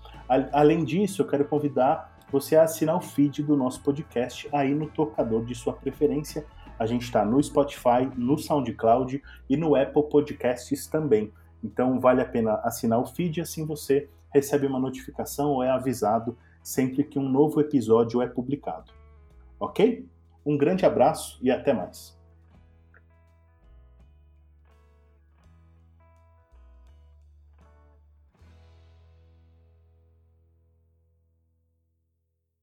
Além 0.52 0.84
disso, 0.84 1.22
eu 1.22 1.28
quero 1.28 1.46
convidar 1.46 2.16
você 2.30 2.58
a 2.58 2.64
assinar 2.64 2.98
o 2.98 3.02
feed 3.02 3.42
do 3.42 3.56
nosso 3.56 3.82
podcast 3.82 4.48
aí 4.52 4.74
no 4.76 4.88
tocador 4.88 5.46
de 5.46 5.56
sua 5.56 5.74
preferência. 5.74 6.46
A 6.78 6.86
gente 6.86 7.04
está 7.04 7.26
no 7.26 7.42
Spotify, 7.42 8.08
no 8.16 8.38
SoundCloud 8.38 9.22
e 9.50 9.58
no 9.58 9.76
Apple 9.76 10.04
Podcasts 10.04 10.88
também. 10.88 11.32
Então 11.68 12.00
vale 12.00 12.22
a 12.22 12.26
pena 12.26 12.56
assinar 12.64 13.00
o 13.00 13.06
feed, 13.06 13.42
assim 13.42 13.66
você 13.66 14.10
recebe 14.34 14.66
uma 14.66 14.80
notificação 14.80 15.52
ou 15.52 15.64
é 15.64 15.70
avisado 15.70 16.38
sempre 16.64 17.04
que 17.04 17.20
um 17.20 17.28
novo 17.28 17.60
episódio 17.60 18.22
é 18.22 18.28
publicado. 18.28 18.92
Ok? 19.60 20.08
Um 20.46 20.58
grande 20.58 20.86
abraço 20.86 21.38
e 21.42 21.52
até 21.52 21.74
mais. 21.74 22.17